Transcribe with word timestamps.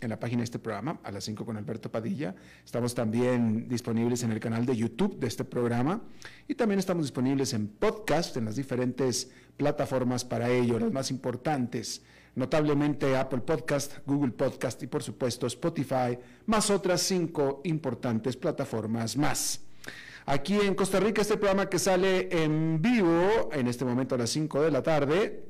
en 0.00 0.10
la 0.10 0.18
página 0.18 0.40
de 0.40 0.44
este 0.44 0.58
programa, 0.58 1.00
a 1.02 1.10
las 1.10 1.24
5 1.24 1.44
con 1.44 1.56
Alberto 1.56 1.90
Padilla. 1.90 2.34
Estamos 2.64 2.94
también 2.94 3.68
disponibles 3.68 4.22
en 4.22 4.32
el 4.32 4.40
canal 4.40 4.66
de 4.66 4.76
YouTube 4.76 5.18
de 5.18 5.26
este 5.26 5.44
programa 5.44 6.02
y 6.48 6.54
también 6.54 6.78
estamos 6.78 7.04
disponibles 7.04 7.52
en 7.52 7.68
podcast, 7.68 8.36
en 8.36 8.44
las 8.44 8.56
diferentes 8.56 9.30
plataformas 9.56 10.24
para 10.24 10.50
ello, 10.50 10.78
las 10.78 10.92
más 10.92 11.10
importantes, 11.10 12.02
notablemente 12.34 13.16
Apple 13.16 13.40
Podcast, 13.40 13.98
Google 14.06 14.32
Podcast 14.32 14.82
y 14.82 14.86
por 14.86 15.02
supuesto 15.02 15.46
Spotify, 15.46 16.18
más 16.46 16.70
otras 16.70 17.02
cinco 17.02 17.60
importantes 17.64 18.36
plataformas 18.36 19.16
más. 19.16 19.60
Aquí 20.28 20.54
en 20.54 20.74
Costa 20.74 20.98
Rica, 20.98 21.22
este 21.22 21.36
programa 21.36 21.68
que 21.68 21.78
sale 21.78 22.28
en 22.42 22.82
vivo, 22.82 23.48
en 23.52 23.68
este 23.68 23.84
momento 23.84 24.16
a 24.16 24.18
las 24.18 24.30
5 24.30 24.60
de 24.60 24.70
la 24.72 24.82
tarde, 24.82 25.44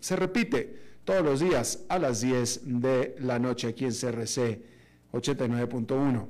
se 0.00 0.16
repite 0.16 0.91
todos 1.04 1.24
los 1.24 1.40
días 1.40 1.80
a 1.88 1.98
las 1.98 2.20
10 2.20 2.80
de 2.80 3.16
la 3.20 3.38
noche 3.38 3.68
aquí 3.68 3.84
en 3.84 3.92
CRC 3.92 4.62
89.1. 5.12 6.26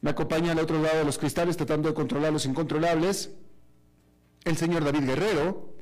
Me 0.00 0.10
acompaña 0.10 0.52
al 0.52 0.58
otro 0.58 0.80
lado 0.82 0.98
de 0.98 1.04
los 1.04 1.18
cristales 1.18 1.56
tratando 1.56 1.88
de 1.88 1.94
controlar 1.94 2.32
los 2.32 2.46
incontrolables 2.46 3.30
el 4.44 4.56
señor 4.56 4.84
David 4.84 5.06
Guerrero 5.06 5.74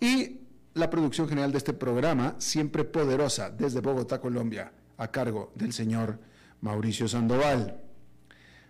y 0.00 0.40
la 0.74 0.90
producción 0.90 1.28
general 1.28 1.52
de 1.52 1.58
este 1.58 1.72
programa, 1.72 2.36
siempre 2.38 2.84
poderosa, 2.84 3.50
desde 3.50 3.80
Bogotá, 3.80 4.20
Colombia, 4.20 4.72
a 4.96 5.08
cargo 5.08 5.52
del 5.54 5.72
señor 5.72 6.18
Mauricio 6.60 7.08
Sandoval. 7.08 7.80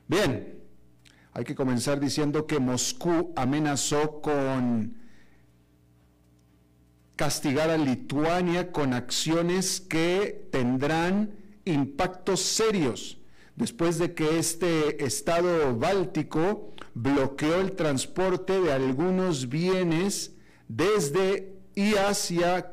Bien, 0.08 0.60
hay 1.32 1.44
que 1.44 1.54
comenzar 1.54 2.00
diciendo 2.00 2.46
que 2.46 2.58
Moscú 2.58 3.32
amenazó 3.36 4.20
con 4.20 5.01
castigar 7.16 7.70
a 7.70 7.76
Lituania 7.76 8.72
con 8.72 8.94
acciones 8.94 9.80
que 9.80 10.48
tendrán 10.50 11.34
impactos 11.64 12.40
serios 12.40 13.18
después 13.56 13.98
de 13.98 14.14
que 14.14 14.38
este 14.38 15.04
estado 15.04 15.76
báltico 15.76 16.72
bloqueó 16.94 17.60
el 17.60 17.72
transporte 17.72 18.60
de 18.60 18.72
algunos 18.72 19.48
bienes 19.48 20.32
desde 20.68 21.54
y 21.74 21.94
hacia 21.94 22.72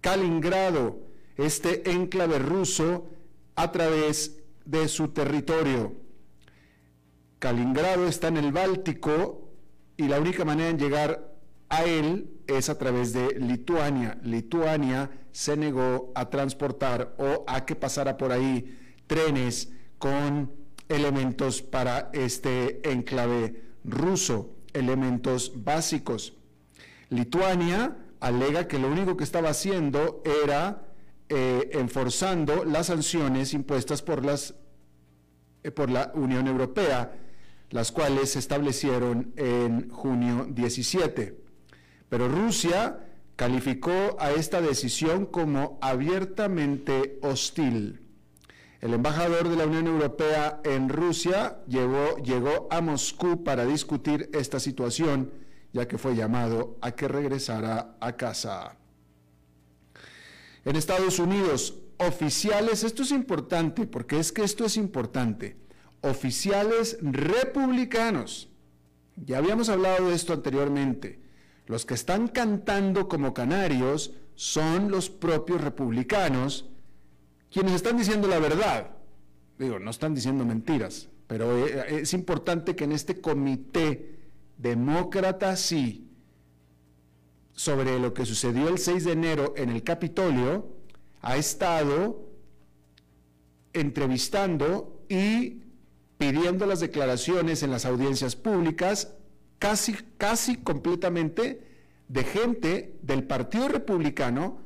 Kaliningrado, 0.00 1.00
este 1.36 1.90
enclave 1.90 2.38
ruso, 2.38 3.10
a 3.56 3.72
través 3.72 4.38
de 4.64 4.86
su 4.88 5.08
territorio. 5.08 5.92
Kaliningrado 7.38 8.06
está 8.06 8.28
en 8.28 8.36
el 8.36 8.52
Báltico 8.52 9.50
y 9.96 10.04
la 10.08 10.20
única 10.20 10.44
manera 10.44 10.72
de 10.72 10.78
llegar 10.78 11.37
a 11.68 11.84
él 11.84 12.30
es 12.46 12.68
a 12.68 12.78
través 12.78 13.12
de 13.12 13.38
Lituania. 13.38 14.18
Lituania 14.22 15.10
se 15.32 15.56
negó 15.56 16.12
a 16.14 16.30
transportar 16.30 17.14
o 17.18 17.44
a 17.46 17.64
que 17.64 17.76
pasara 17.76 18.16
por 18.16 18.32
ahí 18.32 18.78
trenes 19.06 19.70
con 19.98 20.52
elementos 20.88 21.62
para 21.62 22.10
este 22.12 22.90
enclave 22.90 23.62
ruso, 23.84 24.54
elementos 24.72 25.52
básicos. 25.54 26.34
Lituania 27.10 27.96
alega 28.20 28.66
que 28.66 28.78
lo 28.78 28.88
único 28.88 29.16
que 29.16 29.24
estaba 29.24 29.50
haciendo 29.50 30.22
era 30.44 30.82
eh, 31.28 31.70
enforzando 31.74 32.64
las 32.64 32.86
sanciones 32.86 33.52
impuestas 33.52 34.02
por, 34.02 34.24
las, 34.24 34.54
eh, 35.62 35.70
por 35.70 35.90
la 35.90 36.10
Unión 36.14 36.46
Europea, 36.46 37.12
las 37.70 37.92
cuales 37.92 38.32
se 38.32 38.38
establecieron 38.38 39.32
en 39.36 39.90
junio 39.90 40.46
17. 40.48 41.47
Pero 42.08 42.28
Rusia 42.28 43.00
calificó 43.36 44.16
a 44.18 44.32
esta 44.32 44.60
decisión 44.60 45.26
como 45.26 45.78
abiertamente 45.80 47.18
hostil. 47.22 48.00
El 48.80 48.94
embajador 48.94 49.48
de 49.48 49.56
la 49.56 49.66
Unión 49.66 49.86
Europea 49.86 50.60
en 50.64 50.88
Rusia 50.88 51.58
llegó, 51.66 52.16
llegó 52.18 52.68
a 52.70 52.80
Moscú 52.80 53.42
para 53.44 53.64
discutir 53.64 54.30
esta 54.32 54.60
situación, 54.60 55.32
ya 55.72 55.86
que 55.86 55.98
fue 55.98 56.14
llamado 56.14 56.78
a 56.80 56.92
que 56.92 57.08
regresara 57.08 57.96
a 58.00 58.16
casa. 58.16 58.76
En 60.64 60.76
Estados 60.76 61.18
Unidos, 61.18 61.74
oficiales, 61.98 62.84
esto 62.84 63.02
es 63.02 63.10
importante, 63.10 63.86
porque 63.86 64.18
es 64.18 64.32
que 64.32 64.42
esto 64.42 64.64
es 64.64 64.76
importante, 64.76 65.56
oficiales 66.00 66.98
republicanos, 67.02 68.48
ya 69.16 69.38
habíamos 69.38 69.68
hablado 69.68 70.08
de 70.08 70.14
esto 70.14 70.32
anteriormente, 70.32 71.20
los 71.68 71.84
que 71.84 71.94
están 71.94 72.28
cantando 72.28 73.08
como 73.08 73.34
canarios 73.34 74.12
son 74.34 74.90
los 74.90 75.10
propios 75.10 75.60
republicanos, 75.60 76.64
quienes 77.52 77.74
están 77.74 77.98
diciendo 77.98 78.26
la 78.26 78.38
verdad. 78.38 78.96
Digo, 79.58 79.78
no 79.78 79.90
están 79.90 80.14
diciendo 80.14 80.46
mentiras, 80.46 81.10
pero 81.26 81.66
eh, 81.66 82.00
es 82.00 82.14
importante 82.14 82.74
que 82.74 82.84
en 82.84 82.92
este 82.92 83.20
comité 83.20 84.16
demócrata 84.56 85.54
sí, 85.56 86.10
sobre 87.52 87.98
lo 87.98 88.14
que 88.14 88.24
sucedió 88.24 88.68
el 88.68 88.78
6 88.78 89.04
de 89.04 89.12
enero 89.12 89.52
en 89.56 89.68
el 89.68 89.82
Capitolio, 89.82 90.74
ha 91.20 91.36
estado 91.36 92.30
entrevistando 93.74 95.04
y 95.10 95.64
pidiendo 96.16 96.64
las 96.64 96.80
declaraciones 96.80 97.62
en 97.62 97.70
las 97.70 97.84
audiencias 97.84 98.36
públicas 98.36 99.17
casi, 99.58 99.94
casi 100.16 100.56
completamente 100.56 101.62
de 102.08 102.24
gente 102.24 102.98
del 103.02 103.24
Partido 103.24 103.68
Republicano 103.68 104.60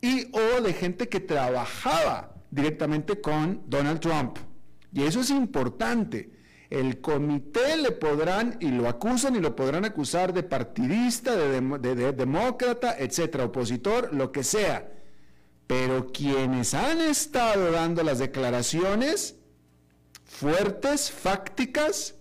y 0.00 0.28
o 0.32 0.60
de 0.60 0.72
gente 0.72 1.08
que 1.08 1.20
trabajaba 1.20 2.34
directamente 2.50 3.20
con 3.20 3.62
Donald 3.66 4.00
Trump. 4.00 4.38
Y 4.92 5.02
eso 5.02 5.20
es 5.20 5.30
importante. 5.30 6.30
El 6.70 7.00
comité 7.00 7.76
le 7.76 7.92
podrán, 7.92 8.56
y 8.60 8.70
lo 8.70 8.88
acusan 8.88 9.36
y 9.36 9.40
lo 9.40 9.54
podrán 9.54 9.84
acusar 9.84 10.32
de 10.32 10.42
partidista, 10.42 11.36
de, 11.36 11.60
de 11.60 12.12
demócrata, 12.12 12.96
etcétera, 12.98 13.44
opositor, 13.44 14.12
lo 14.12 14.32
que 14.32 14.42
sea. 14.42 14.90
Pero 15.66 16.12
quienes 16.12 16.74
han 16.74 17.00
estado 17.00 17.70
dando 17.70 18.02
las 18.02 18.18
declaraciones 18.18 19.36
fuertes, 20.24 21.10
fácticas, 21.10 22.15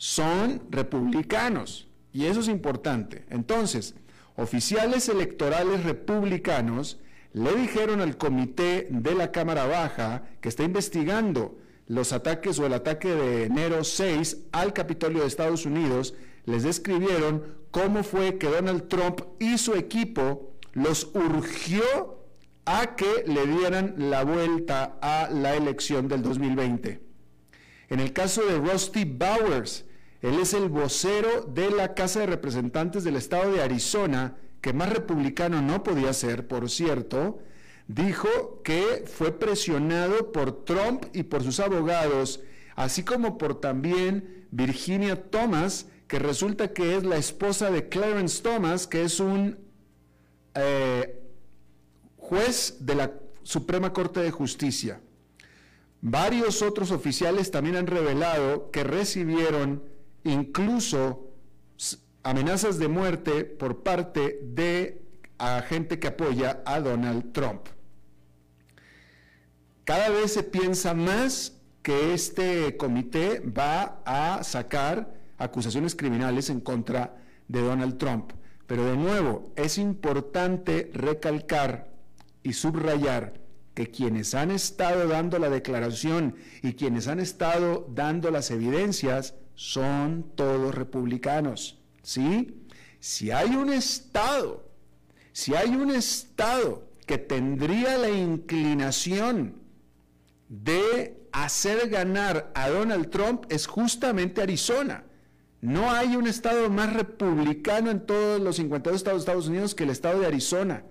son 0.00 0.62
republicanos. 0.70 1.86
Y 2.10 2.24
eso 2.24 2.40
es 2.40 2.48
importante. 2.48 3.26
Entonces, 3.28 3.94
oficiales 4.34 5.10
electorales 5.10 5.84
republicanos 5.84 6.98
le 7.34 7.54
dijeron 7.54 8.00
al 8.00 8.16
comité 8.16 8.88
de 8.90 9.14
la 9.14 9.30
Cámara 9.30 9.66
Baja 9.66 10.22
que 10.40 10.48
está 10.48 10.62
investigando 10.64 11.58
los 11.86 12.14
ataques 12.14 12.58
o 12.58 12.64
el 12.64 12.72
ataque 12.72 13.14
de 13.14 13.44
enero 13.44 13.84
6 13.84 14.46
al 14.52 14.72
Capitolio 14.72 15.20
de 15.20 15.26
Estados 15.26 15.66
Unidos, 15.66 16.14
les 16.46 16.62
describieron 16.62 17.58
cómo 17.70 18.02
fue 18.02 18.38
que 18.38 18.48
Donald 18.48 18.88
Trump 18.88 19.20
y 19.38 19.58
su 19.58 19.74
equipo 19.74 20.54
los 20.72 21.10
urgió 21.14 22.24
a 22.64 22.96
que 22.96 23.24
le 23.26 23.46
dieran 23.46 23.96
la 23.98 24.24
vuelta 24.24 24.96
a 25.02 25.28
la 25.28 25.54
elección 25.56 26.08
del 26.08 26.22
2020. 26.22 27.02
En 27.90 28.00
el 28.00 28.14
caso 28.14 28.46
de 28.46 28.56
Rusty 28.56 29.04
Bowers, 29.04 29.84
él 30.22 30.38
es 30.38 30.52
el 30.52 30.68
vocero 30.68 31.42
de 31.42 31.70
la 31.70 31.94
Casa 31.94 32.20
de 32.20 32.26
Representantes 32.26 33.04
del 33.04 33.16
Estado 33.16 33.52
de 33.52 33.62
Arizona, 33.62 34.36
que 34.60 34.72
más 34.72 34.90
republicano 34.90 35.62
no 35.62 35.82
podía 35.82 36.12
ser, 36.12 36.46
por 36.46 36.68
cierto, 36.68 37.38
dijo 37.88 38.60
que 38.62 39.04
fue 39.06 39.32
presionado 39.32 40.30
por 40.32 40.64
Trump 40.64 41.06
y 41.14 41.22
por 41.22 41.42
sus 41.42 41.58
abogados, 41.58 42.40
así 42.76 43.02
como 43.02 43.38
por 43.38 43.60
también 43.60 44.46
Virginia 44.50 45.30
Thomas, 45.30 45.86
que 46.06 46.18
resulta 46.18 46.72
que 46.74 46.96
es 46.96 47.04
la 47.04 47.16
esposa 47.16 47.70
de 47.70 47.88
Clarence 47.88 48.42
Thomas, 48.42 48.86
que 48.86 49.04
es 49.04 49.20
un 49.20 49.58
eh, 50.54 51.22
juez 52.16 52.76
de 52.80 52.94
la 52.94 53.12
Suprema 53.42 53.92
Corte 53.92 54.20
de 54.20 54.30
Justicia. 54.30 55.00
Varios 56.02 56.62
otros 56.62 56.90
oficiales 56.90 57.50
también 57.50 57.76
han 57.76 57.86
revelado 57.86 58.70
que 58.70 58.84
recibieron 58.84 59.82
incluso 60.24 61.26
amenazas 62.22 62.78
de 62.78 62.88
muerte 62.88 63.44
por 63.44 63.82
parte 63.82 64.40
de 64.42 65.02
gente 65.68 65.98
que 65.98 66.08
apoya 66.08 66.62
a 66.66 66.80
Donald 66.80 67.32
Trump. 67.32 67.66
Cada 69.84 70.10
vez 70.10 70.32
se 70.34 70.42
piensa 70.42 70.94
más 70.94 71.56
que 71.82 72.12
este 72.12 72.76
comité 72.76 73.40
va 73.40 74.02
a 74.04 74.44
sacar 74.44 75.14
acusaciones 75.38 75.96
criminales 75.96 76.50
en 76.50 76.60
contra 76.60 77.16
de 77.48 77.62
Donald 77.62 77.96
Trump. 77.96 78.32
Pero 78.66 78.84
de 78.84 78.96
nuevo, 78.96 79.50
es 79.56 79.78
importante 79.78 80.90
recalcar 80.94 81.90
y 82.42 82.52
subrayar 82.52 83.40
que 83.74 83.90
quienes 83.90 84.34
han 84.34 84.50
estado 84.50 85.08
dando 85.08 85.38
la 85.38 85.48
declaración 85.48 86.36
y 86.62 86.74
quienes 86.74 87.08
han 87.08 87.18
estado 87.18 87.86
dando 87.92 88.30
las 88.30 88.50
evidencias 88.50 89.34
son 89.60 90.32
todos 90.36 90.74
republicanos. 90.74 91.78
¿Sí? 92.02 92.64
Si 92.98 93.30
hay 93.30 93.56
un 93.56 93.70
Estado, 93.70 94.64
si 95.32 95.54
hay 95.54 95.76
un 95.76 95.90
Estado 95.90 96.88
que 97.04 97.18
tendría 97.18 97.98
la 97.98 98.08
inclinación 98.08 99.56
de 100.48 101.28
hacer 101.32 101.90
ganar 101.90 102.50
a 102.54 102.70
Donald 102.70 103.10
Trump, 103.10 103.44
es 103.50 103.66
justamente 103.66 104.40
Arizona. 104.40 105.04
No 105.60 105.90
hay 105.90 106.16
un 106.16 106.26
estado 106.26 106.70
más 106.70 106.94
republicano 106.94 107.90
en 107.90 108.06
todos 108.06 108.40
los 108.40 108.56
52 108.56 108.96
estados 108.96 109.18
de 109.18 109.24
Estados 109.24 109.48
Unidos 109.48 109.74
que 109.74 109.84
el 109.84 109.90
estado 109.90 110.20
de 110.20 110.26
Arizona. 110.26 110.84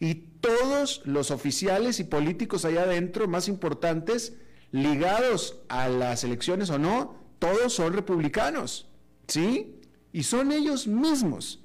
Y 0.00 0.14
todos 0.40 1.00
los 1.04 1.30
oficiales 1.30 2.00
y 2.00 2.04
políticos 2.04 2.64
allá 2.64 2.82
adentro 2.82 3.28
más 3.28 3.46
importantes, 3.46 4.34
ligados 4.72 5.60
a 5.68 5.88
las 5.88 6.24
elecciones 6.24 6.70
o 6.70 6.78
no, 6.80 7.25
todos 7.38 7.72
son 7.72 7.92
republicanos. 7.92 8.88
¿Sí? 9.28 9.80
Y 10.12 10.22
son 10.22 10.52
ellos 10.52 10.86
mismos. 10.86 11.60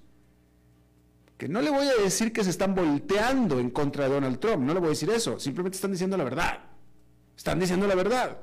Que 1.38 1.48
no 1.48 1.62
le 1.62 1.70
voy 1.70 1.88
a 1.88 2.04
decir 2.04 2.32
que 2.34 2.44
se 2.44 2.50
están 2.50 2.76
volteando 2.76 3.60
en 3.60 3.70
contra 3.70 4.04
de 4.04 4.14
Donald 4.14 4.40
Trump, 4.40 4.64
no 4.64 4.74
le 4.74 4.80
voy 4.80 4.88
a 4.88 4.90
decir 4.92 5.10
eso, 5.10 5.40
simplemente 5.40 5.76
están 5.76 5.92
diciendo 5.92 6.18
la 6.18 6.24
verdad. 6.24 6.60
Están 7.36 7.60
diciendo 7.60 7.88
la 7.88 7.96
verdad. 7.96 8.38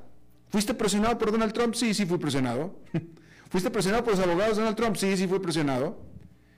¿Fuiste 0.49 0.73
presionado 0.73 1.17
por 1.17 1.31
Donald 1.31 1.53
Trump? 1.53 1.75
Sí, 1.75 1.93
sí 1.93 2.05
fui 2.05 2.17
presionado. 2.17 2.79
¿Fuiste 3.49 3.71
presionado 3.71 4.03
por 4.03 4.15
los 4.15 4.25
abogados 4.25 4.57
de 4.57 4.63
Donald 4.63 4.77
Trump? 4.77 4.95
Sí, 4.95 5.15
sí 5.15 5.27
fui 5.27 5.39
presionado. 5.39 5.99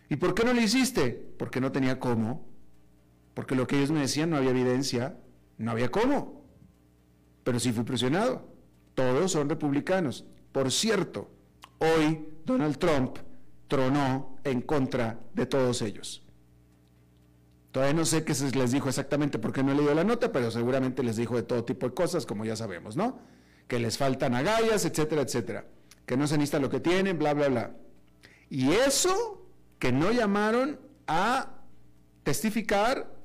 ¿Y 0.10 0.16
por 0.16 0.34
qué 0.34 0.44
no 0.44 0.54
lo 0.54 0.62
hiciste? 0.62 1.12
Porque 1.38 1.62
no 1.62 1.72
tenía 1.72 2.00
cómo. 2.00 2.46
Porque 3.34 3.56
lo 3.56 3.68
que 3.68 3.78
ellos 3.78 3.92
me 3.92 4.00
decían 4.00 4.30
no 4.30 4.38
había 4.38 4.50
evidencia, 4.50 5.18
no 5.58 5.72
había 5.72 5.90
cómo. 5.90 6.44
Pero 7.44 7.60
sí 7.60 7.72
fui 7.72 7.84
presionado. 7.84 8.48
Todos 8.96 9.32
son 9.32 9.50
republicanos. 9.50 10.26
Por 10.52 10.72
cierto, 10.72 11.30
hoy 11.80 12.28
Donald 12.46 12.78
Trump 12.78 13.18
tronó 13.68 14.38
en 14.44 14.62
contra 14.62 15.20
de 15.34 15.46
todos 15.46 15.82
ellos. 15.82 16.24
Todavía 17.72 17.94
no 17.94 18.06
sé 18.06 18.26
qué 18.26 18.34
se 18.34 18.52
les 18.52 18.72
dijo 18.72 18.90
exactamente 18.90 19.40
porque 19.40 19.64
no 19.64 19.72
he 19.72 19.76
leído 19.76 19.94
la 19.94 20.04
nota, 20.04 20.32
pero 20.32 20.52
seguramente 20.52 21.04
les 21.04 21.16
dijo 21.16 21.36
de 21.38 21.44
todo 21.44 21.64
tipo 21.64 21.88
de 21.88 21.94
cosas, 21.94 22.26
como 22.26 22.44
ya 22.44 22.56
sabemos, 22.56 22.98
¿no? 22.98 23.20
Que 23.68 23.80
les 23.80 23.98
faltan 23.98 24.36
agallas, 24.36 24.84
etcétera, 24.84 25.22
etcétera 25.22 25.66
que 26.12 26.18
no 26.18 26.28
se 26.28 26.38
necesita 26.38 26.60
lo 26.60 26.70
que 26.70 26.82
tienen, 26.82 27.18
bla, 27.18 27.34
bla, 27.34 27.48
bla. 27.48 27.72
Y 28.50 28.72
eso 28.72 29.48
que 29.80 29.94
no 29.94 30.12
llamaron 30.12 30.78
a 31.08 31.62
testificar 32.24 33.16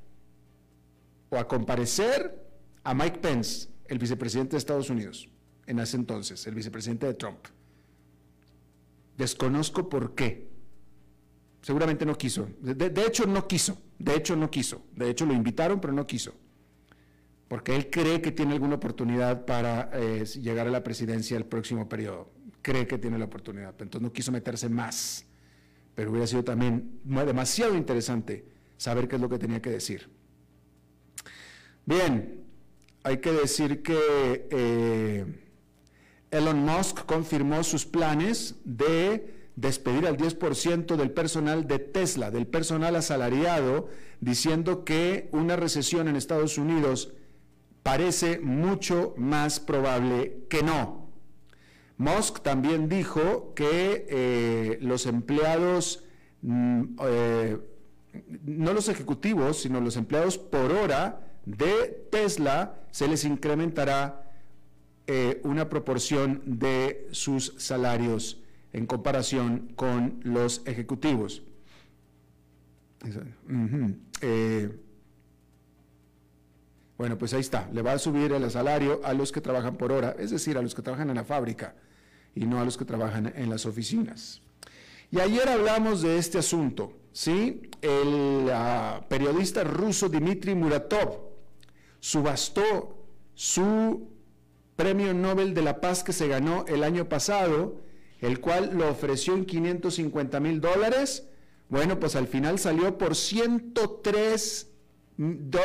o 1.31 1.37
a 1.37 1.49
comparecer 1.49 2.47
a 2.85 2.95
Mike 2.95 3.19
Pence, 3.19 3.69
el 3.87 3.99
vicepresidente 3.99 4.53
de 4.53 4.59
Estados 4.59 4.89
Unidos, 4.89 5.29
en 5.67 5.79
ese 5.79 5.97
entonces, 5.97 6.47
el 6.47 6.55
vicepresidente 6.55 7.07
de 7.07 7.15
Trump. 7.15 7.39
Desconozco 9.17 9.89
por 9.89 10.15
qué. 10.15 10.49
Seguramente 11.63 12.07
no 12.07 12.17
quiso. 12.17 12.49
De, 12.61 13.05
hecho, 13.07 13.27
no 13.27 13.49
quiso. 13.49 13.81
De 13.99 14.15
hecho, 14.15 14.37
no 14.37 14.51
quiso. 14.51 14.87
De 14.95 15.11
hecho, 15.11 15.27
lo 15.27 15.33
invitaron, 15.33 15.81
pero 15.81 15.93
no 15.93 16.07
quiso. 16.07 16.35
Porque 17.49 17.75
él 17.75 17.91
cree 17.91 18.21
que 18.21 18.33
tiene 18.33 18.53
alguna 18.53 18.77
oportunidad 18.77 19.45
para 19.47 19.91
eh, 19.93 20.25
llegar 20.25 20.67
a 20.67 20.71
la 20.71 20.85
presidencia 20.85 21.37
el 21.37 21.47
próximo 21.47 21.89
periodo 21.89 22.37
cree 22.67 22.85
que 22.85 22.99
tiene 22.99 23.17
la 23.17 23.27
oportunidad. 23.27 23.81
Entonces 23.81 24.03
no 24.03 24.13
quiso 24.13 24.33
meterse 24.33 24.69
más. 24.69 25.25
Pero 25.95 26.11
hubiera 26.11 26.27
sido 26.27 26.43
también 26.43 26.99
demasiado 27.05 27.77
interesante 27.77 28.45
saber 28.77 29.07
qué 29.07 29.15
es 29.15 29.23
lo 29.23 29.29
que 29.29 29.39
tenía 29.39 29.63
que 29.63 29.71
decir. 29.71 30.11
Bien, 31.85 32.45
hay 33.05 33.19
que 33.19 33.31
decir 33.31 33.85
que 33.85 34.49
eh, 34.51 35.46
Elon 36.31 36.59
Musk 36.59 37.07
confirmó 37.07 37.63
sus 37.63 37.87
planes 37.87 38.57
de 38.65 39.35
despedir 39.57 40.07
al 40.07 40.17
10% 40.17 40.97
del 40.97 41.11
personal 41.11 41.67
de 41.67 41.79
Tesla, 41.79 42.31
del 42.31 42.47
personal 42.47 42.95
asalariado, 42.97 43.89
diciendo 44.21 44.85
que 44.85 45.29
una 45.33 45.57
recesión 45.57 46.09
en 46.09 46.17
Estados 46.17 46.59
Unidos 46.59 47.13
parece 47.83 48.39
mucho 48.41 49.15
más 49.17 49.61
probable 49.61 50.45
que 50.51 50.63
no. 50.63 51.07
Musk 51.99 52.43
también 52.43 52.89
dijo 52.89 53.55
que 53.55 54.07
eh, 54.11 54.79
los 54.83 55.07
empleados, 55.07 56.05
mm, 56.43 56.83
eh, 57.07 57.59
no 58.45 58.73
los 58.75 58.89
ejecutivos, 58.89 59.63
sino 59.63 59.81
los 59.81 59.97
empleados 59.97 60.37
por 60.37 60.73
hora 60.73 61.21
de 61.47 62.07
Tesla, 62.11 62.81
se 62.91 63.09
les 63.09 63.25
incrementará 63.25 64.26
eh, 65.07 65.41
una 65.45 65.69
proporción 65.69 66.43
de 66.45 67.09
sus 67.13 67.55
salarios 67.59 68.41
en 68.73 68.87
comparación 68.87 69.73
con 69.77 70.21
los 70.23 70.63
ejecutivos. 70.67 71.43
bueno, 76.99 77.19
pues 77.19 77.35
ahí 77.35 77.41
está, 77.41 77.69
le 77.73 77.83
va 77.83 77.93
a 77.93 77.99
subir 77.99 78.33
el 78.33 78.51
salario 78.51 79.01
a 79.05 79.13
los 79.13 79.31
que 79.31 79.41
trabajan 79.41 79.77
por 79.77 79.93
hora, 79.93 80.17
es 80.19 80.31
decir, 80.31 80.59
a 80.59 80.63
los 80.63 80.75
que 80.75 80.83
trabajan 80.83 81.11
en 81.11 81.17
la 81.17 81.25
fábrica 81.25 81.77
y 82.35 82.47
no 82.47 82.61
a 82.61 82.65
los 82.65 82.77
que 82.77 82.85
trabajan 82.85 83.33
en 83.37 83.49
las 83.49 83.65
oficinas. 83.65 84.43
Y 85.11 85.21
ayer 85.21 85.49
hablamos 85.49 86.03
de 86.03 86.19
este 86.19 86.39
asunto, 86.39 86.93
¿sí? 87.13 87.71
El 87.81 88.51
periodista 89.09 89.63
ruso 89.63 90.09
Dmitry 90.09 90.55
Muratov 90.55 91.21
subastó 92.01 93.07
su 93.35 94.16
premio 94.77 95.13
Nobel 95.15 95.55
de 95.55 95.63
la 95.63 95.81
Paz 95.81 96.05
que 96.05 96.13
se 96.13 96.29
ganó 96.29 96.65
el 96.69 96.85
año 96.85 97.09
pasado, 97.09 97.81
el 98.21 98.41
cual 98.41 98.77
lo 98.77 98.89
ofreció 98.89 99.35
en 99.35 99.45
550 99.45 100.41
mil 100.41 100.61
dólares. 100.61 101.29
Bueno, 101.69 101.99
pues 101.99 102.15
al 102.15 102.29
final 102.29 102.59
salió 102.59 102.97
por 102.97 103.17
103, 103.17 104.71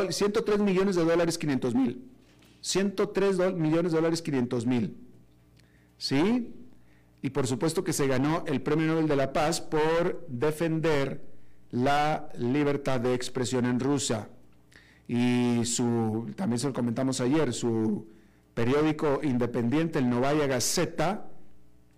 103 0.10 0.60
millones 0.60 0.96
de 0.96 1.04
dólares 1.04 1.38
500 1.38 1.76
mil. 1.76 2.08
103 2.62 3.56
millones 3.56 3.92
de 3.92 3.98
dólares 3.98 4.22
500 4.22 4.66
mil. 4.66 4.98
¿Sí? 5.98 6.56
y 7.22 7.30
por 7.30 7.48
supuesto 7.48 7.84
que 7.84 7.94
se 7.94 8.08
ganó 8.08 8.44
el 8.48 8.62
Premio 8.62 8.88
Nobel 8.88 9.08
de 9.08 9.16
la 9.16 9.32
Paz 9.32 9.62
por 9.62 10.26
defender 10.28 11.22
la 11.70 12.30
libertad 12.38 13.00
de 13.00 13.14
expresión 13.14 13.66
en 13.66 13.80
Rusia. 13.80 14.30
Y 15.08 15.64
su, 15.66 16.32
también 16.36 16.60
se 16.60 16.68
lo 16.68 16.74
comentamos 16.74 17.22
ayer, 17.22 17.54
su 17.54 18.08
periódico 18.62 19.22
independiente, 19.24 19.98
el 19.98 20.08
Novaya 20.08 20.46
Gazeta, 20.46 21.32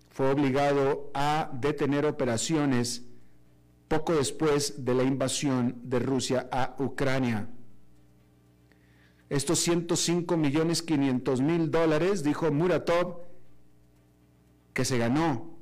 fue 0.08 0.30
obligado 0.30 1.10
a 1.12 1.50
detener 1.52 2.06
operaciones 2.06 3.04
poco 3.86 4.14
después 4.14 4.82
de 4.82 4.94
la 4.94 5.02
invasión 5.02 5.76
de 5.82 5.98
Rusia 5.98 6.48
a 6.50 6.74
Ucrania. 6.78 7.50
Estos 9.28 9.58
105 9.58 10.38
millones 10.38 10.80
500 10.80 11.42
mil 11.42 11.70
dólares, 11.70 12.22
dijo 12.22 12.50
Muratov, 12.50 13.18
que 14.72 14.86
se 14.86 14.96
ganó, 14.96 15.58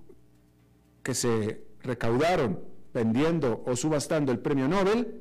que 1.03 1.15
se 1.15 1.65
recaudaron 1.81 2.61
vendiendo 2.95 3.65
o 3.67 3.75
subastando 3.75 4.31
el 4.31 4.39
premio 4.39 4.69
Nobel, 4.69 5.21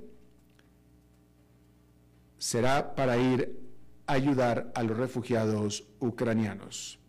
será 2.37 2.93
para 2.93 3.17
ir 3.17 3.70
ayudar 4.11 4.71
a 4.75 4.83
los 4.83 4.97
refugiados 4.97 5.85
ucranianos. 5.99 6.99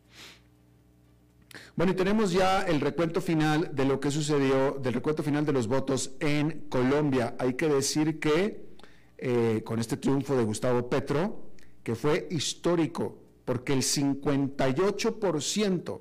Bueno, 1.74 1.92
y 1.92 1.96
tenemos 1.96 2.32
ya 2.32 2.62
el 2.62 2.80
recuento 2.80 3.20
final 3.20 3.74
de 3.74 3.84
lo 3.84 4.00
que 4.00 4.10
sucedió, 4.10 4.72
del 4.72 4.94
recuento 4.94 5.22
final 5.22 5.44
de 5.44 5.52
los 5.52 5.66
votos 5.66 6.12
en 6.20 6.66
Colombia. 6.68 7.36
Hay 7.38 7.54
que 7.54 7.68
decir 7.68 8.20
que 8.20 8.72
eh, 9.18 9.62
con 9.64 9.78
este 9.78 9.96
triunfo 9.96 10.36
de 10.36 10.44
Gustavo 10.44 10.88
Petro, 10.88 11.50
que 11.82 11.94
fue 11.94 12.28
histórico, 12.30 13.18
porque 13.44 13.72
el 13.72 13.82
58% 13.82 16.00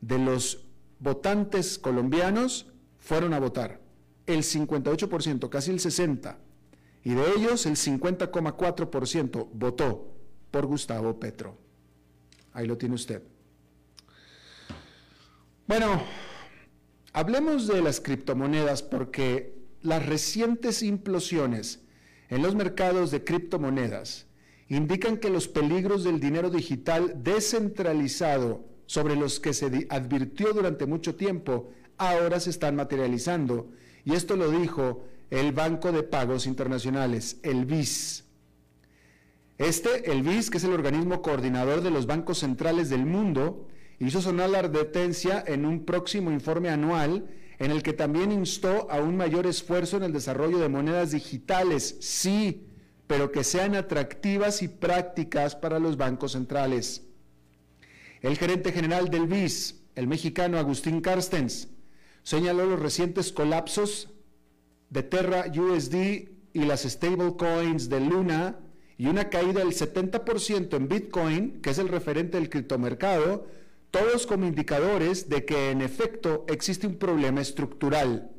de 0.00 0.18
los 0.18 0.66
votantes 0.98 1.78
colombianos 1.78 2.66
fueron 2.98 3.34
a 3.34 3.40
votar. 3.40 3.80
El 4.26 4.42
58%, 4.42 5.48
casi 5.48 5.70
el 5.70 5.80
60%. 5.80 6.36
Y 7.02 7.14
de 7.14 7.22
ellos 7.36 7.64
el 7.66 7.76
50,4% 7.76 9.48
votó 9.54 10.19
por 10.50 10.66
Gustavo 10.66 11.18
Petro. 11.18 11.56
Ahí 12.52 12.66
lo 12.66 12.76
tiene 12.76 12.94
usted. 12.94 13.22
Bueno, 15.66 16.02
hablemos 17.12 17.66
de 17.66 17.80
las 17.80 18.00
criptomonedas 18.00 18.82
porque 18.82 19.54
las 19.82 20.04
recientes 20.04 20.82
implosiones 20.82 21.80
en 22.28 22.42
los 22.42 22.54
mercados 22.54 23.10
de 23.10 23.24
criptomonedas 23.24 24.26
indican 24.68 25.16
que 25.16 25.30
los 25.30 25.48
peligros 25.48 26.04
del 26.04 26.20
dinero 26.20 26.50
digital 26.50 27.22
descentralizado 27.22 28.64
sobre 28.86 29.16
los 29.16 29.40
que 29.40 29.52
se 29.52 29.86
advirtió 29.90 30.52
durante 30.52 30.86
mucho 30.86 31.14
tiempo 31.14 31.72
ahora 31.96 32.40
se 32.40 32.50
están 32.50 32.76
materializando. 32.76 33.70
Y 34.04 34.14
esto 34.14 34.36
lo 34.36 34.50
dijo 34.50 35.04
el 35.30 35.52
Banco 35.52 35.92
de 35.92 36.02
Pagos 36.02 36.46
Internacionales, 36.46 37.38
el 37.42 37.66
BIS. 37.66 38.24
Este, 39.60 40.10
el 40.10 40.22
BIS, 40.22 40.48
que 40.48 40.56
es 40.56 40.64
el 40.64 40.72
organismo 40.72 41.20
coordinador 41.20 41.82
de 41.82 41.90
los 41.90 42.06
bancos 42.06 42.38
centrales 42.38 42.88
del 42.88 43.04
mundo, 43.04 43.68
hizo 43.98 44.22
sonar 44.22 44.48
la 44.48 44.60
advertencia 44.60 45.44
en 45.46 45.66
un 45.66 45.84
próximo 45.84 46.30
informe 46.30 46.70
anual 46.70 47.28
en 47.58 47.70
el 47.70 47.82
que 47.82 47.92
también 47.92 48.32
instó 48.32 48.90
a 48.90 49.02
un 49.02 49.18
mayor 49.18 49.46
esfuerzo 49.46 49.98
en 49.98 50.04
el 50.04 50.14
desarrollo 50.14 50.56
de 50.60 50.70
monedas 50.70 51.10
digitales, 51.10 51.98
sí, 52.00 52.68
pero 53.06 53.30
que 53.30 53.44
sean 53.44 53.74
atractivas 53.74 54.62
y 54.62 54.68
prácticas 54.68 55.56
para 55.56 55.78
los 55.78 55.98
bancos 55.98 56.32
centrales. 56.32 57.02
El 58.22 58.38
gerente 58.38 58.72
general 58.72 59.10
del 59.10 59.26
BIS, 59.26 59.82
el 59.94 60.06
mexicano 60.06 60.56
Agustín 60.56 61.02
Carstens, 61.02 61.68
señaló 62.22 62.64
los 62.64 62.80
recientes 62.80 63.30
colapsos 63.30 64.08
de 64.88 65.02
Terra 65.02 65.52
USD 65.54 66.30
y 66.54 66.64
las 66.64 66.84
stablecoins 66.84 67.90
de 67.90 68.00
Luna 68.00 68.56
y 69.00 69.06
una 69.06 69.30
caída 69.30 69.60
del 69.60 69.72
70% 69.72 70.76
en 70.76 70.86
Bitcoin, 70.86 71.62
que 71.62 71.70
es 71.70 71.78
el 71.78 71.88
referente 71.88 72.36
del 72.36 72.50
criptomercado, 72.50 73.46
todos 73.90 74.26
como 74.26 74.44
indicadores 74.44 75.30
de 75.30 75.46
que 75.46 75.70
en 75.70 75.80
efecto 75.80 76.44
existe 76.48 76.86
un 76.86 76.96
problema 76.96 77.40
estructural. 77.40 78.30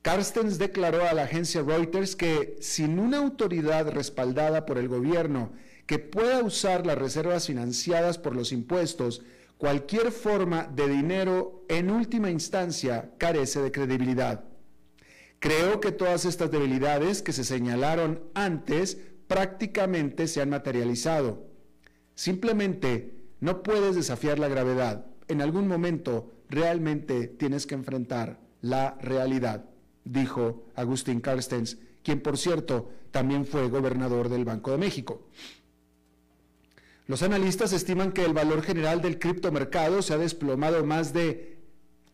Carstens 0.00 0.58
declaró 0.58 1.04
a 1.08 1.12
la 1.12 1.24
agencia 1.24 1.62
Reuters 1.62 2.14
que 2.14 2.56
sin 2.60 3.00
una 3.00 3.18
autoridad 3.18 3.90
respaldada 3.90 4.64
por 4.64 4.78
el 4.78 4.86
gobierno 4.86 5.50
que 5.86 5.98
pueda 5.98 6.40
usar 6.44 6.86
las 6.86 6.96
reservas 6.96 7.48
financiadas 7.48 8.16
por 8.16 8.36
los 8.36 8.52
impuestos, 8.52 9.22
cualquier 9.56 10.12
forma 10.12 10.70
de 10.72 10.86
dinero 10.86 11.64
en 11.68 11.90
última 11.90 12.30
instancia 12.30 13.10
carece 13.18 13.60
de 13.60 13.72
credibilidad. 13.72 14.44
Creo 15.40 15.80
que 15.80 15.92
todas 15.92 16.24
estas 16.24 16.50
debilidades 16.50 17.22
que 17.22 17.32
se 17.32 17.42
señalaron 17.44 18.22
antes 18.34 18.98
prácticamente 19.28 20.26
se 20.26 20.40
han 20.40 20.50
materializado. 20.50 21.46
Simplemente 22.14 23.14
no 23.40 23.62
puedes 23.62 23.94
desafiar 23.94 24.38
la 24.38 24.48
gravedad. 24.48 25.06
En 25.28 25.40
algún 25.42 25.68
momento 25.68 26.32
realmente 26.48 27.28
tienes 27.28 27.66
que 27.66 27.76
enfrentar 27.76 28.40
la 28.60 28.96
realidad, 29.00 29.66
dijo 30.04 30.64
Agustín 30.74 31.20
Carstens, 31.20 31.78
quien 32.02 32.20
por 32.20 32.38
cierto 32.38 32.90
también 33.10 33.46
fue 33.46 33.68
gobernador 33.68 34.28
del 34.28 34.44
Banco 34.44 34.72
de 34.72 34.78
México. 34.78 35.28
Los 37.06 37.22
analistas 37.22 37.72
estiman 37.72 38.12
que 38.12 38.24
el 38.24 38.34
valor 38.34 38.62
general 38.62 39.00
del 39.00 39.18
criptomercado 39.18 40.02
se 40.02 40.14
ha 40.14 40.18
desplomado 40.18 40.84
más 40.84 41.12
de 41.12 41.58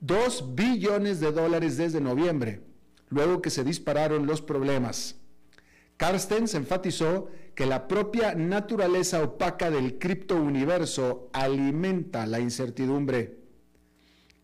2 0.00 0.54
billones 0.54 1.18
de 1.18 1.32
dólares 1.32 1.76
desde 1.76 2.00
noviembre, 2.00 2.60
luego 3.08 3.40
que 3.40 3.50
se 3.50 3.64
dispararon 3.64 4.26
los 4.26 4.42
problemas. 4.42 5.16
Carstens 5.96 6.54
enfatizó 6.54 7.28
que 7.54 7.66
la 7.66 7.86
propia 7.86 8.34
naturaleza 8.34 9.22
opaca 9.22 9.70
del 9.70 9.98
criptouniverso 9.98 11.28
alimenta 11.32 12.26
la 12.26 12.40
incertidumbre. 12.40 13.38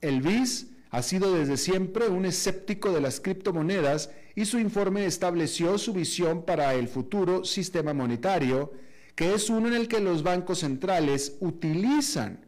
El 0.01 0.23
BIS 0.23 0.69
ha 0.91 1.03
sido 1.03 1.35
desde 1.35 1.57
siempre 1.57 2.09
un 2.09 2.25
escéptico 2.25 2.93
de 2.93 3.01
las 3.01 3.21
criptomonedas 3.21 4.11
y 4.35 4.45
su 4.45 4.59
informe 4.59 5.07
estableció 5.07 5.77
su 5.79 5.93
visión 5.93 6.45
para 6.45 6.75
el 6.75 6.89
futuro 6.89 7.45
sistema 7.45 7.93
monetario, 7.93 8.73
que 9.15 9.35
es 9.35 9.51
uno 9.51 9.69
en 9.69 9.75
el 9.75 9.89
que 9.89 10.01
los 10.01 10.23
bancos 10.23 10.61
centrales 10.61 11.37
utilizan 11.41 12.47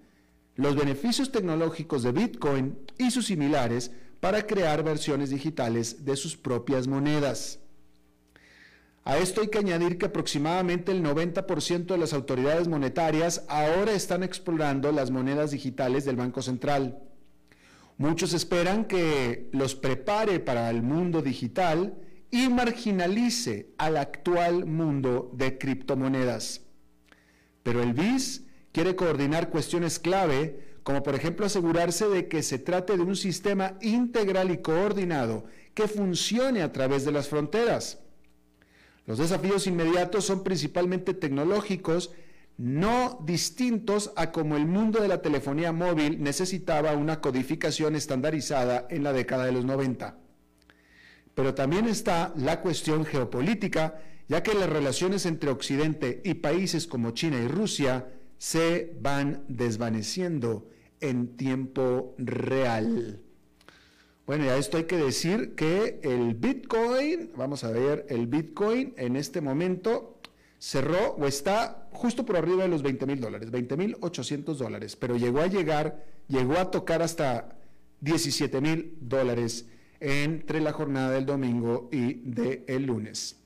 los 0.54 0.76
beneficios 0.76 1.32
tecnológicos 1.32 2.02
de 2.02 2.12
Bitcoin 2.12 2.78
y 2.99 3.11
sus 3.11 3.26
similares 3.26 3.90
para 4.21 4.47
crear 4.47 4.85
versiones 4.85 5.30
digitales 5.30 6.04
de 6.04 6.16
sus 6.16 6.37
propias 6.37 6.87
monedas. 6.87 7.62
A 9.04 9.18
esto 9.18 9.40
hay 9.40 9.49
que 9.49 9.59
añadir 9.59 9.99
que 9.99 10.06
aproximadamente 10.06 10.92
el 10.92 11.02
90% 11.02 11.87
de 11.87 11.99
las 11.99 12.12
autoridades 12.12 12.68
monetarias 12.68 13.44
ahora 13.49 13.92
están 13.92 14.23
explorando 14.23 14.92
las 14.92 15.11
monedas 15.11 15.50
digitales 15.50 16.04
del 16.04 16.14
Banco 16.14 16.40
Central. 16.40 17.02
Muchos 17.99 18.32
esperan 18.32 18.85
que 18.85 19.50
los 19.52 19.75
prepare 19.75 20.38
para 20.38 20.71
el 20.71 20.82
mundo 20.82 21.21
digital 21.21 21.99
y 22.30 22.49
marginalice 22.49 23.75
al 23.76 23.97
actual 23.97 24.66
mundo 24.66 25.30
de 25.35 25.59
criptomonedas. 25.59 26.62
Pero 27.64 27.82
el 27.82 27.94
BIS 27.94 28.44
quiere 28.71 28.94
coordinar 28.94 29.50
cuestiones 29.50 29.99
clave, 29.99 30.76
como 30.85 31.02
por 31.02 31.16
ejemplo 31.16 31.44
asegurarse 31.44 32.09
de 32.09 32.28
que 32.28 32.42
se 32.44 32.61
trate 32.61 32.97
de 32.97 33.02
un 33.02 33.16
sistema 33.16 33.76
integral 33.80 34.52
y 34.52 34.59
coordinado 34.59 35.44
que 35.75 35.88
funcione 35.88 36.62
a 36.62 36.71
través 36.73 37.04
de 37.04 37.12
las 37.12 37.28
fronteras 37.28 38.01
los 39.06 39.18
desafíos 39.18 39.66
inmediatos 39.66 40.25
son 40.25 40.44
principalmente 40.44 41.14
tecnológicos, 41.14 42.12
no 42.56 43.18
distintos 43.25 44.12
a 44.16 44.30
como 44.30 44.56
el 44.56 44.66
mundo 44.66 45.00
de 45.00 45.09
la 45.09 45.23
telefonía 45.23 45.73
móvil 45.73 46.23
necesitaba 46.23 46.92
una 46.92 47.21
codificación 47.21 47.97
estandarizada 47.97 48.87
en 48.90 49.02
la 49.02 49.12
década 49.12 49.47
de 49.47 49.52
los 49.52 49.64
90. 49.64 50.18
Pero 51.35 51.54
también 51.54 51.88
está 51.88 52.32
la 52.37 52.61
cuestión 52.61 53.04
geopolítica, 53.04 54.00
ya 54.28 54.42
que 54.42 54.54
las 54.54 54.68
relaciones 54.68 55.26
entre 55.26 55.50
Occidente 55.50 56.21
y 56.25 56.35
países 56.35 56.87
como 56.87 57.12
China 57.12 57.38
y 57.42 57.49
Rusia 57.49 58.09
se 58.38 58.97
van 59.00 59.44
desvaneciendo 59.49 60.68
en 61.00 61.37
tiempo 61.37 62.14
real. 62.18 63.23
Bueno, 64.33 64.47
y 64.47 64.49
a 64.49 64.57
esto 64.57 64.79
hay 64.79 64.85
que 64.85 64.97
decir 64.97 65.55
que 65.55 66.01
el 66.03 66.35
Bitcoin, 66.35 67.33
vamos 67.37 67.65
a 67.65 67.71
ver, 67.71 68.07
el 68.09 68.27
Bitcoin 68.27 68.95
en 68.97 69.17
este 69.17 69.43
momento 69.43 70.23
cerró 70.59 71.17
o 71.19 71.27
está 71.27 71.87
justo 71.93 72.25
por 72.25 72.39
arriba 72.39 72.62
de 72.62 72.71
los 72.71 72.83
20 72.83 73.05
mil 73.05 73.21
dólares, 73.21 73.51
20 73.51 73.77
mil 73.77 73.97
800 74.01 74.59
dólares, 74.59 74.97
pero 74.97 75.19
llegó 75.19 75.43
a 75.43 75.49
llegar, 75.49 76.07
llegó 76.29 76.57
a 76.57 76.71
tocar 76.71 77.03
hasta 77.03 77.59
17 78.01 78.62
mil 78.62 78.97
dólares 79.03 79.67
entre 80.01 80.62
la 80.62 80.73
jornada 80.73 81.11
del 81.11 81.27
domingo 81.27 81.91
y 81.93 82.15
del 82.25 82.87
lunes. 82.87 83.42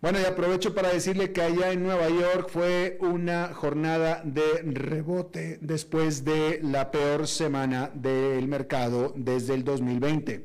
Bueno, 0.00 0.20
y 0.20 0.24
aprovecho 0.24 0.76
para 0.76 0.92
decirle 0.92 1.32
que 1.32 1.42
allá 1.42 1.72
en 1.72 1.82
Nueva 1.82 2.08
York 2.08 2.50
fue 2.50 2.98
una 3.00 3.52
jornada 3.52 4.22
de 4.24 4.62
rebote 4.62 5.58
después 5.60 6.24
de 6.24 6.60
la 6.62 6.92
peor 6.92 7.26
semana 7.26 7.90
del 7.92 8.46
mercado 8.46 9.12
desde 9.16 9.54
el 9.54 9.64
2020. 9.64 10.44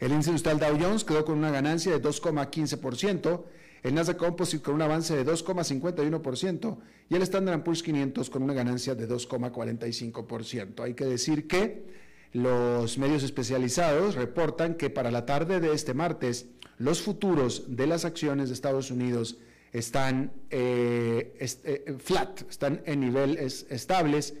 El 0.00 0.10
índice 0.10 0.30
industrial 0.30 0.58
Dow 0.58 0.78
Jones 0.80 1.04
quedó 1.04 1.26
con 1.26 1.36
una 1.36 1.50
ganancia 1.50 1.92
de 1.92 2.00
2,15%, 2.00 3.44
el 3.82 3.94
Nasdaq 3.94 4.16
Composite 4.16 4.62
con 4.62 4.76
un 4.76 4.82
avance 4.82 5.14
de 5.14 5.30
2,51% 5.30 6.78
y 7.10 7.16
el 7.16 7.22
Standard 7.22 7.62
Poor's 7.62 7.82
500 7.82 8.30
con 8.30 8.42
una 8.42 8.54
ganancia 8.54 8.94
de 8.94 9.06
2,45%. 9.06 10.82
Hay 10.82 10.94
que 10.94 11.04
decir 11.04 11.46
que 11.46 12.03
los 12.34 12.98
medios 12.98 13.22
especializados 13.22 14.16
reportan 14.16 14.74
que 14.74 14.90
para 14.90 15.12
la 15.12 15.24
tarde 15.24 15.60
de 15.60 15.72
este 15.72 15.94
martes 15.94 16.46
los 16.78 17.00
futuros 17.00 17.76
de 17.76 17.86
las 17.86 18.04
acciones 18.04 18.48
de 18.48 18.54
Estados 18.54 18.90
Unidos 18.90 19.38
están 19.72 20.32
eh, 20.50 21.36
eh, 21.38 21.96
flat, 21.98 22.42
están 22.50 22.82
en 22.86 23.00
niveles 23.00 23.66
estables 23.70 24.34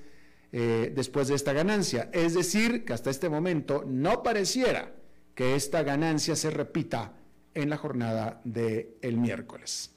eh, 0.50 0.92
después 0.94 1.28
de 1.28 1.36
esta 1.36 1.52
ganancia. 1.52 2.10
Es 2.12 2.34
decir, 2.34 2.84
que 2.84 2.92
hasta 2.92 3.10
este 3.10 3.28
momento 3.28 3.84
no 3.86 4.24
pareciera 4.24 4.92
que 5.36 5.54
esta 5.54 5.84
ganancia 5.84 6.34
se 6.34 6.50
repita 6.50 7.12
en 7.54 7.70
la 7.70 7.76
jornada 7.76 8.40
del 8.42 8.88
el 9.02 9.18
miércoles. 9.18 9.92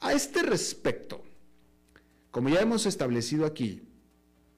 A 0.00 0.12
este 0.12 0.42
respecto, 0.42 1.22
como 2.32 2.48
ya 2.48 2.60
hemos 2.60 2.84
establecido 2.86 3.46
aquí, 3.46 3.82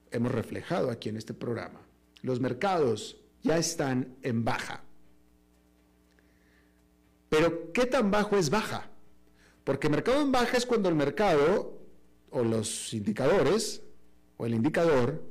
hemos 0.09 0.31
reflejado 0.31 0.89
aquí 0.89 1.09
en 1.09 1.17
este 1.17 1.35
programa. 1.35 1.84
Los 2.25 2.39
mercados 2.39 3.21
ya 3.43 3.59
están 3.59 4.15
en 4.23 4.43
baja. 4.43 4.81
Pero 7.29 7.71
¿qué 7.71 7.85
tan 7.85 8.09
bajo 8.09 8.35
es 8.35 8.49
baja? 8.49 8.89
Porque 9.63 9.89
mercado 9.89 10.23
en 10.23 10.31
baja 10.31 10.57
es 10.57 10.65
cuando 10.65 10.89
el 10.89 10.95
mercado 10.95 11.79
o 12.31 12.43
los 12.43 12.95
indicadores 12.95 13.83
o 14.37 14.47
el 14.47 14.55
indicador 14.55 15.23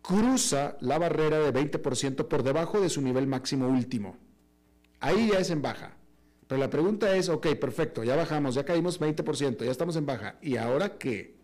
cruza 0.00 0.78
la 0.80 0.98
barrera 0.98 1.38
de 1.40 1.52
20% 1.52 2.28
por 2.28 2.42
debajo 2.42 2.80
de 2.80 2.88
su 2.88 3.02
nivel 3.02 3.26
máximo 3.26 3.68
último. 3.68 4.16
Ahí 5.00 5.32
ya 5.32 5.38
es 5.40 5.50
en 5.50 5.60
baja. 5.60 5.98
Pero 6.46 6.62
la 6.62 6.70
pregunta 6.70 7.14
es, 7.14 7.28
ok, 7.28 7.48
perfecto, 7.60 8.02
ya 8.04 8.16
bajamos, 8.16 8.54
ya 8.54 8.64
caímos 8.64 8.98
20%, 8.98 9.62
ya 9.62 9.70
estamos 9.70 9.96
en 9.96 10.06
baja. 10.06 10.38
¿Y 10.40 10.56
ahora 10.56 10.96
qué? 10.96 11.43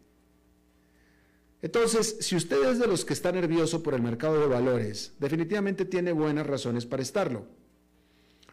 Entonces, 1.63 2.17
si 2.21 2.37
usted 2.37 2.71
es 2.71 2.79
de 2.79 2.87
los 2.87 3.05
que 3.05 3.13
está 3.13 3.33
nervioso 3.33 3.83
por 3.83 3.95
el 3.95 4.03
mercado 4.03 4.41
de 4.41 4.47
valores, 4.47 5.13
definitivamente 5.19 5.85
tiene 5.85 6.13
buenas 6.13 6.47
razones 6.47 6.87
para 6.87 7.03
estarlo. 7.03 7.45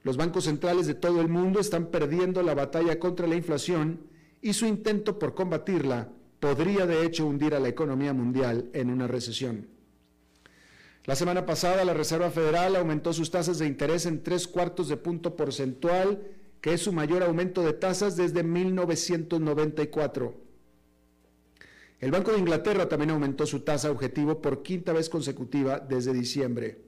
Los 0.03 0.17
bancos 0.17 0.45
centrales 0.45 0.87
de 0.87 0.93
todo 0.93 1.21
el 1.21 1.29
mundo 1.29 1.59
están 1.59 1.87
perdiendo 1.87 2.43
la 2.43 2.53
batalla 2.53 2.99
contra 2.99 3.27
la 3.27 3.35
inflación 3.35 3.99
y 4.41 4.53
su 4.53 4.65
intento 4.65 5.19
por 5.19 5.33
combatirla 5.33 6.09
podría 6.39 6.85
de 6.85 7.05
hecho 7.05 7.25
hundir 7.25 7.55
a 7.55 7.59
la 7.59 7.69
economía 7.69 8.13
mundial 8.13 8.69
en 8.73 8.89
una 8.89 9.07
recesión. 9.07 9.67
La 11.05 11.15
semana 11.15 11.45
pasada 11.45 11.85
la 11.85 11.93
Reserva 11.93 12.29
Federal 12.29 12.75
aumentó 12.75 13.13
sus 13.13 13.31
tasas 13.31 13.59
de 13.59 13.65
interés 13.65 14.05
en 14.05 14.23
tres 14.23 14.47
cuartos 14.47 14.89
de 14.89 14.97
punto 14.97 15.37
porcentual, 15.37 16.21
que 16.59 16.73
es 16.73 16.81
su 16.81 16.91
mayor 16.91 17.23
aumento 17.23 17.63
de 17.63 17.71
tasas 17.71 18.17
desde 18.17 18.43
1994. 18.43 20.47
El 22.00 22.12
Banco 22.12 22.32
de 22.32 22.39
Inglaterra 22.39 22.88
también 22.88 23.12
aumentó 23.12 23.46
su 23.46 23.62
tasa 23.62 23.92
objetivo 23.92 24.42
por 24.42 24.62
quinta 24.62 24.94
vez 24.94 25.10
consecutiva 25.10 25.80
desde 25.80 26.13
diciembre. 26.13 26.80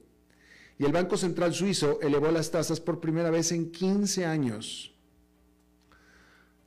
Y 0.78 0.84
el 0.84 0.92
Banco 0.92 1.16
Central 1.16 1.52
Suizo 1.52 2.00
elevó 2.00 2.30
las 2.30 2.50
tasas 2.50 2.80
por 2.80 3.00
primera 3.00 3.30
vez 3.30 3.52
en 3.52 3.70
15 3.70 4.24
años. 4.24 4.94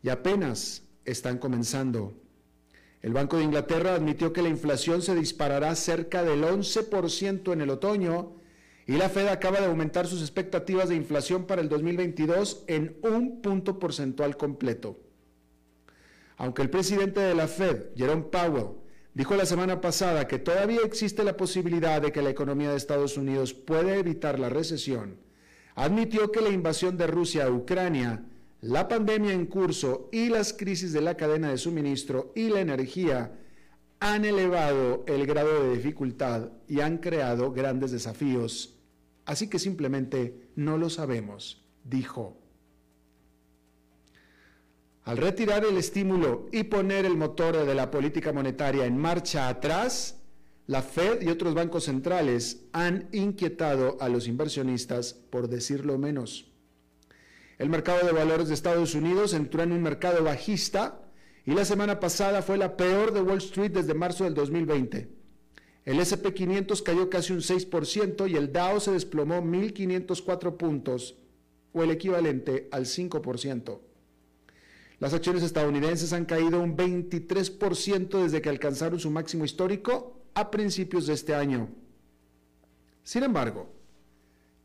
Y 0.02 0.10
apenas 0.10 0.84
están 1.06 1.38
comenzando 1.38 2.14
el 3.04 3.12
Banco 3.12 3.36
de 3.38 3.44
Inglaterra 3.44 3.96
admitió 3.96 4.32
que 4.32 4.42
la 4.42 4.48
inflación 4.48 5.02
se 5.02 5.14
disparará 5.14 5.76
cerca 5.76 6.24
del 6.24 6.42
11% 6.46 7.52
en 7.52 7.60
el 7.60 7.70
otoño 7.70 8.32
y 8.88 8.94
la 8.94 9.10
Fed 9.10 9.28
acaba 9.28 9.60
de 9.60 9.66
aumentar 9.66 10.08
sus 10.08 10.22
expectativas 10.22 10.88
de 10.88 10.96
inflación 10.96 11.46
para 11.46 11.62
el 11.62 11.68
2022 11.68 12.64
en 12.68 12.98
un 13.02 13.42
punto 13.42 13.78
porcentual 13.78 14.38
completo. 14.38 15.03
Aunque 16.44 16.62
el 16.62 16.70
presidente 16.70 17.22
de 17.22 17.36
la 17.36 17.48
Fed, 17.48 17.96
Jerome 17.96 18.24
Powell, 18.24 18.76
dijo 19.14 19.34
la 19.38 19.46
semana 19.46 19.80
pasada 19.80 20.28
que 20.28 20.40
todavía 20.40 20.82
existe 20.84 21.24
la 21.24 21.38
posibilidad 21.38 22.02
de 22.02 22.12
que 22.12 22.22
la 22.22 22.32
economía 22.32 22.70
de 22.70 22.76
Estados 22.76 23.16
Unidos 23.16 23.54
pueda 23.54 23.96
evitar 23.96 24.40
la 24.40 24.50
recesión, 24.50 25.16
admitió 25.74 26.34
que 26.34 26.42
la 26.42 26.50
invasión 26.50 26.98
de 26.98 27.08
Rusia 27.08 27.46
a 27.46 27.50
Ucrania 27.50 28.26
la 28.60 28.90
pandemia 28.90 29.32
en 29.32 29.46
curso 29.46 30.10
y 30.12 30.28
las 30.28 30.52
crisis 30.52 30.92
de 30.92 31.00
la 31.00 31.16
cadena 31.16 31.50
de 31.50 31.58
suministro 31.58 32.34
y 32.36 32.50
la 32.50 32.60
energía 32.60 33.40
han 34.02 34.26
elevado 34.26 35.06
el 35.08 35.26
grado 35.26 35.64
de 35.64 35.78
dificultad 35.78 36.50
y 36.68 36.82
han 36.82 36.98
creado 36.98 37.54
grandes 37.54 37.92
desafíos. 37.92 38.82
Así 39.24 39.48
que 39.48 39.60
simplemente 39.60 40.50
no 40.58 40.78
lo 40.78 40.90
sabemos, 40.90 41.64
dijo. 41.86 42.43
Al 45.06 45.18
retirar 45.18 45.66
el 45.66 45.78
estímulo 45.78 46.48
y 46.54 46.64
poner 46.64 47.06
el 47.06 47.18
motor 47.18 47.66
de 47.66 47.76
la 47.76 47.92
política 47.92 48.32
monetaria 48.32 48.86
en 48.86 48.98
marcha 48.98 49.50
atrás, 49.50 50.22
la 50.66 50.82
Fed 50.82 51.22
y 51.22 51.28
otros 51.28 51.54
bancos 51.54 51.84
centrales 51.84 52.62
han 52.72 53.10
inquietado 53.12 53.98
a 54.00 54.08
los 54.08 54.28
inversionistas, 54.30 55.14
por 55.14 55.50
decirlo 55.50 55.98
menos. 55.98 56.50
El 57.58 57.70
mercado 57.70 58.06
de 58.06 58.14
valores 58.14 58.48
de 58.48 58.54
Estados 58.54 58.96
Unidos 58.96 59.34
entró 59.34 59.62
en 59.62 59.74
un 59.74 59.82
mercado 59.82 60.24
bajista 60.24 61.02
y 61.46 61.52
la 61.52 61.66
semana 61.66 62.00
pasada 62.00 62.42
fue 62.42 62.58
la 62.58 62.78
peor 62.78 63.14
de 63.14 63.22
Wall 63.22 63.40
Street 63.40 63.72
desde 63.72 63.94
marzo 63.94 64.24
del 64.24 64.34
2020. 64.34 65.10
El 65.84 66.00
SP500 66.00 66.82
cayó 66.82 67.10
casi 67.10 67.34
un 67.34 67.40
6% 67.40 68.30
y 68.30 68.38
el 68.38 68.54
Dow 68.54 68.80
se 68.80 68.92
desplomó 68.92 69.42
1.504 69.42 70.56
puntos, 70.56 71.16
o 71.74 71.84
el 71.84 71.92
equivalente 71.92 72.70
al 72.72 72.86
5%. 72.86 73.80
Las 75.04 75.14
acciones 75.14 75.44
estadounidenses 75.44 76.14
han 76.14 76.24
caído 76.24 76.62
un 76.62 76.78
23% 76.78 78.24
desde 78.24 78.42
que 78.42 78.48
alcanzaron 78.48 79.02
su 79.02 79.12
máximo 79.12 79.44
histórico 79.44 80.24
a 80.34 80.50
principios 80.50 81.08
de 81.08 81.14
este 81.14 81.36
año. 81.36 81.68
Sin 83.04 83.24
embargo, 83.24 83.70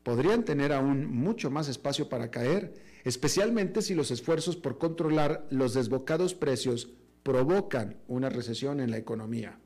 podrían 0.01 0.45
tener 0.45 0.71
aún 0.71 1.13
mucho 1.13 1.51
más 1.51 1.67
espacio 1.67 2.07
para 2.07 2.31
caer 2.31 2.73
especialmente 3.03 3.81
si 3.81 3.95
los 3.95 4.11
esfuerzos 4.11 4.55
por 4.55 4.77
controlar 4.77 5.45
los 5.49 5.73
desbocados 5.73 6.33
precios 6.35 6.87
provocan 7.21 7.97
una 8.07 8.29
recesión 8.29 8.79
en 8.79 8.91
la 8.91 8.97
economía. 8.97 9.59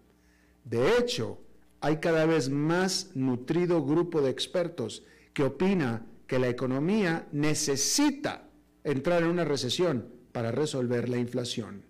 De 0.65 0.97
hecho, 0.97 1.39
hay 1.81 1.97
cada 1.97 2.25
vez 2.25 2.49
más 2.49 3.11
nutrido 3.13 3.85
grupo 3.85 4.23
de 4.23 4.31
expertos 4.31 5.03
que 5.33 5.43
opina 5.43 6.07
que 6.25 6.39
la 6.39 6.49
economía 6.49 7.27
necesita 7.31 8.49
entrar 8.83 9.21
en 9.21 9.29
una 9.29 9.45
recesión 9.45 10.22
para 10.33 10.51
resolver 10.51 11.07
la 11.07 11.17
inflación. 11.17 11.85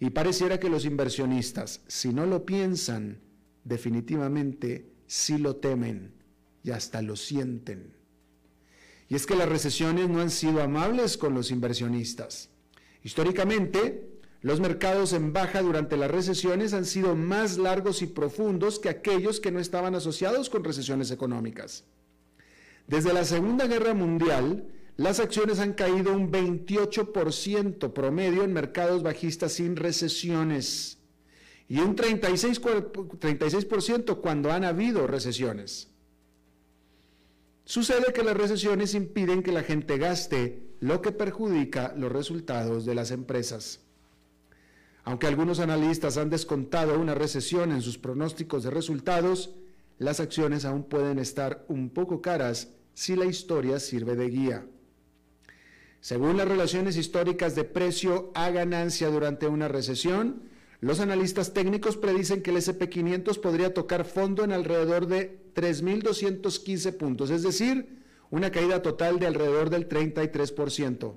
Y 0.00 0.10
pareciera 0.10 0.58
que 0.58 0.68
los 0.68 0.84
inversionistas, 0.84 1.82
si 1.86 2.12
no 2.12 2.26
lo 2.26 2.44
piensan, 2.44 3.20
definitivamente 3.62 4.90
sí 5.06 5.38
lo 5.38 5.56
temen 5.56 6.14
y 6.64 6.72
hasta 6.72 7.02
lo 7.02 7.14
sienten. 7.14 7.94
Y 9.08 9.14
es 9.14 9.26
que 9.26 9.36
las 9.36 9.48
recesiones 9.48 10.08
no 10.08 10.20
han 10.20 10.30
sido 10.30 10.60
amables 10.60 11.16
con 11.16 11.34
los 11.34 11.52
inversionistas. 11.52 12.48
Históricamente, 13.04 14.08
los 14.40 14.58
mercados 14.58 15.12
en 15.12 15.32
baja 15.32 15.62
durante 15.62 15.96
las 15.96 16.10
recesiones 16.10 16.72
han 16.72 16.84
sido 16.84 17.14
más 17.14 17.58
largos 17.58 18.02
y 18.02 18.06
profundos 18.06 18.80
que 18.80 18.88
aquellos 18.88 19.38
que 19.38 19.52
no 19.52 19.60
estaban 19.60 19.94
asociados 19.94 20.50
con 20.50 20.64
recesiones 20.64 21.12
económicas. 21.12 21.84
Desde 22.88 23.12
la 23.12 23.24
Segunda 23.24 23.68
Guerra 23.68 23.94
Mundial, 23.94 24.66
las 24.96 25.20
acciones 25.20 25.58
han 25.58 25.72
caído 25.72 26.12
un 26.12 26.30
28% 26.30 27.92
promedio 27.92 28.44
en 28.44 28.52
mercados 28.52 29.02
bajistas 29.02 29.52
sin 29.54 29.76
recesiones 29.76 30.98
y 31.68 31.78
un 31.80 31.96
36%, 31.96 33.18
36 33.18 33.66
cuando 34.20 34.52
han 34.52 34.64
habido 34.64 35.06
recesiones. 35.06 35.88
Sucede 37.64 38.12
que 38.12 38.22
las 38.22 38.36
recesiones 38.36 38.94
impiden 38.94 39.42
que 39.42 39.52
la 39.52 39.62
gente 39.62 39.96
gaste, 39.96 40.62
lo 40.80 41.00
que 41.00 41.12
perjudica 41.12 41.94
los 41.96 42.12
resultados 42.12 42.84
de 42.84 42.94
las 42.94 43.10
empresas. 43.10 43.80
Aunque 45.04 45.26
algunos 45.26 45.60
analistas 45.60 46.16
han 46.16 46.28
descontado 46.28 46.98
una 46.98 47.14
recesión 47.14 47.72
en 47.72 47.80
sus 47.80 47.98
pronósticos 47.98 48.64
de 48.64 48.70
resultados, 48.70 49.54
las 49.98 50.20
acciones 50.20 50.64
aún 50.64 50.84
pueden 50.84 51.18
estar 51.18 51.64
un 51.68 51.90
poco 51.90 52.20
caras 52.20 52.68
si 52.94 53.16
la 53.16 53.24
historia 53.24 53.80
sirve 53.80 54.16
de 54.16 54.28
guía. 54.28 54.66
Según 56.02 56.36
las 56.36 56.48
relaciones 56.48 56.96
históricas 56.96 57.54
de 57.54 57.62
precio 57.62 58.32
a 58.34 58.50
ganancia 58.50 59.08
durante 59.08 59.46
una 59.46 59.68
recesión, 59.68 60.42
los 60.80 60.98
analistas 60.98 61.54
técnicos 61.54 61.96
predicen 61.96 62.42
que 62.42 62.50
el 62.50 62.56
SP500 62.56 63.40
podría 63.40 63.72
tocar 63.72 64.04
fondo 64.04 64.42
en 64.42 64.50
alrededor 64.50 65.06
de 65.06 65.40
3.215 65.54 66.96
puntos, 66.96 67.30
es 67.30 67.44
decir, 67.44 68.02
una 68.30 68.50
caída 68.50 68.82
total 68.82 69.20
de 69.20 69.28
alrededor 69.28 69.70
del 69.70 69.88
33%. 69.88 71.14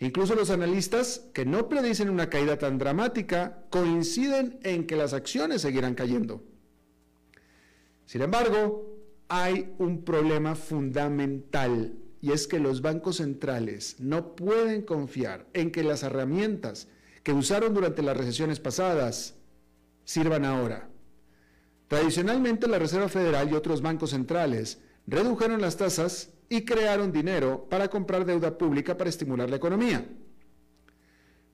Incluso 0.00 0.34
los 0.34 0.48
analistas 0.48 1.28
que 1.34 1.44
no 1.44 1.68
predicen 1.68 2.08
una 2.08 2.30
caída 2.30 2.56
tan 2.56 2.78
dramática 2.78 3.66
coinciden 3.68 4.60
en 4.62 4.86
que 4.86 4.96
las 4.96 5.12
acciones 5.12 5.60
seguirán 5.60 5.94
cayendo. 5.94 6.42
Sin 8.06 8.22
embargo, 8.22 8.96
hay 9.28 9.74
un 9.76 10.04
problema 10.04 10.54
fundamental 10.54 11.98
y 12.22 12.30
es 12.30 12.46
que 12.46 12.60
los 12.60 12.80
bancos 12.80 13.16
centrales 13.16 13.96
no 13.98 14.36
pueden 14.36 14.82
confiar 14.82 15.46
en 15.52 15.72
que 15.72 15.82
las 15.82 16.04
herramientas 16.04 16.86
que 17.24 17.32
usaron 17.32 17.74
durante 17.74 18.00
las 18.00 18.16
recesiones 18.16 18.60
pasadas 18.60 19.34
sirvan 20.04 20.44
ahora. 20.44 20.88
Tradicionalmente 21.88 22.68
la 22.68 22.78
Reserva 22.78 23.08
Federal 23.08 23.50
y 23.50 23.54
otros 23.54 23.82
bancos 23.82 24.10
centrales 24.10 24.80
redujeron 25.06 25.60
las 25.60 25.76
tasas 25.76 26.30
y 26.48 26.64
crearon 26.64 27.10
dinero 27.10 27.66
para 27.68 27.88
comprar 27.88 28.24
deuda 28.24 28.56
pública 28.56 28.96
para 28.96 29.10
estimular 29.10 29.50
la 29.50 29.56
economía. 29.56 30.06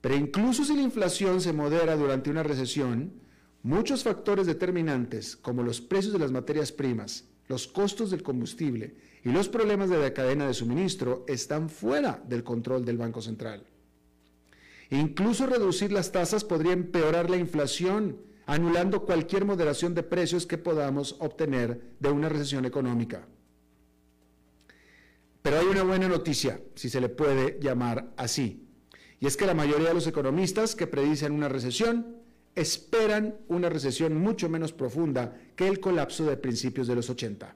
Pero 0.02 0.16
incluso 0.16 0.64
si 0.64 0.76
la 0.76 0.82
inflación 0.82 1.40
se 1.40 1.54
modera 1.54 1.96
durante 1.96 2.30
una 2.30 2.42
recesión, 2.42 3.14
muchos 3.62 4.04
factores 4.04 4.46
determinantes, 4.46 5.34
como 5.34 5.62
los 5.62 5.80
precios 5.80 6.12
de 6.12 6.18
las 6.18 6.30
materias 6.30 6.72
primas, 6.72 7.24
los 7.48 7.66
costos 7.66 8.10
del 8.10 8.22
combustible 8.22 8.94
y 9.24 9.30
los 9.30 9.48
problemas 9.48 9.90
de 9.90 9.98
la 9.98 10.14
cadena 10.14 10.46
de 10.46 10.54
suministro, 10.54 11.24
están 11.26 11.68
fuera 11.68 12.22
del 12.28 12.44
control 12.44 12.84
del 12.84 12.98
Banco 12.98 13.20
Central. 13.20 13.64
Incluso 14.90 15.46
reducir 15.46 15.92
las 15.92 16.12
tasas 16.12 16.44
podría 16.44 16.72
empeorar 16.72 17.28
la 17.28 17.36
inflación, 17.36 18.18
anulando 18.46 19.04
cualquier 19.04 19.44
moderación 19.44 19.94
de 19.94 20.02
precios 20.02 20.46
que 20.46 20.56
podamos 20.56 21.16
obtener 21.18 21.94
de 22.00 22.10
una 22.10 22.28
recesión 22.28 22.64
económica. 22.64 23.26
Pero 25.42 25.58
hay 25.58 25.66
una 25.66 25.82
buena 25.82 26.08
noticia, 26.08 26.60
si 26.74 26.88
se 26.88 27.00
le 27.00 27.08
puede 27.08 27.58
llamar 27.60 28.12
así, 28.16 28.68
y 29.20 29.26
es 29.26 29.36
que 29.36 29.46
la 29.46 29.54
mayoría 29.54 29.88
de 29.88 29.94
los 29.94 30.06
economistas 30.06 30.74
que 30.74 30.86
predicen 30.86 31.32
una 31.32 31.48
recesión 31.48 32.17
esperan 32.60 33.36
una 33.48 33.68
recesión 33.68 34.16
mucho 34.16 34.48
menos 34.48 34.72
profunda 34.72 35.36
que 35.56 35.68
el 35.68 35.80
colapso 35.80 36.24
de 36.24 36.36
principios 36.36 36.86
de 36.86 36.94
los 36.94 37.08
80. 37.10 37.54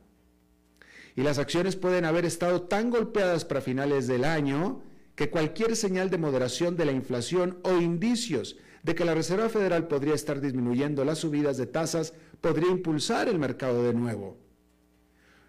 Y 1.17 1.23
las 1.23 1.38
acciones 1.38 1.77
pueden 1.77 2.05
haber 2.05 2.25
estado 2.25 2.62
tan 2.62 2.91
golpeadas 2.91 3.45
para 3.45 3.61
finales 3.61 4.07
del 4.07 4.25
año 4.25 4.83
que 5.15 5.31
cualquier 5.31 5.77
señal 5.77 6.09
de 6.09 6.19
moderación 6.19 6.77
de 6.77 6.87
la 6.87 6.93
inflación 6.93 7.59
o 7.62 7.77
indicios 7.77 8.57
de 8.83 8.95
que 8.95 9.05
la 9.05 9.15
Reserva 9.15 9.49
Federal 9.49 9.87
podría 9.88 10.15
estar 10.15 10.41
disminuyendo 10.41 11.05
las 11.05 11.19
subidas 11.19 11.57
de 11.57 11.67
tasas 11.67 12.15
podría 12.41 12.71
impulsar 12.71 13.29
el 13.29 13.38
mercado 13.38 13.85
de 13.85 13.95
nuevo. 13.95 14.38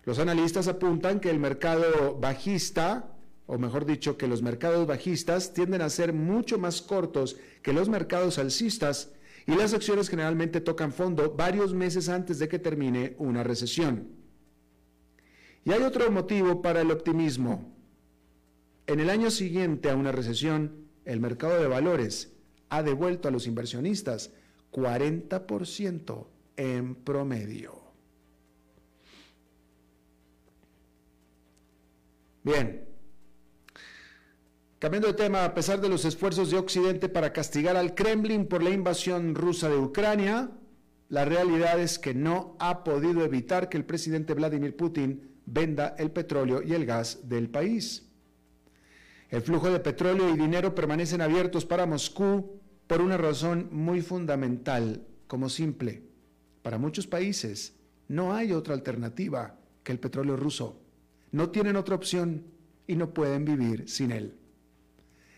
Los 0.03 0.19
analistas 0.19 0.67
apuntan 0.67 1.19
que 1.19 1.29
el 1.29 1.39
mercado 1.39 2.17
bajista, 2.19 3.15
o 3.47 3.57
mejor 3.57 3.85
dicho, 3.85 4.17
que 4.17 4.27
los 4.27 4.41
mercados 4.41 4.85
bajistas 4.85 5.53
tienden 5.53 5.81
a 5.81 5.89
ser 5.89 6.11
mucho 6.13 6.59
más 6.59 6.81
cortos 6.81 7.37
que 7.61 7.73
los 7.73 7.87
mercados 7.87 8.37
alcistas 8.37 9.11
y 9.45 9.55
las 9.55 9.73
acciones 9.73 10.09
generalmente 10.09 10.61
tocan 10.61 10.93
fondo 10.93 11.33
varios 11.35 11.73
meses 11.73 12.09
antes 12.09 12.39
de 12.39 12.47
que 12.47 12.59
termine 12.59 13.15
una 13.17 13.43
recesión. 13.43 14.07
Y 15.65 15.71
hay 15.71 15.81
otro 15.81 16.09
motivo 16.11 16.61
para 16.61 16.81
el 16.81 16.91
optimismo. 16.91 17.73
En 18.87 18.99
el 18.99 19.09
año 19.09 19.31
siguiente 19.31 19.89
a 19.89 19.95
una 19.95 20.11
recesión, 20.11 20.87
el 21.05 21.19
mercado 21.19 21.61
de 21.61 21.67
valores 21.67 22.33
ha 22.69 22.83
devuelto 22.83 23.27
a 23.27 23.31
los 23.31 23.47
inversionistas 23.47 24.31
40% 24.71 26.27
en 26.57 26.95
promedio. 26.95 27.81
Bien, 32.43 32.92
cambiando 34.83 35.07
de 35.07 35.13
tema, 35.13 35.45
a 35.45 35.53
pesar 35.53 35.79
de 35.79 35.87
los 35.87 36.03
esfuerzos 36.03 36.51
de 36.51 36.57
Occidente 36.57 37.07
para 37.07 37.31
castigar 37.31 37.77
al 37.77 37.95
Kremlin 37.95 38.45
por 38.45 38.61
la 38.61 38.69
invasión 38.69 39.33
rusa 39.33 39.69
de 39.69 39.77
Ucrania, 39.77 40.51
la 41.07 41.23
realidad 41.23 41.79
es 41.79 41.97
que 41.97 42.13
no 42.13 42.57
ha 42.59 42.83
podido 42.83 43.23
evitar 43.23 43.69
que 43.69 43.77
el 43.77 43.85
presidente 43.85 44.33
Vladimir 44.33 44.75
Putin 44.75 45.37
venda 45.45 45.95
el 45.97 46.11
petróleo 46.11 46.61
y 46.61 46.73
el 46.73 46.85
gas 46.85 47.29
del 47.29 47.49
país. 47.49 48.11
El 49.29 49.41
flujo 49.41 49.71
de 49.71 49.79
petróleo 49.79 50.29
y 50.29 50.37
dinero 50.37 50.75
permanecen 50.75 51.21
abiertos 51.21 51.65
para 51.65 51.85
Moscú 51.85 52.59
por 52.85 52.99
una 52.99 53.15
razón 53.15 53.69
muy 53.71 54.01
fundamental, 54.01 55.07
como 55.27 55.47
simple. 55.47 56.03
Para 56.61 56.77
muchos 56.77 57.07
países 57.07 57.73
no 58.09 58.33
hay 58.33 58.51
otra 58.51 58.73
alternativa 58.73 59.55
que 59.81 59.93
el 59.93 59.99
petróleo 59.99 60.35
ruso. 60.35 60.81
No 61.31 61.51
tienen 61.51 61.77
otra 61.77 61.95
opción 61.95 62.43
y 62.85 62.97
no 62.97 63.13
pueden 63.13 63.45
vivir 63.45 63.87
sin 63.87 64.11
él. 64.11 64.42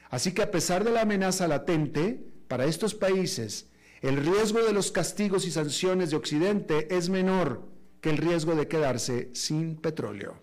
Así 0.10 0.34
que 0.34 0.44
a 0.44 0.52
pesar 0.52 0.84
de 0.84 0.92
la 0.92 1.02
amenaza 1.02 1.48
latente, 1.48 2.26
para 2.48 2.66
estos 2.66 2.94
países, 2.94 3.70
el 4.02 4.18
riesgo 4.18 4.64
de 4.64 4.74
los 4.74 4.92
castigos 4.92 5.46
y 5.46 5.52
sanciones 5.52 6.12
de 6.12 6.18
Occidente 6.18 6.96
es 6.96 7.10
menor 7.10 7.68
que 8.02 8.12
el 8.12 8.18
riesgo 8.18 8.56
de 8.56 8.68
quedarse 8.68 9.30
sin 9.34 9.78
petróleo. 9.78 10.40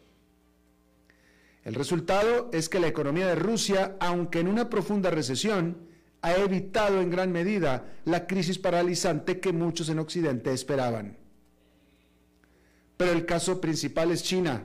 El 1.65 1.75
resultado 1.75 2.51
es 2.53 2.69
que 2.69 2.81
la 2.81 2.89
economía 2.89 3.29
de 3.29 3.37
Rusia, 3.37 3.97
aunque 4.01 4.41
en 4.41 4.49
una 4.49 4.69
profunda 4.69 5.11
recesión, 5.11 5.87
ha 6.23 6.35
evitado 6.35 7.01
en 7.01 7.11
gran 7.11 7.31
medida 7.31 7.93
la 8.05 8.27
crisis 8.27 8.59
paralizante 8.59 9.39
que 9.39 9.53
muchos 9.53 9.89
en 9.89 10.01
Occidente 10.01 10.53
esperaban. 10.53 11.19
Pero 12.97 13.13
el 13.13 13.27
caso 13.27 13.61
principal 13.61 14.11
es 14.11 14.23
China, 14.23 14.65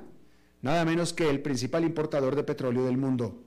nada 0.62 0.86
menos 0.86 1.13
que 1.13 1.29
el 1.29 1.41
principal 1.41 1.83
importador 1.83 2.36
de 2.36 2.43
petróleo 2.43 2.86
del 2.86 2.97
mundo. 2.97 3.43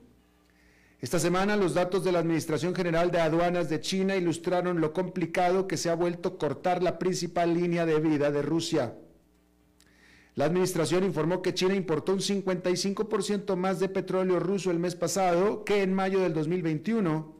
Esta 1.01 1.17
semana 1.17 1.57
los 1.57 1.73
datos 1.73 2.03
de 2.03 2.11
la 2.11 2.19
Administración 2.19 2.75
General 2.75 3.09
de 3.09 3.19
Aduanas 3.19 3.69
de 3.69 3.81
China 3.81 4.15
ilustraron 4.15 4.79
lo 4.79 4.93
complicado 4.93 5.67
que 5.67 5.75
se 5.75 5.89
ha 5.89 5.95
vuelto 5.95 6.37
cortar 6.37 6.83
la 6.83 6.99
principal 6.99 7.55
línea 7.55 7.87
de 7.87 7.99
vida 7.99 8.29
de 8.29 8.43
Rusia. 8.43 8.95
La 10.35 10.45
administración 10.45 11.03
informó 11.03 11.41
que 11.41 11.55
China 11.55 11.73
importó 11.73 12.13
un 12.13 12.19
55% 12.19 13.55
más 13.55 13.79
de 13.79 13.89
petróleo 13.89 14.39
ruso 14.39 14.69
el 14.69 14.77
mes 14.77 14.95
pasado 14.95 15.65
que 15.65 15.81
en 15.81 15.91
mayo 15.91 16.19
del 16.19 16.35
2021 16.35 17.35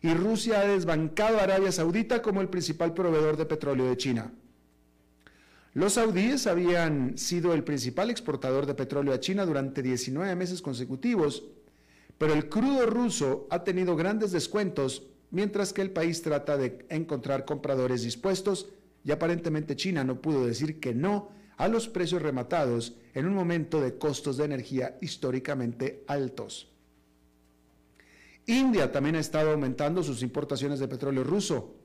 y 0.00 0.14
Rusia 0.14 0.60
ha 0.60 0.66
desbancado 0.66 1.38
a 1.38 1.42
Arabia 1.42 1.70
Saudita 1.70 2.22
como 2.22 2.40
el 2.40 2.48
principal 2.48 2.94
proveedor 2.94 3.36
de 3.36 3.44
petróleo 3.44 3.90
de 3.90 3.96
China. 3.98 4.32
Los 5.74 5.92
saudíes 5.94 6.46
habían 6.46 7.18
sido 7.18 7.52
el 7.52 7.62
principal 7.62 8.08
exportador 8.08 8.64
de 8.64 8.74
petróleo 8.74 9.12
a 9.12 9.20
China 9.20 9.44
durante 9.44 9.82
19 9.82 10.34
meses 10.34 10.62
consecutivos, 10.62 11.44
pero 12.18 12.34
el 12.34 12.48
crudo 12.48 12.86
ruso 12.86 13.46
ha 13.50 13.64
tenido 13.64 13.96
grandes 13.96 14.32
descuentos 14.32 15.04
mientras 15.30 15.72
que 15.72 15.82
el 15.82 15.90
país 15.90 16.22
trata 16.22 16.56
de 16.56 16.86
encontrar 16.88 17.44
compradores 17.44 18.02
dispuestos 18.02 18.68
y 19.04 19.10
aparentemente 19.10 19.76
China 19.76 20.04
no 20.04 20.20
pudo 20.20 20.46
decir 20.46 20.78
que 20.78 20.94
no 20.94 21.30
a 21.56 21.68
los 21.68 21.88
precios 21.88 22.22
rematados 22.22 22.94
en 23.14 23.26
un 23.26 23.34
momento 23.34 23.80
de 23.80 23.98
costos 23.98 24.36
de 24.36 24.44
energía 24.44 24.98
históricamente 25.00 26.04
altos. 26.06 26.68
India 28.46 28.90
también 28.90 29.16
ha 29.16 29.20
estado 29.20 29.52
aumentando 29.52 30.02
sus 30.02 30.22
importaciones 30.22 30.80
de 30.80 30.88
petróleo 30.88 31.24
ruso. 31.24 31.76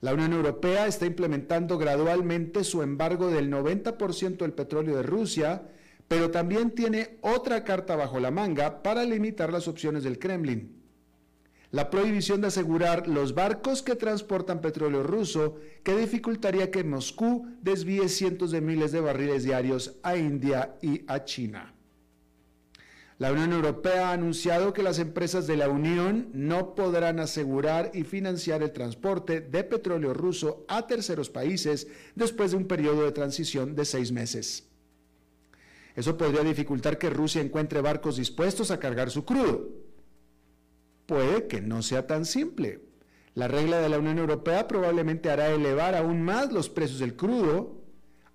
La 0.00 0.14
Unión 0.14 0.32
Europea 0.32 0.86
está 0.86 1.06
implementando 1.06 1.78
gradualmente 1.78 2.64
su 2.64 2.82
embargo 2.82 3.30
del 3.30 3.50
90% 3.50 4.38
del 4.38 4.52
petróleo 4.52 4.96
de 4.96 5.02
Rusia, 5.02 5.68
pero 6.08 6.30
también 6.30 6.70
tiene 6.70 7.18
otra 7.20 7.64
carta 7.64 7.96
bajo 7.96 8.20
la 8.20 8.30
manga 8.30 8.82
para 8.82 9.04
limitar 9.04 9.52
las 9.52 9.68
opciones 9.68 10.04
del 10.04 10.18
Kremlin. 10.18 10.82
La 11.70 11.90
prohibición 11.90 12.40
de 12.40 12.46
asegurar 12.46 13.08
los 13.08 13.34
barcos 13.34 13.82
que 13.82 13.96
transportan 13.96 14.60
petróleo 14.60 15.02
ruso, 15.02 15.56
que 15.82 15.96
dificultaría 15.96 16.70
que 16.70 16.84
Moscú 16.84 17.48
desvíe 17.62 18.08
cientos 18.08 18.52
de 18.52 18.60
miles 18.60 18.92
de 18.92 19.00
barriles 19.00 19.42
diarios 19.42 19.96
a 20.04 20.16
India 20.16 20.76
y 20.80 21.02
a 21.08 21.24
China. 21.24 21.74
La 23.18 23.32
Unión 23.32 23.52
Europea 23.52 24.10
ha 24.10 24.12
anunciado 24.12 24.72
que 24.72 24.82
las 24.82 24.98
empresas 24.98 25.46
de 25.46 25.56
la 25.56 25.68
Unión 25.68 26.28
no 26.32 26.74
podrán 26.74 27.20
asegurar 27.20 27.92
y 27.94 28.02
financiar 28.02 28.62
el 28.62 28.72
transporte 28.72 29.40
de 29.40 29.64
petróleo 29.64 30.14
ruso 30.14 30.64
a 30.68 30.86
terceros 30.86 31.30
países 31.30 31.86
después 32.16 32.50
de 32.50 32.56
un 32.56 32.66
periodo 32.66 33.04
de 33.04 33.12
transición 33.12 33.74
de 33.76 33.84
seis 33.84 34.10
meses. 34.10 34.68
Eso 35.94 36.16
podría 36.16 36.42
dificultar 36.42 36.98
que 36.98 37.10
Rusia 37.10 37.40
encuentre 37.40 37.80
barcos 37.80 38.16
dispuestos 38.16 38.70
a 38.70 38.80
cargar 38.80 39.10
su 39.10 39.24
crudo. 39.24 39.68
Puede 41.06 41.46
que 41.46 41.60
no 41.60 41.82
sea 41.82 42.06
tan 42.06 42.24
simple. 42.24 42.80
La 43.34 43.48
regla 43.48 43.78
de 43.78 43.88
la 43.88 43.98
Unión 43.98 44.18
Europea 44.18 44.66
probablemente 44.66 45.30
hará 45.30 45.48
elevar 45.48 45.94
aún 45.94 46.22
más 46.22 46.52
los 46.52 46.68
precios 46.68 47.00
del 47.00 47.16
crudo, 47.16 47.82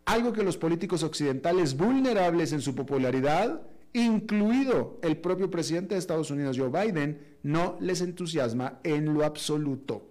algo 0.06 0.34
que 0.34 0.44
los 0.44 0.58
políticos 0.58 1.04
occidentales 1.04 1.76
vulnerables 1.76 2.52
en 2.54 2.62
su 2.62 2.76
popularidad 2.76 3.62
incluido 3.94 5.00
el 5.02 5.18
propio 5.18 5.50
presidente 5.50 5.96
de 5.96 6.00
Estados 6.00 6.32
Unidos, 6.32 6.58
Joe 6.58 6.70
Biden, 6.70 7.38
no 7.44 7.78
les 7.80 8.02
entusiasma 8.02 8.80
en 8.84 9.14
lo 9.14 9.24
absoluto. 9.24 10.08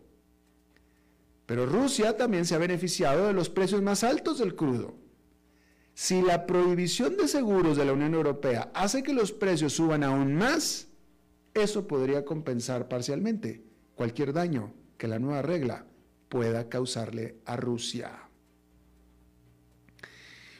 Pero 1.46 1.66
Rusia 1.66 2.16
también 2.16 2.44
se 2.44 2.54
ha 2.54 2.58
beneficiado 2.58 3.26
de 3.26 3.32
los 3.32 3.48
precios 3.48 3.82
más 3.82 4.04
altos 4.04 4.38
del 4.38 4.54
crudo. 4.54 4.94
Si 6.00 6.22
la 6.22 6.46
prohibición 6.46 7.16
de 7.16 7.26
seguros 7.26 7.76
de 7.76 7.84
la 7.84 7.92
Unión 7.92 8.14
Europea 8.14 8.70
hace 8.72 9.02
que 9.02 9.12
los 9.12 9.32
precios 9.32 9.72
suban 9.72 10.04
aún 10.04 10.36
más, 10.36 10.86
eso 11.54 11.88
podría 11.88 12.24
compensar 12.24 12.86
parcialmente 12.86 13.64
cualquier 13.96 14.32
daño 14.32 14.72
que 14.96 15.08
la 15.08 15.18
nueva 15.18 15.42
regla 15.42 15.86
pueda 16.28 16.68
causarle 16.68 17.38
a 17.46 17.56
Rusia. 17.56 18.12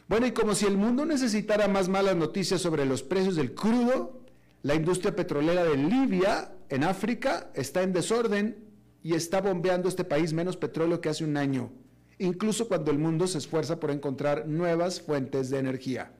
Bueno, 0.08 0.26
y 0.26 0.32
como 0.32 0.56
si 0.56 0.66
el 0.66 0.76
mundo 0.76 1.04
necesitara 1.04 1.68
más 1.68 1.88
malas 1.88 2.16
noticias 2.16 2.60
sobre 2.60 2.84
los 2.84 3.04
precios 3.04 3.36
del 3.36 3.54
crudo, 3.54 4.20
la 4.62 4.74
industria 4.74 5.14
petrolera 5.14 5.62
de 5.62 5.76
Libia, 5.76 6.50
en 6.68 6.82
África, 6.82 7.52
está 7.54 7.84
en 7.84 7.92
desorden 7.92 8.56
y 9.04 9.14
está 9.14 9.40
bombeando 9.40 9.88
este 9.88 10.02
país 10.02 10.32
menos 10.32 10.56
petróleo 10.56 11.00
que 11.00 11.10
hace 11.10 11.22
un 11.22 11.36
año, 11.36 11.70
incluso 12.18 12.68
cuando 12.68 12.90
el 12.90 12.98
mundo 12.98 13.26
se 13.26 13.38
esfuerza 13.38 13.78
por 13.80 13.90
encontrar 13.90 14.46
nuevas 14.46 15.00
fuentes 15.00 15.50
de 15.50 15.58
energía. 15.58 16.12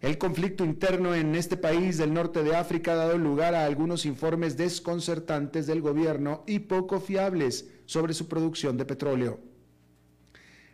El 0.00 0.18
conflicto 0.18 0.64
interno 0.64 1.14
en 1.14 1.34
este 1.34 1.56
país 1.56 1.96
del 1.96 2.12
norte 2.12 2.42
de 2.42 2.54
África 2.54 2.92
ha 2.92 2.96
dado 2.96 3.16
lugar 3.16 3.54
a 3.54 3.64
algunos 3.64 4.04
informes 4.04 4.56
desconcertantes 4.56 5.66
del 5.66 5.80
gobierno 5.80 6.44
y 6.46 6.60
poco 6.60 7.00
fiables 7.00 7.68
sobre 7.86 8.12
su 8.12 8.28
producción 8.28 8.76
de 8.76 8.84
petróleo. 8.84 9.40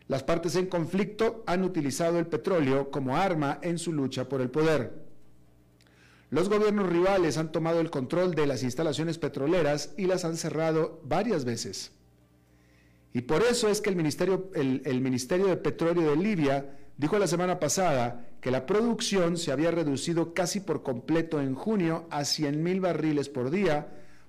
Las 0.09 0.25
partes 0.25 0.57
en 0.57 0.67
conflicto 0.67 1.45
han 1.47 1.63
utilizado 1.63 2.19
el 2.19 2.27
petróleo 2.27 2.91
como 2.91 3.17
arma 3.17 3.59
en 3.63 3.79
su 3.79 3.93
lucha 3.93 4.29
por 4.29 4.41
el 4.41 4.51
poder. 4.51 5.03
Los 6.31 6.49
gobiernos 6.49 6.89
rivales 6.89 7.39
han 7.39 7.53
tomado 7.53 7.81
el 7.81 7.91
control 7.91 8.35
de 8.35 8.47
las 8.47 8.63
instalaciones 8.63 9.19
petroleras 9.19 9.95
y 9.97 10.07
las 10.07 10.25
han 10.25 10.37
cerrado 10.37 11.01
varias 11.05 11.45
veces. 11.45 11.93
Y 13.15 13.23
por 13.23 13.43
eso 13.43 13.69
es 13.69 13.81
que 13.81 13.91
el 13.91 13.97
Ministerio, 13.97 14.51
el, 14.55 15.01
Ministerio 15.01 15.47
de 15.47 15.57
Petróleo 15.57 16.11
de 16.11 16.17
Libia 16.17 16.79
dijo 16.97 17.19
la 17.19 17.27
semana 17.27 17.61
pasada 17.61 18.27
que 18.41 18.51
la 18.51 18.65
producción 18.65 19.37
se 19.37 19.53
había 19.53 19.71
reducido 19.71 20.33
casi 20.33 20.61
por 20.61 20.83
completo 20.83 21.41
en 21.41 21.55
junio 21.55 22.07
a 22.11 22.25
100 22.25 22.63
mil 22.63 22.81
barriles 22.81 23.29
por 23.29 23.51
día, 23.51 23.89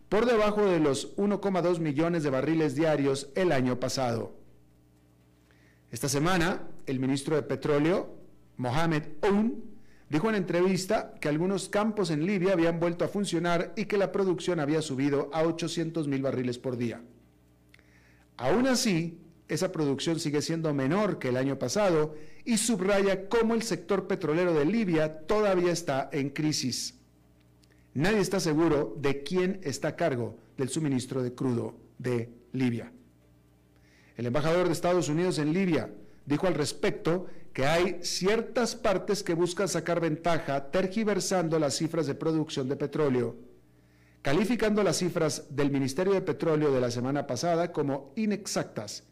por 0.10 0.26
debajo 0.26 0.66
de 0.66 0.80
los 0.80 1.16
1,2 1.16 1.80
millones 1.80 2.24
de 2.24 2.30
barriles 2.30 2.76
diarios 2.76 3.30
el 3.36 3.52
año 3.52 3.80
pasado. 3.80 4.36
Esta 5.90 6.10
semana, 6.10 6.64
el 6.86 7.00
ministro 7.00 7.36
de 7.36 7.44
Petróleo, 7.44 8.18
Mohamed 8.58 9.04
Oun, 9.22 9.64
dijo 10.10 10.28
en 10.28 10.36
entrevista 10.36 11.14
que 11.22 11.30
algunos 11.30 11.70
campos 11.70 12.12
en 12.12 12.26
Libia 12.26 12.54
habían 12.54 12.80
vuelto 12.80 13.06
a 13.06 13.08
funcionar 13.08 13.74
y 13.78 13.86
que 13.86 13.98
la 13.98 14.12
producción 14.12 14.60
había 14.60 14.82
subido 14.82 15.30
a 15.34 15.44
800 15.44 16.08
mil 16.08 16.22
barriles 16.22 16.58
por 16.58 16.78
día. 16.78 17.02
Aún 18.38 18.68
así, 18.68 19.20
esa 19.48 19.72
producción 19.72 20.20
sigue 20.20 20.42
siendo 20.42 20.74
menor 20.74 21.20
que 21.20 21.30
el 21.30 21.38
año 21.38 21.60
pasado 21.60 22.16
y 22.46 22.58
subraya 22.58 23.30
cómo 23.30 23.54
el 23.54 23.64
sector 23.64 24.08
petrolero 24.08 24.54
de 24.54 24.66
Libia 24.66 25.20
todavía 25.20 25.72
está 25.72 26.10
en 26.12 26.30
crisis. 26.30 26.96
Nadie 27.94 28.20
está 28.20 28.40
seguro 28.40 28.96
de 29.00 29.24
quién 29.24 29.60
está 29.64 29.90
a 29.90 29.96
cargo 29.96 30.38
del 30.58 30.70
suministro 30.70 31.22
de 31.22 31.34
crudo 31.34 31.76
de 32.00 32.30
Libia. 32.52 32.92
El 34.18 34.26
embajador 34.26 34.68
de 34.68 34.74
Estados 34.74 35.10
Unidos 35.10 35.38
en 35.38 35.54
Libia 35.54 35.92
dijo 36.26 36.48
al 36.48 36.56
respecto 36.56 37.28
que 37.54 37.66
hay 37.66 38.00
ciertas 38.02 38.76
partes 38.76 39.22
que 39.22 39.36
buscan 39.36 39.68
sacar 39.68 40.00
ventaja 40.00 40.72
tergiversando 40.72 41.60
las 41.60 41.76
cifras 41.76 42.08
de 42.08 42.16
producción 42.16 42.68
de 42.68 42.76
petróleo 42.76 43.36
calificando 44.24 44.82
las 44.84 44.98
cifras 44.98 45.46
del 45.50 45.70
Ministerio 45.70 46.14
de 46.14 46.22
Petróleo 46.22 46.72
de 46.72 46.82
la 46.82 46.90
semana 46.90 47.28
pasada 47.28 47.72
como 47.72 48.14
inexactas 48.16 49.04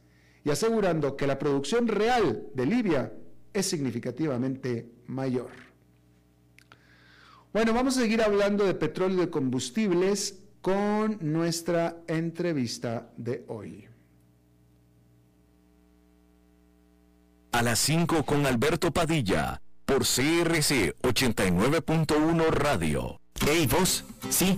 y 0.43 0.49
asegurando 0.49 1.17
que 1.17 1.27
la 1.27 1.37
producción 1.37 1.87
real 1.87 2.47
de 2.55 2.65
Libia 2.65 3.13
es 3.53 3.65
significativamente 3.67 4.89
mayor. 5.07 5.51
Bueno, 7.51 7.73
vamos 7.73 7.97
a 7.97 8.01
seguir 8.01 8.21
hablando 8.21 8.65
de 8.65 8.73
petróleo 8.73 9.17
y 9.17 9.21
de 9.25 9.29
combustibles 9.29 10.39
con 10.61 11.17
nuestra 11.19 11.97
entrevista 12.07 13.11
de 13.17 13.43
hoy. 13.49 13.85
A 17.51 17.61
las 17.61 17.79
5 17.79 18.23
con 18.23 18.45
Alberto 18.45 18.91
Padilla, 18.91 19.61
por 19.85 20.03
CRC 20.03 20.95
89.1 21.01 22.47
Radio. 22.47 23.19
Hey, 23.45 23.67
vos, 23.69 24.05
sí 24.29 24.57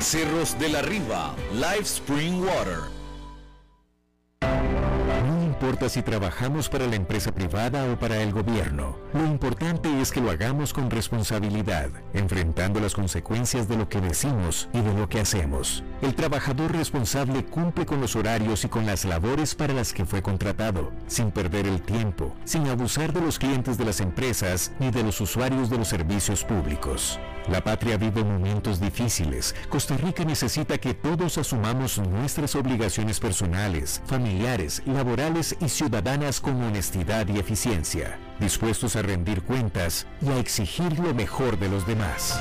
Cerros 0.00 0.58
de 0.58 0.70
la 0.70 0.80
Riva, 0.80 1.34
Live 1.52 1.82
Spring 1.82 2.42
Water. 2.42 2.78
No 5.26 5.44
importa 5.44 5.90
si 5.90 6.00
trabajamos 6.00 6.70
para 6.70 6.86
la 6.86 6.96
empresa 6.96 7.32
privada 7.32 7.84
o 7.92 7.98
para 7.98 8.22
el 8.22 8.32
gobierno, 8.32 8.96
lo 9.12 9.26
importante 9.26 10.00
es 10.00 10.10
que 10.10 10.22
lo 10.22 10.30
hagamos 10.30 10.72
con 10.72 10.90
responsabilidad, 10.90 11.90
enfrentando 12.14 12.80
las 12.80 12.94
consecuencias 12.94 13.68
de 13.68 13.76
lo 13.76 13.90
que 13.90 14.00
decimos 14.00 14.70
y 14.72 14.80
de 14.80 14.94
lo 14.94 15.06
que 15.06 15.20
hacemos. 15.20 15.84
El 16.00 16.14
trabajador 16.14 16.72
responsable 16.72 17.44
cumple 17.44 17.84
con 17.84 18.00
los 18.00 18.16
horarios 18.16 18.64
y 18.64 18.68
con 18.68 18.86
las 18.86 19.04
labores 19.04 19.54
para 19.54 19.74
las 19.74 19.92
que 19.92 20.06
fue 20.06 20.22
contratado, 20.22 20.90
sin 21.08 21.30
perder 21.30 21.66
el 21.66 21.82
tiempo, 21.82 22.34
sin 22.44 22.66
abusar 22.68 23.12
de 23.12 23.20
los 23.20 23.38
clientes 23.38 23.76
de 23.76 23.84
las 23.84 24.00
empresas 24.00 24.72
ni 24.78 24.90
de 24.90 25.02
los 25.02 25.20
usuarios 25.20 25.68
de 25.68 25.76
los 25.76 25.88
servicios 25.88 26.42
públicos. 26.42 27.20
La 27.48 27.62
patria 27.62 27.96
vive 27.96 28.22
momentos 28.22 28.80
difíciles. 28.80 29.54
Costa 29.68 29.96
Rica 29.96 30.24
necesita 30.24 30.78
que 30.78 30.94
todos 30.94 31.38
asumamos 31.38 31.98
nuestras 31.98 32.54
obligaciones 32.54 33.18
personales, 33.18 34.02
familiares, 34.06 34.82
laborales 34.86 35.56
y 35.60 35.68
ciudadanas 35.68 36.40
con 36.40 36.62
honestidad 36.62 37.26
y 37.28 37.38
eficiencia, 37.38 38.18
dispuestos 38.38 38.94
a 38.96 39.02
rendir 39.02 39.42
cuentas 39.42 40.06
y 40.20 40.28
a 40.28 40.38
exigir 40.38 40.98
lo 40.98 41.14
mejor 41.14 41.58
de 41.58 41.68
los 41.68 41.86
demás. 41.86 42.38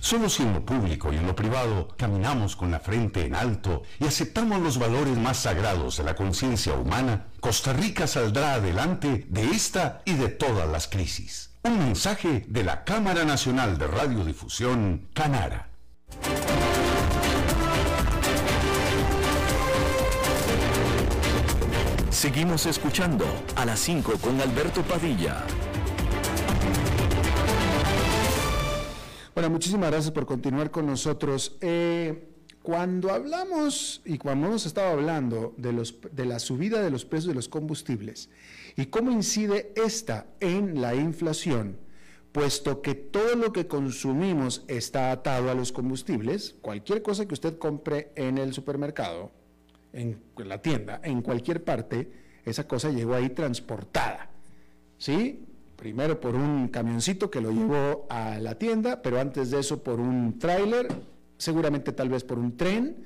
Solo 0.00 0.30
si 0.30 0.42
en 0.42 0.54
lo 0.54 0.64
público 0.64 1.12
y 1.12 1.16
en 1.16 1.26
lo 1.26 1.36
privado 1.36 1.88
caminamos 1.96 2.56
con 2.56 2.70
la 2.70 2.80
frente 2.80 3.24
en 3.26 3.34
alto 3.34 3.82
y 3.98 4.06
aceptamos 4.06 4.60
los 4.60 4.78
valores 4.78 5.16
más 5.18 5.36
sagrados 5.38 5.98
de 5.98 6.04
la 6.04 6.14
conciencia 6.14 6.74
humana, 6.74 7.26
Costa 7.40 7.72
Rica 7.74 8.06
saldrá 8.06 8.54
adelante 8.54 9.26
de 9.28 9.44
esta 9.50 10.00
y 10.06 10.14
de 10.14 10.28
todas 10.28 10.68
las 10.68 10.88
crisis. 10.88 11.49
Un 11.62 11.78
mensaje 11.78 12.44
de 12.48 12.64
la 12.64 12.84
Cámara 12.84 13.24
Nacional 13.24 13.76
de 13.76 13.86
Radiodifusión, 13.86 15.08
Canara. 15.12 15.68
Seguimos 22.08 22.64
escuchando 22.64 23.26
a 23.56 23.66
las 23.66 23.78
5 23.80 24.12
con 24.22 24.40
Alberto 24.40 24.82
Padilla. 24.82 25.44
Bueno, 29.34 29.50
muchísimas 29.50 29.90
gracias 29.90 30.12
por 30.12 30.24
continuar 30.24 30.70
con 30.70 30.86
nosotros. 30.86 31.58
Eh, 31.60 32.29
cuando 32.62 33.10
hablamos 33.10 34.02
y 34.04 34.18
cuando 34.18 34.48
hemos 34.48 34.66
estado 34.66 34.90
hablando 34.90 35.54
de, 35.56 35.72
los, 35.72 35.96
de 36.12 36.26
la 36.26 36.38
subida 36.38 36.82
de 36.82 36.90
los 36.90 37.04
precios 37.04 37.28
de 37.28 37.34
los 37.34 37.48
combustibles, 37.48 38.28
¿Y 38.76 38.86
cómo 38.86 39.10
incide 39.10 39.72
esta 39.76 40.26
en 40.40 40.80
la 40.80 40.94
inflación? 40.94 41.76
Puesto 42.32 42.80
que 42.80 42.94
todo 42.94 43.34
lo 43.34 43.52
que 43.52 43.66
consumimos 43.66 44.64
está 44.68 45.10
atado 45.10 45.50
a 45.50 45.54
los 45.54 45.72
combustibles, 45.72 46.54
cualquier 46.60 47.02
cosa 47.02 47.26
que 47.26 47.34
usted 47.34 47.58
compre 47.58 48.12
en 48.14 48.38
el 48.38 48.52
supermercado, 48.52 49.32
en 49.92 50.22
la 50.36 50.62
tienda, 50.62 51.00
en 51.02 51.22
cualquier 51.22 51.64
parte, 51.64 52.12
esa 52.44 52.68
cosa 52.68 52.90
llegó 52.90 53.14
ahí 53.14 53.30
transportada. 53.30 54.30
¿Sí? 54.96 55.44
Primero 55.76 56.20
por 56.20 56.34
un 56.34 56.68
camioncito 56.68 57.30
que 57.30 57.40
lo 57.40 57.50
llevó 57.50 58.06
a 58.10 58.38
la 58.38 58.56
tienda, 58.56 59.02
pero 59.02 59.18
antes 59.18 59.50
de 59.50 59.60
eso 59.60 59.82
por 59.82 59.98
un 59.98 60.38
tráiler, 60.38 60.88
seguramente 61.40 61.92
tal 61.92 62.10
vez 62.10 62.22
por 62.22 62.38
un 62.38 62.56
tren, 62.56 62.96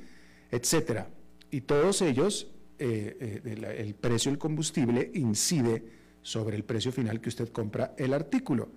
etcétera. 0.50 1.08
Y 1.50 1.62
todos 1.62 2.02
ellos 2.02 2.48
eh, 2.78 3.40
eh, 3.44 3.76
el 3.78 3.94
precio 3.94 4.32
del 4.32 4.38
combustible 4.38 5.12
incide 5.14 5.84
sobre 6.20 6.56
el 6.56 6.64
precio 6.64 6.90
final 6.90 7.20
que 7.20 7.28
usted 7.28 7.48
compra 7.50 7.94
el 7.96 8.12
artículo. 8.12 8.70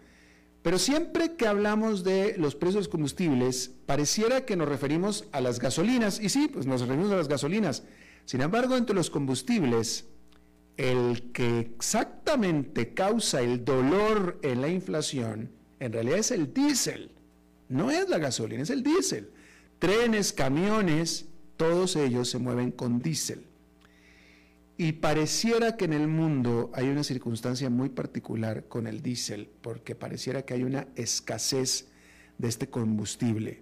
Pero 0.62 0.78
siempre 0.78 1.36
que 1.36 1.48
hablamos 1.48 2.04
de 2.04 2.36
los 2.38 2.56
precios 2.56 2.76
de 2.76 2.80
los 2.82 2.88
combustibles, 2.90 3.72
pareciera 3.86 4.46
que 4.46 4.56
nos 4.56 4.70
referimos 4.70 5.26
a 5.32 5.42
las 5.42 5.60
gasolinas, 5.60 6.20
y 6.20 6.30
sí, 6.30 6.50
pues 6.52 6.68
nos 6.68 6.82
referimos 6.82 7.12
a 7.12 7.16
las 7.16 7.28
gasolinas. 7.28 7.84
Sin 8.26 8.42
embargo, 8.42 8.78
entre 8.78 8.96
los 8.96 9.10
combustibles, 9.10 10.06
el 10.76 11.32
que 11.32 11.60
exactamente 11.60 12.94
causa 12.94 13.42
el 13.42 13.66
dolor 13.66 14.40
en 14.44 14.62
la 14.62 14.68
inflación, 14.68 15.50
en 15.80 15.94
realidad 15.94 16.20
es 16.20 16.32
el 16.32 16.54
diésel. 16.54 17.12
No 17.70 17.90
es 17.90 18.10
la 18.10 18.20
gasolina, 18.20 18.62
es 18.62 18.70
el 18.70 18.84
diésel. 18.84 19.32
Trenes, 19.80 20.34
camiones, 20.34 21.26
todos 21.56 21.96
ellos 21.96 22.30
se 22.30 22.40
mueven 22.40 22.72
con 22.72 23.00
diésel. 23.00 23.46
Y 24.78 24.94
pareciera 24.94 25.76
que 25.76 25.86
en 25.86 25.94
el 25.94 26.08
mundo 26.08 26.72
hay 26.74 26.88
una 26.88 27.04
circunstancia 27.04 27.70
muy 27.70 27.90
particular 27.90 28.68
con 28.68 28.88
el 28.88 29.02
diésel, 29.02 29.50
porque 29.62 29.96
pareciera 29.96 30.44
que 30.44 30.54
hay 30.54 30.64
una 30.64 30.88
escasez 30.96 31.88
de 32.38 32.48
este 32.48 32.70
combustible. 32.70 33.62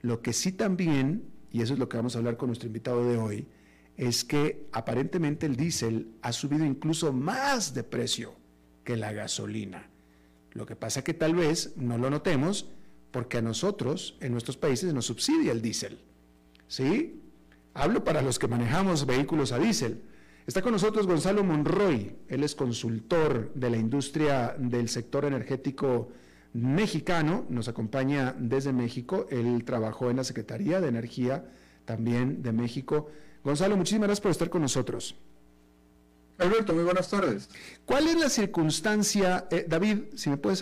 Lo 0.00 0.22
que 0.22 0.32
sí 0.32 0.52
también, 0.52 1.24
y 1.52 1.62
eso 1.62 1.74
es 1.74 1.78
lo 1.78 1.88
que 1.88 1.98
vamos 1.98 2.14
a 2.14 2.18
hablar 2.18 2.36
con 2.36 2.48
nuestro 2.48 2.68
invitado 2.68 3.06
de 3.06 3.18
hoy, 3.18 3.46
es 3.96 4.24
que 4.24 4.66
aparentemente 4.72 5.46
el 5.46 5.56
diésel 5.56 6.08
ha 6.22 6.32
subido 6.32 6.64
incluso 6.64 7.12
más 7.12 7.74
de 7.74 7.82
precio 7.82 8.34
que 8.84 8.96
la 8.96 9.12
gasolina. 9.12 9.88
Lo 10.52 10.64
que 10.66 10.76
pasa 10.76 11.04
que 11.04 11.14
tal 11.14 11.34
vez 11.34 11.74
no 11.76 11.98
lo 11.98 12.08
notemos 12.08 12.70
porque 13.16 13.38
a 13.38 13.40
nosotros 13.40 14.18
en 14.20 14.32
nuestros 14.32 14.58
países 14.58 14.92
nos 14.92 15.06
subsidia 15.06 15.50
el 15.50 15.62
diésel. 15.62 15.98
¿Sí? 16.68 17.22
Hablo 17.72 18.04
para 18.04 18.20
los 18.20 18.38
que 18.38 18.46
manejamos 18.46 19.06
vehículos 19.06 19.52
a 19.52 19.58
diésel. 19.58 20.02
Está 20.46 20.60
con 20.60 20.72
nosotros 20.72 21.06
Gonzalo 21.06 21.42
Monroy, 21.42 22.14
él 22.28 22.44
es 22.44 22.54
consultor 22.54 23.54
de 23.54 23.70
la 23.70 23.78
industria 23.78 24.54
del 24.58 24.90
sector 24.90 25.24
energético 25.24 26.10
mexicano, 26.52 27.46
nos 27.48 27.68
acompaña 27.68 28.36
desde 28.38 28.74
México, 28.74 29.26
él 29.30 29.64
trabajó 29.64 30.10
en 30.10 30.16
la 30.18 30.24
Secretaría 30.24 30.82
de 30.82 30.88
Energía 30.88 31.46
también 31.86 32.42
de 32.42 32.52
México. 32.52 33.08
Gonzalo, 33.42 33.78
muchísimas 33.78 34.08
gracias 34.08 34.20
por 34.20 34.30
estar 34.30 34.50
con 34.50 34.60
nosotros. 34.60 35.16
Alberto, 36.38 36.74
muy 36.74 36.84
buenas 36.84 37.08
tardes. 37.08 37.48
¿Cuál 37.86 38.08
es 38.08 38.16
la 38.16 38.28
circunstancia, 38.28 39.46
eh, 39.50 39.64
David, 39.66 40.00
si 40.16 40.28
me 40.28 40.36
puedes 40.36 40.58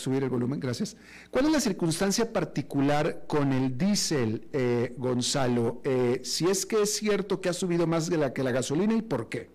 subir 0.00 0.22
el 0.22 0.30
volumen, 0.30 0.58
gracias. 0.58 0.96
¿Cuál 1.30 1.46
es 1.46 1.52
la 1.52 1.60
circunstancia 1.60 2.32
particular 2.32 3.24
con 3.26 3.52
el 3.52 3.76
diésel, 3.76 4.48
eh, 4.52 4.94
Gonzalo? 4.96 5.82
Eh, 5.84 6.22
si 6.24 6.46
es 6.46 6.64
que 6.64 6.82
es 6.82 6.96
cierto 6.96 7.42
que 7.42 7.50
ha 7.50 7.52
subido 7.52 7.86
más 7.86 8.08
de 8.08 8.16
la 8.16 8.32
que 8.32 8.42
la 8.42 8.52
gasolina 8.52 8.94
y 8.94 9.02
por 9.02 9.28
qué. 9.28 9.50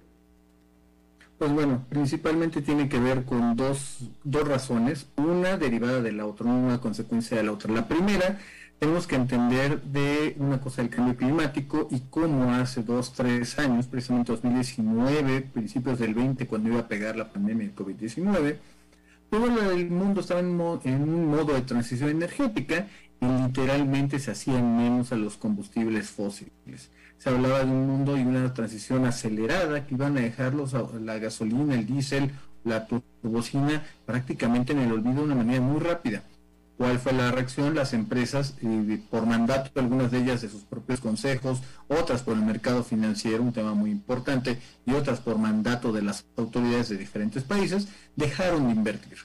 Pues 1.39 1.51
bueno, 1.51 1.85
principalmente 1.89 2.61
tiene 2.61 2.87
que 2.87 2.99
ver 2.99 3.25
con 3.25 3.55
dos, 3.55 3.97
dos 4.23 4.47
razones, 4.47 5.07
una 5.17 5.57
derivada 5.57 6.01
de 6.01 6.11
la 6.11 6.27
otra, 6.27 6.45
una 6.45 6.79
consecuencia 6.79 7.35
de 7.35 7.43
la 7.43 7.51
otra. 7.51 7.73
La 7.73 7.87
primera 7.87 8.39
tenemos 8.83 9.07
que 9.07 9.15
entender 9.15 9.81
de 9.81 10.35
una 10.39 10.59
cosa 10.59 10.81
del 10.81 10.91
cambio 10.91 11.15
climático 11.15 11.87
y 11.89 12.01
cómo 12.09 12.51
hace 12.51 12.83
dos, 12.83 13.13
tres 13.13 13.57
años, 13.57 13.87
precisamente 13.87 14.33
2019, 14.33 15.39
principios 15.53 15.99
del 15.99 16.13
20, 16.13 16.45
cuando 16.47 16.67
iba 16.67 16.81
a 16.81 16.87
pegar 16.89 17.15
la 17.15 17.31
pandemia 17.31 17.65
del 17.67 17.75
COVID-19, 17.77 18.57
todo 19.29 19.71
el 19.71 19.89
mundo 19.89 20.19
estaba 20.19 20.41
en, 20.41 20.59
un 20.59 21.27
modo 21.27 21.53
de 21.53 21.61
transición 21.61 22.09
energética 22.09 22.87
y 23.21 23.25
literalmente 23.25 24.19
se 24.19 24.31
hacían 24.31 24.75
menos 24.75 25.13
a 25.13 25.15
los 25.15 25.37
combustibles 25.37 26.09
fósiles. 26.09 26.91
Se 27.19 27.29
hablaba 27.29 27.59
de 27.59 27.71
un 27.71 27.87
mundo 27.87 28.17
y 28.17 28.21
una 28.21 28.53
transición 28.53 29.05
acelerada 29.05 29.87
que 29.87 29.95
iban 29.95 30.17
a 30.17 30.21
dejarlos 30.21 30.75
la 30.99 31.19
gasolina, 31.19 31.75
el 31.75 31.85
diésel, 31.85 32.31
la 32.65 32.85
turbocina 32.85 33.81
prácticamente 34.05 34.73
en 34.73 34.79
el 34.79 34.91
olvido 34.91 35.21
de 35.21 35.23
una 35.23 35.35
manera 35.35 35.61
muy 35.61 35.79
rápida. 35.79 36.23
¿Cuál 36.77 36.99
fue 36.99 37.13
la 37.13 37.31
reacción? 37.31 37.75
Las 37.75 37.93
empresas, 37.93 38.55
por 39.09 39.25
mandato, 39.25 39.79
algunas 39.79 40.11
de 40.11 40.19
ellas 40.19 40.41
de 40.41 40.49
sus 40.49 40.63
propios 40.63 40.99
consejos, 40.99 41.61
otras 41.87 42.23
por 42.23 42.35
el 42.35 42.43
mercado 42.43 42.83
financiero, 42.83 43.43
un 43.43 43.53
tema 43.53 43.73
muy 43.73 43.91
importante, 43.91 44.59
y 44.85 44.93
otras 44.93 45.19
por 45.19 45.37
mandato 45.37 45.91
de 45.91 46.01
las 46.01 46.25
autoridades 46.35 46.89
de 46.89 46.97
diferentes 46.97 47.43
países, 47.43 47.87
dejaron 48.15 48.67
de 48.67 48.73
invertir. 48.73 49.17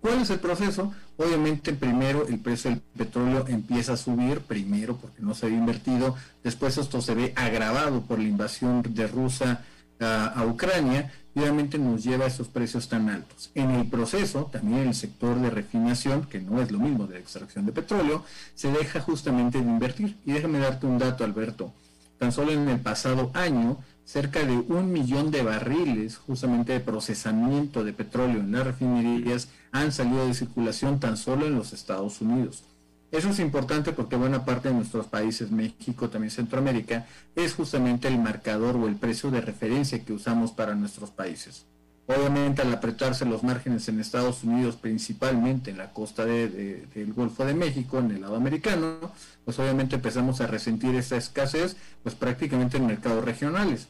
¿Cuál 0.00 0.22
es 0.22 0.30
el 0.30 0.38
proceso? 0.38 0.92
Obviamente, 1.16 1.72
primero 1.72 2.26
el 2.28 2.38
precio 2.38 2.70
del 2.70 2.80
petróleo 2.80 3.44
empieza 3.48 3.94
a 3.94 3.96
subir, 3.96 4.40
primero 4.40 4.96
porque 4.96 5.20
no 5.22 5.34
se 5.34 5.46
había 5.46 5.58
invertido, 5.58 6.14
después 6.44 6.78
esto 6.78 7.00
se 7.00 7.14
ve 7.14 7.32
agravado 7.34 8.02
por 8.02 8.18
la 8.18 8.28
invasión 8.28 8.82
de 8.82 9.06
Rusia 9.08 9.64
a, 10.00 10.44
Ucrania 10.46 11.12
obviamente 11.38 11.78
nos 11.78 12.04
lleva 12.04 12.24
a 12.24 12.28
esos 12.28 12.48
precios 12.48 12.88
tan 12.88 13.08
altos. 13.08 13.50
En 13.54 13.70
el 13.70 13.86
proceso, 13.86 14.48
también 14.52 14.88
el 14.88 14.94
sector 14.94 15.40
de 15.40 15.50
refinación, 15.50 16.24
que 16.24 16.40
no 16.40 16.60
es 16.60 16.70
lo 16.70 16.78
mismo 16.78 17.06
de 17.06 17.18
extracción 17.18 17.66
de 17.66 17.72
petróleo, 17.72 18.24
se 18.54 18.70
deja 18.70 19.00
justamente 19.00 19.58
de 19.60 19.64
invertir. 19.64 20.16
Y 20.24 20.32
déjame 20.32 20.58
darte 20.58 20.86
un 20.86 20.98
dato, 20.98 21.24
Alberto. 21.24 21.72
Tan 22.18 22.32
solo 22.32 22.52
en 22.52 22.68
el 22.68 22.80
pasado 22.80 23.30
año, 23.34 23.78
cerca 24.04 24.44
de 24.44 24.56
un 24.56 24.92
millón 24.92 25.30
de 25.30 25.42
barriles 25.42 26.16
justamente 26.16 26.72
de 26.72 26.80
procesamiento 26.80 27.84
de 27.84 27.92
petróleo 27.92 28.40
en 28.40 28.52
las 28.52 28.64
refinerías 28.64 29.48
han 29.70 29.92
salido 29.92 30.26
de 30.26 30.34
circulación 30.34 30.98
tan 30.98 31.16
solo 31.16 31.46
en 31.46 31.54
los 31.54 31.72
Estados 31.72 32.20
Unidos. 32.20 32.64
Eso 33.10 33.30
es 33.30 33.38
importante 33.38 33.92
porque 33.92 34.16
buena 34.16 34.44
parte 34.44 34.68
de 34.68 34.74
nuestros 34.74 35.06
países, 35.06 35.50
México, 35.50 36.10
también 36.10 36.30
Centroamérica, 36.30 37.06
es 37.34 37.54
justamente 37.54 38.06
el 38.06 38.18
marcador 38.18 38.76
o 38.76 38.86
el 38.86 38.96
precio 38.96 39.30
de 39.30 39.40
referencia 39.40 40.04
que 40.04 40.12
usamos 40.12 40.52
para 40.52 40.74
nuestros 40.74 41.10
países. 41.10 41.64
Obviamente 42.06 42.62
al 42.62 42.72
apretarse 42.72 43.26
los 43.26 43.42
márgenes 43.42 43.86
en 43.88 44.00
Estados 44.00 44.42
Unidos, 44.42 44.76
principalmente 44.76 45.70
en 45.70 45.78
la 45.78 45.92
costa 45.92 46.24
del 46.24 47.12
Golfo 47.14 47.44
de 47.44 47.52
México, 47.54 47.98
en 47.98 48.10
el 48.10 48.22
lado 48.22 48.36
americano, 48.36 49.12
pues 49.44 49.58
obviamente 49.58 49.96
empezamos 49.96 50.40
a 50.40 50.46
resentir 50.46 50.94
esa 50.94 51.16
escasez, 51.16 51.76
pues 52.02 52.14
prácticamente 52.14 52.78
en 52.78 52.86
mercados 52.86 53.24
regionales. 53.24 53.88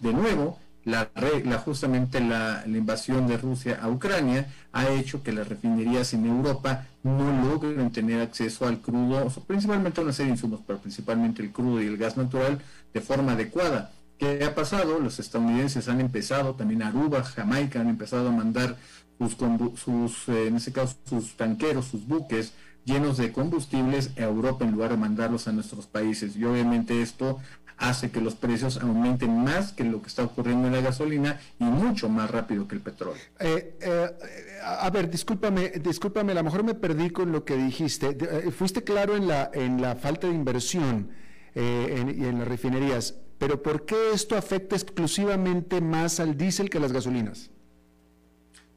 De 0.00 0.12
nuevo, 0.12 0.58
la, 0.84 1.10
justamente 1.64 2.20
la, 2.20 2.62
invasión 2.66 3.26
de 3.26 3.36
Rusia 3.36 3.78
a 3.82 3.88
Ucrania 3.88 4.46
ha 4.72 4.88
hecho 4.88 5.22
que 5.22 5.32
las 5.32 5.48
refinerías 5.48 6.12
en 6.14 6.26
Europa 6.26 6.86
no 7.02 7.48
logren 7.48 7.90
tener 7.90 8.20
acceso 8.20 8.66
al 8.66 8.80
crudo, 8.80 9.28
principalmente 9.46 10.00
a 10.00 10.04
una 10.04 10.12
serie 10.12 10.32
de 10.32 10.36
insumos, 10.36 10.60
pero 10.66 10.78
principalmente 10.78 11.42
el 11.42 11.52
crudo 11.52 11.82
y 11.82 11.86
el 11.86 11.96
gas 11.96 12.16
natural 12.16 12.60
de 12.92 13.00
forma 13.00 13.32
adecuada. 13.32 13.92
¿Qué 14.18 14.44
ha 14.44 14.54
pasado? 14.54 15.00
Los 15.00 15.18
estadounidenses 15.18 15.88
han 15.88 16.00
empezado, 16.00 16.54
también 16.54 16.82
Aruba, 16.82 17.24
Jamaica, 17.24 17.80
han 17.80 17.88
empezado 17.88 18.28
a 18.28 18.32
mandar 18.32 18.76
sus, 19.18 19.36
sus 19.80 20.28
eh, 20.28 20.48
en 20.48 20.56
ese 20.56 20.72
caso, 20.72 20.96
sus 21.04 21.36
tanqueros, 21.36 21.86
sus 21.86 22.06
buques 22.06 22.52
llenos 22.84 23.16
de 23.16 23.32
combustibles 23.32 24.10
a 24.18 24.22
Europa 24.22 24.64
en 24.64 24.72
lugar 24.72 24.90
de 24.90 24.96
mandarlos 24.98 25.48
a 25.48 25.52
nuestros 25.52 25.86
países. 25.86 26.36
Y 26.36 26.44
obviamente 26.44 27.00
esto 27.02 27.38
hace 27.76 28.10
que 28.10 28.20
los 28.20 28.34
precios 28.34 28.78
aumenten 28.78 29.42
más 29.42 29.72
que 29.72 29.84
lo 29.84 30.00
que 30.00 30.08
está 30.08 30.24
ocurriendo 30.24 30.68
en 30.68 30.74
la 30.74 30.80
gasolina 30.80 31.40
y 31.58 31.64
mucho 31.64 32.08
más 32.08 32.30
rápido 32.30 32.68
que 32.68 32.76
el 32.76 32.80
petróleo. 32.80 33.20
Eh, 33.40 33.76
eh, 33.80 34.10
a 34.64 34.88
ver, 34.90 35.10
discúlpame, 35.10 35.70
discúlpame, 35.70 36.32
a 36.32 36.36
lo 36.36 36.44
mejor 36.44 36.62
me 36.62 36.74
perdí 36.74 37.10
con 37.10 37.32
lo 37.32 37.44
que 37.44 37.56
dijiste. 37.56 38.16
Eh, 38.20 38.50
fuiste 38.50 38.82
claro 38.82 39.16
en 39.16 39.28
la, 39.28 39.50
en 39.52 39.80
la 39.80 39.96
falta 39.96 40.26
de 40.26 40.34
inversión 40.34 41.10
y 41.56 41.60
en 41.60 42.40
las 42.40 42.48
refinerías, 42.48 43.14
pero 43.38 43.62
¿por 43.62 43.84
qué 43.84 44.10
esto 44.12 44.36
afecta 44.36 44.74
exclusivamente 44.74 45.80
más 45.80 46.18
al 46.18 46.36
diésel 46.36 46.68
que 46.68 46.78
a 46.78 46.80
las 46.80 46.92
gasolinas? 46.92 47.50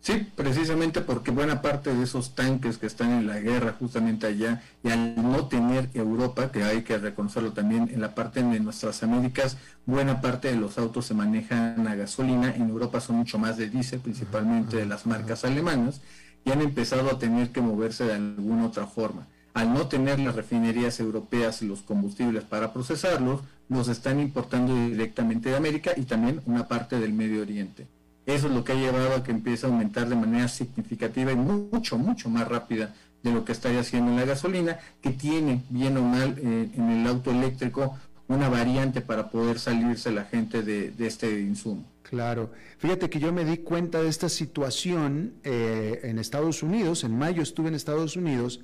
Sí, 0.08 0.26
precisamente 0.38 1.02
porque 1.02 1.32
buena 1.32 1.62
parte 1.62 1.94
de 1.94 2.02
esos 2.02 2.34
tanques 2.34 2.78
que 2.78 2.88
están 2.88 3.12
en 3.12 3.28
la 3.28 3.42
guerra 3.42 3.76
justamente 3.78 4.26
allá 4.26 4.62
y 4.82 4.90
al 4.90 5.22
no 5.22 5.50
tener 5.50 5.90
Europa, 5.94 6.50
que 6.50 6.64
hay 6.64 6.84
que 6.84 6.98
reconocerlo 6.98 7.52
también 7.52 7.90
en 7.94 8.00
la 8.00 8.16
parte 8.16 8.42
de 8.42 8.62
nuestras 8.62 9.04
Américas, 9.04 9.58
buena 9.86 10.22
parte 10.22 10.48
de 10.48 10.56
los 10.56 10.78
autos 10.78 11.08
se 11.08 11.14
manejan 11.14 11.86
a 11.90 11.96
gasolina, 11.96 12.56
en 12.56 12.70
Europa 12.70 13.02
son 13.02 13.18
mucho 13.18 13.38
más 13.38 13.58
de 13.58 13.70
diésel, 13.70 14.00
principalmente 14.00 14.78
de 14.78 14.86
las 14.86 15.06
marcas 15.06 15.44
alemanas, 15.44 16.00
y 16.46 16.52
han 16.52 16.62
empezado 16.62 17.12
a 17.12 17.20
tener 17.20 17.50
que 17.50 17.60
moverse 17.60 18.06
de 18.06 18.14
alguna 18.14 18.68
otra 18.68 18.88
forma. 18.88 19.28
Al 19.54 19.74
no 19.74 19.88
tener 19.90 20.22
las 20.22 20.38
refinerías 20.38 21.02
europeas 21.02 21.62
y 21.62 21.68
los 21.68 21.82
combustibles 21.82 22.46
para 22.46 22.72
procesarlos, 22.72 23.42
los 23.68 23.90
están 23.90 24.22
importando 24.22 24.74
directamente 24.74 25.50
de 25.50 25.58
América 25.58 25.92
y 25.98 26.04
también 26.04 26.42
una 26.46 26.66
parte 26.70 26.98
del 26.98 27.12
Medio 27.12 27.42
Oriente. 27.42 27.97
Eso 28.28 28.48
es 28.48 28.54
lo 28.54 28.66
que 28.66 28.74
ha 28.74 28.76
llevado 28.76 29.16
a 29.16 29.24
que 29.24 29.32
empiece 29.32 29.66
a 29.66 29.70
aumentar 29.70 30.10
de 30.10 30.16
manera 30.18 30.50
significativa 30.50 31.32
y 31.32 31.36
mucho, 31.38 31.98
mucho 31.98 32.30
más 32.30 32.46
rápida 32.46 32.94
de 33.24 33.32
lo 33.32 33.46
que 33.46 33.54
está 33.54 33.70
haciendo 33.80 34.12
en 34.12 34.18
la 34.18 34.26
gasolina, 34.26 34.80
que 35.02 35.12
tiene, 35.12 35.64
bien 35.70 35.96
o 35.96 36.02
mal, 36.02 36.36
eh, 36.38 36.70
en 36.76 36.90
el 36.90 37.08
auto 37.08 37.32
eléctrico 37.32 37.98
una 38.28 38.50
variante 38.50 39.00
para 39.00 39.30
poder 39.30 39.60
salirse 39.60 40.12
la 40.12 40.26
gente 40.26 40.62
de, 40.62 40.94
este 41.00 41.40
insumo. 41.40 41.86
Claro. 42.04 42.52
Fíjate 42.80 43.10
que 43.10 43.20
yo 43.20 43.32
me 43.32 43.46
di 43.46 43.60
cuenta 43.60 44.04
de 44.04 44.10
esta 44.10 44.28
situación 44.28 45.36
eh, 45.46 46.02
en 46.04 46.20
Estados 46.20 46.62
Unidos, 46.64 47.06
en 47.06 47.18
mayo 47.18 47.42
estuve 47.42 47.70
en 47.70 47.76
Estados 47.76 48.18
Unidos, 48.18 48.60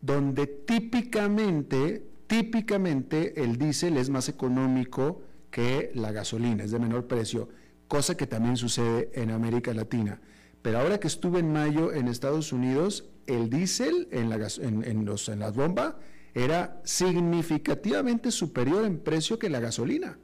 donde 0.00 0.46
típicamente, 0.46 2.02
típicamente 2.26 3.44
el 3.44 3.58
diésel 3.58 3.98
es 3.98 4.08
más 4.08 4.30
económico 4.30 5.20
que 5.50 5.90
la 5.94 6.12
gasolina, 6.12 6.64
es 6.64 6.70
de 6.70 6.78
menor 6.78 7.06
precio 7.06 7.50
cosa 7.92 8.16
que 8.16 8.26
también 8.26 8.56
sucede 8.56 9.10
en 9.12 9.30
América 9.30 9.74
Latina. 9.74 10.18
Pero 10.62 10.78
ahora 10.78 10.98
que 10.98 11.08
estuve 11.08 11.40
en 11.40 11.52
mayo 11.52 11.92
en 11.92 12.08
Estados 12.08 12.50
Unidos, 12.50 13.04
el 13.26 13.50
diésel 13.50 14.08
en, 14.10 14.30
la, 14.30 14.36
en, 14.62 15.04
los, 15.04 15.28
en 15.28 15.40
las 15.40 15.54
bombas 15.54 15.92
era 16.32 16.80
significativamente 16.84 18.30
superior 18.30 18.86
en 18.86 18.98
precio 18.98 19.38
que 19.38 19.50
la 19.50 19.60
gasolina. 19.60 20.16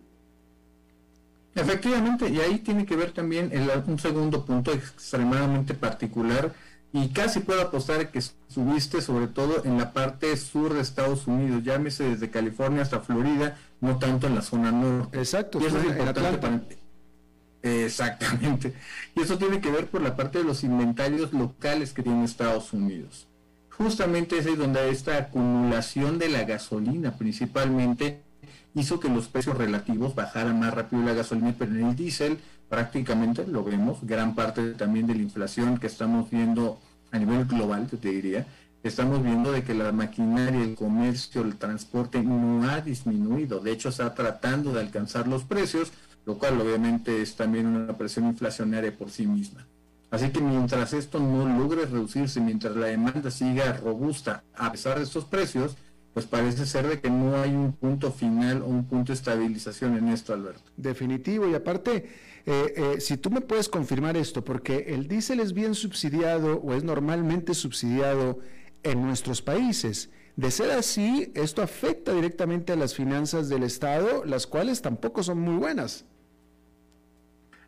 Efectivamente, 1.54 2.30
y 2.30 2.40
ahí 2.40 2.60
tiene 2.60 2.86
que 2.86 2.96
ver 2.96 3.12
también 3.12 3.50
el, 3.52 3.68
un 3.86 3.98
segundo 3.98 4.46
punto 4.46 4.72
extremadamente 4.72 5.74
particular 5.74 6.54
y 6.90 7.08
casi 7.10 7.40
puedo 7.40 7.60
apostar 7.60 8.10
que 8.10 8.22
subiste 8.48 9.02
sobre 9.02 9.26
todo 9.26 9.62
en 9.66 9.76
la 9.76 9.92
parte 9.92 10.34
sur 10.38 10.72
de 10.72 10.80
Estados 10.80 11.26
Unidos, 11.26 11.62
llámese 11.64 12.04
desde 12.04 12.30
California 12.30 12.80
hasta 12.80 13.00
Florida, 13.00 13.58
no 13.82 13.98
tanto 13.98 14.26
en 14.26 14.36
la 14.36 14.40
zona 14.40 14.72
norte. 14.72 15.18
Exacto, 15.18 15.60
y 15.60 15.66
eso 15.66 15.76
es 15.78 15.84
para, 15.96 16.62
Exactamente. 17.62 18.74
Y 19.16 19.22
eso 19.22 19.36
tiene 19.36 19.60
que 19.60 19.70
ver 19.70 19.86
por 19.86 20.02
la 20.02 20.16
parte 20.16 20.38
de 20.38 20.44
los 20.44 20.62
inventarios 20.64 21.32
locales 21.32 21.92
que 21.92 22.02
tiene 22.02 22.24
Estados 22.24 22.72
Unidos. 22.72 23.26
Justamente 23.70 24.38
es 24.38 24.58
donde 24.58 24.90
esta 24.90 25.16
acumulación 25.16 26.18
de 26.18 26.28
la 26.28 26.44
gasolina 26.44 27.16
principalmente 27.16 28.22
hizo 28.74 29.00
que 29.00 29.08
los 29.08 29.28
precios 29.28 29.56
relativos 29.56 30.14
bajaran 30.14 30.58
más 30.58 30.74
rápido 30.74 31.02
la 31.02 31.14
gasolina, 31.14 31.54
pero 31.58 31.72
en 31.72 31.86
el 31.86 31.96
diésel 31.96 32.38
prácticamente 32.68 33.46
lo 33.46 33.64
vemos, 33.64 33.98
gran 34.02 34.34
parte 34.34 34.72
también 34.74 35.06
de 35.06 35.14
la 35.14 35.22
inflación 35.22 35.78
que 35.78 35.86
estamos 35.86 36.30
viendo 36.30 36.78
a 37.10 37.18
nivel 37.18 37.46
global, 37.46 37.86
te 37.86 38.08
diría, 38.08 38.46
estamos 38.82 39.22
viendo 39.22 39.52
de 39.52 39.62
que 39.62 39.74
la 39.74 39.92
maquinaria, 39.92 40.60
el 40.60 40.74
comercio, 40.74 41.42
el 41.42 41.56
transporte 41.56 42.22
no 42.22 42.68
ha 42.68 42.80
disminuido, 42.80 43.60
de 43.60 43.72
hecho 43.72 43.88
está 43.88 44.14
tratando 44.14 44.72
de 44.72 44.80
alcanzar 44.80 45.26
los 45.26 45.44
precios, 45.44 45.92
lo 46.28 46.36
cual 46.36 46.60
obviamente 46.60 47.22
es 47.22 47.36
también 47.36 47.64
una 47.64 47.96
presión 47.96 48.26
inflacionaria 48.26 48.94
por 48.94 49.10
sí 49.10 49.26
misma. 49.26 49.66
Así 50.10 50.28
que 50.28 50.42
mientras 50.42 50.92
esto 50.92 51.18
no 51.20 51.48
logre 51.58 51.86
reducirse, 51.86 52.38
mientras 52.38 52.76
la 52.76 52.88
demanda 52.88 53.30
siga 53.30 53.72
robusta 53.72 54.44
a 54.54 54.70
pesar 54.70 54.98
de 54.98 55.04
estos 55.04 55.24
precios, 55.24 55.74
pues 56.12 56.26
parece 56.26 56.66
ser 56.66 56.86
de 56.86 57.00
que 57.00 57.08
no 57.08 57.34
hay 57.40 57.52
un 57.52 57.72
punto 57.72 58.12
final 58.12 58.60
o 58.60 58.66
un 58.66 58.84
punto 58.84 59.12
de 59.12 59.14
estabilización 59.14 59.96
en 59.96 60.08
esto, 60.08 60.34
Alberto. 60.34 60.70
Definitivo, 60.76 61.48
y 61.48 61.54
aparte, 61.54 62.10
eh, 62.44 62.74
eh, 62.76 63.00
si 63.00 63.16
tú 63.16 63.30
me 63.30 63.40
puedes 63.40 63.70
confirmar 63.70 64.18
esto, 64.18 64.44
porque 64.44 64.84
el 64.88 65.08
diésel 65.08 65.40
es 65.40 65.54
bien 65.54 65.74
subsidiado 65.74 66.60
o 66.60 66.74
es 66.74 66.84
normalmente 66.84 67.54
subsidiado 67.54 68.38
en 68.82 69.00
nuestros 69.02 69.40
países. 69.40 70.10
De 70.36 70.50
ser 70.50 70.72
así, 70.72 71.32
esto 71.34 71.62
afecta 71.62 72.12
directamente 72.12 72.74
a 72.74 72.76
las 72.76 72.94
finanzas 72.94 73.48
del 73.48 73.62
Estado, 73.62 74.26
las 74.26 74.46
cuales 74.46 74.82
tampoco 74.82 75.22
son 75.22 75.40
muy 75.40 75.56
buenas. 75.56 76.04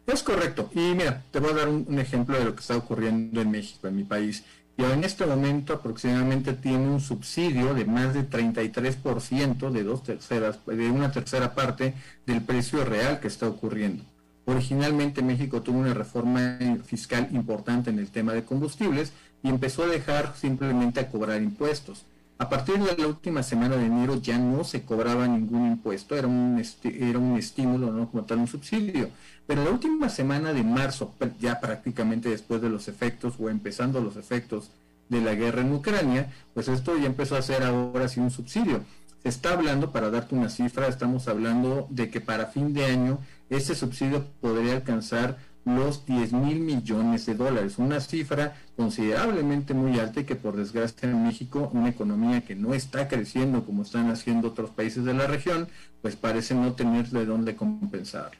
Es 0.06 0.22
correcto. 0.22 0.70
Y 0.74 0.94
mira, 0.94 1.22
te 1.30 1.38
voy 1.38 1.50
a 1.50 1.54
dar 1.54 1.68
un, 1.68 1.98
ejemplo 1.98 2.38
de 2.38 2.44
lo 2.44 2.54
que 2.54 2.60
está 2.60 2.76
ocurriendo 2.76 3.40
en 3.40 3.50
México, 3.50 3.86
en 3.88 3.96
mi 3.96 4.04
país. 4.04 4.44
Y 4.76 4.82
en 4.82 5.04
este 5.04 5.26
momento 5.26 5.74
aproximadamente 5.74 6.54
tiene 6.54 6.88
un 6.88 7.00
subsidio 7.00 7.74
de 7.74 7.84
más 7.84 8.14
de 8.14 8.28
33% 8.28 9.70
de 9.70 9.84
dos 9.84 10.02
terceras, 10.02 10.58
de 10.66 10.90
una 10.90 11.12
tercera 11.12 11.54
parte 11.54 11.94
del 12.26 12.40
precio 12.42 12.84
real 12.84 13.20
que 13.20 13.28
está 13.28 13.46
ocurriendo. 13.46 14.02
Originalmente 14.46 15.22
México 15.22 15.60
tuvo 15.60 15.78
una 15.78 15.94
reforma 15.94 16.58
fiscal 16.84 17.28
importante 17.32 17.90
en 17.90 17.98
el 17.98 18.10
tema 18.10 18.32
de 18.32 18.44
combustibles 18.44 19.12
y 19.42 19.48
empezó 19.48 19.84
a 19.84 19.88
dejar 19.88 20.34
simplemente 20.36 21.00
a 21.00 21.08
cobrar 21.08 21.42
impuestos. 21.42 22.04
A 22.40 22.48
partir 22.48 22.78
de 22.78 22.96
la 22.96 23.06
última 23.06 23.42
semana 23.42 23.76
de 23.76 23.84
enero 23.84 24.14
ya 24.14 24.38
no 24.38 24.64
se 24.64 24.82
cobraba 24.82 25.28
ningún 25.28 25.66
impuesto, 25.72 26.16
era 26.16 26.26
un, 26.26 26.58
era 26.84 27.18
un 27.18 27.36
estímulo, 27.36 27.92
no 27.92 28.10
como 28.10 28.24
tal 28.24 28.38
un 28.38 28.46
subsidio. 28.46 29.10
Pero 29.46 29.62
la 29.62 29.68
última 29.68 30.08
semana 30.08 30.54
de 30.54 30.62
marzo, 30.62 31.14
ya 31.38 31.60
prácticamente 31.60 32.30
después 32.30 32.62
de 32.62 32.70
los 32.70 32.88
efectos 32.88 33.34
o 33.38 33.50
empezando 33.50 34.00
los 34.00 34.16
efectos 34.16 34.70
de 35.10 35.20
la 35.20 35.34
guerra 35.34 35.60
en 35.60 35.74
Ucrania, 35.74 36.32
pues 36.54 36.68
esto 36.68 36.96
ya 36.96 37.04
empezó 37.04 37.36
a 37.36 37.42
ser 37.42 37.62
ahora 37.62 38.08
sí 38.08 38.20
un 38.20 38.30
subsidio. 38.30 38.84
Se 39.22 39.28
está 39.28 39.52
hablando, 39.52 39.92
para 39.92 40.08
darte 40.08 40.34
una 40.34 40.48
cifra, 40.48 40.88
estamos 40.88 41.28
hablando 41.28 41.88
de 41.90 42.08
que 42.08 42.22
para 42.22 42.46
fin 42.46 42.72
de 42.72 42.86
año 42.86 43.18
ese 43.50 43.74
subsidio 43.74 44.24
podría 44.40 44.76
alcanzar 44.76 45.36
los 45.64 46.06
10 46.06 46.32
mil 46.32 46.60
millones 46.60 47.26
de 47.26 47.34
dólares, 47.34 47.78
una 47.78 48.00
cifra 48.00 48.56
considerablemente 48.76 49.74
muy 49.74 49.98
alta 49.98 50.20
y 50.20 50.24
que 50.24 50.36
por 50.36 50.56
desgracia 50.56 51.08
en 51.08 51.22
México, 51.22 51.70
una 51.72 51.90
economía 51.90 52.40
que 52.42 52.54
no 52.54 52.74
está 52.74 53.08
creciendo 53.08 53.64
como 53.64 53.82
están 53.82 54.10
haciendo 54.10 54.48
otros 54.48 54.70
países 54.70 55.04
de 55.04 55.14
la 55.14 55.26
región, 55.26 55.68
pues 56.02 56.16
parece 56.16 56.54
no 56.54 56.72
tener 56.72 57.08
de 57.08 57.26
dónde 57.26 57.56
compensar. 57.56 58.32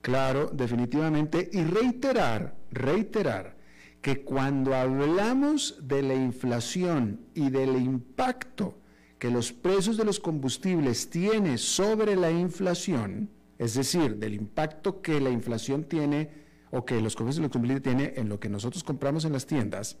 Claro, 0.00 0.50
definitivamente. 0.52 1.50
Y 1.52 1.64
reiterar, 1.64 2.54
reiterar 2.70 3.56
que 4.00 4.22
cuando 4.22 4.74
hablamos 4.74 5.76
de 5.82 6.02
la 6.02 6.14
inflación 6.14 7.20
y 7.34 7.50
del 7.50 7.76
impacto 7.76 8.78
que 9.18 9.30
los 9.30 9.52
precios 9.52 9.96
de 9.96 10.04
los 10.04 10.20
combustibles 10.20 11.10
tienen 11.10 11.58
sobre 11.58 12.14
la 12.14 12.30
inflación, 12.30 13.28
es 13.58 13.74
decir, 13.74 14.16
del 14.16 14.34
impacto 14.34 15.02
que 15.02 15.20
la 15.20 15.30
inflación 15.30 15.84
tiene 15.84 16.30
o 16.70 16.84
que 16.84 16.94
los 17.00 17.14
los 17.14 17.16
combustibles 17.16 17.82
tiene 17.82 18.14
en 18.16 18.28
lo 18.28 18.38
que 18.38 18.48
nosotros 18.48 18.84
compramos 18.84 19.24
en 19.24 19.32
las 19.32 19.46
tiendas, 19.46 19.98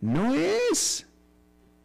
no 0.00 0.34
es 0.34 1.06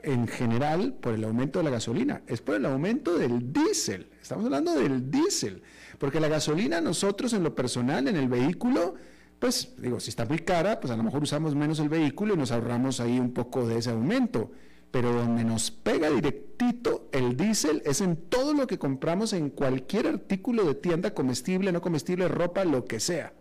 en 0.04 0.28
general 0.28 0.94
por 0.94 1.14
el 1.14 1.24
aumento 1.24 1.60
de 1.60 1.66
la 1.66 1.72
gasolina, 1.72 2.22
es 2.28 2.42
por 2.42 2.56
el 2.56 2.66
aumento 2.66 3.18
del 3.18 3.52
diésel. 3.52 4.10
Estamos 4.22 4.46
hablando 4.46 4.74
del 4.74 5.12
diésel, 5.12 5.62
porque 5.98 6.20
la 6.20 6.30
gasolina 6.30 6.80
nosotros 6.80 7.34
en 7.34 7.44
lo 7.44 7.54
personal, 7.54 8.08
en 8.08 8.16
el 8.16 8.30
vehículo, 8.30 8.96
pues 9.40 9.74
digo, 9.78 10.00
si 10.00 10.10
está 10.10 10.26
muy 10.26 10.40
cara, 10.40 10.80
pues 10.80 10.92
a 10.92 10.98
lo 10.98 11.04
mejor 11.04 11.24
usamos 11.24 11.56
menos 11.56 11.80
el 11.80 11.90
vehículo 11.90 12.34
y 12.34 12.38
nos 12.38 12.52
ahorramos 12.52 13.00
ahí 13.00 13.20
un 13.20 13.34
poco 13.34 13.68
de 13.68 13.78
ese 13.78 13.90
aumento 13.90 14.52
pero 14.92 15.14
donde 15.14 15.44
nos 15.44 15.72
pega 15.72 16.10
directito 16.10 17.08
el 17.12 17.38
diésel 17.38 17.82
es 17.86 18.02
en 18.02 18.18
todo 18.18 18.54
lo 18.54 18.68
que 18.68 18.78
compramos 18.78 19.34
en 19.34 19.50
cualquier 19.50 20.08
artículo 20.08 20.66
de 20.66 20.76
tienda 20.76 21.14
comestible, 21.14 21.72
no 21.72 21.82
comestible, 21.82 22.28
ropa, 22.28 22.66
lo 22.66 22.86
que 22.86 23.00
sea. 23.00 23.34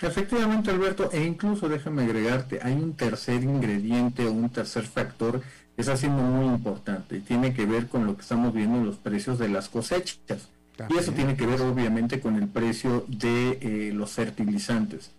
Efectivamente, 0.00 0.70
Alberto, 0.70 1.10
e 1.12 1.24
incluso 1.24 1.68
déjame 1.68 2.04
agregarte, 2.04 2.60
hay 2.62 2.74
un 2.74 2.94
tercer 2.94 3.42
ingrediente 3.42 4.26
o 4.26 4.32
un 4.32 4.48
tercer 4.50 4.84
factor 4.84 5.40
que 5.74 5.82
está 5.82 5.96
siendo 5.96 6.22
muy 6.22 6.46
importante 6.46 7.16
y 7.16 7.20
tiene 7.20 7.52
que 7.52 7.66
ver 7.66 7.88
con 7.88 8.06
lo 8.06 8.14
que 8.14 8.22
estamos 8.22 8.54
viendo 8.54 8.78
en 8.78 8.86
los 8.86 8.96
precios 8.96 9.38
de 9.38 9.48
las 9.48 9.68
cosechas. 9.68 10.48
Y 10.88 10.96
eso 10.96 11.10
tiene 11.10 11.36
que 11.36 11.46
ver 11.46 11.60
obviamente 11.62 12.20
con 12.20 12.36
el 12.36 12.46
precio 12.46 13.04
de 13.08 13.58
eh, 13.60 13.92
los 13.92 14.12
fertilizantes 14.12 15.10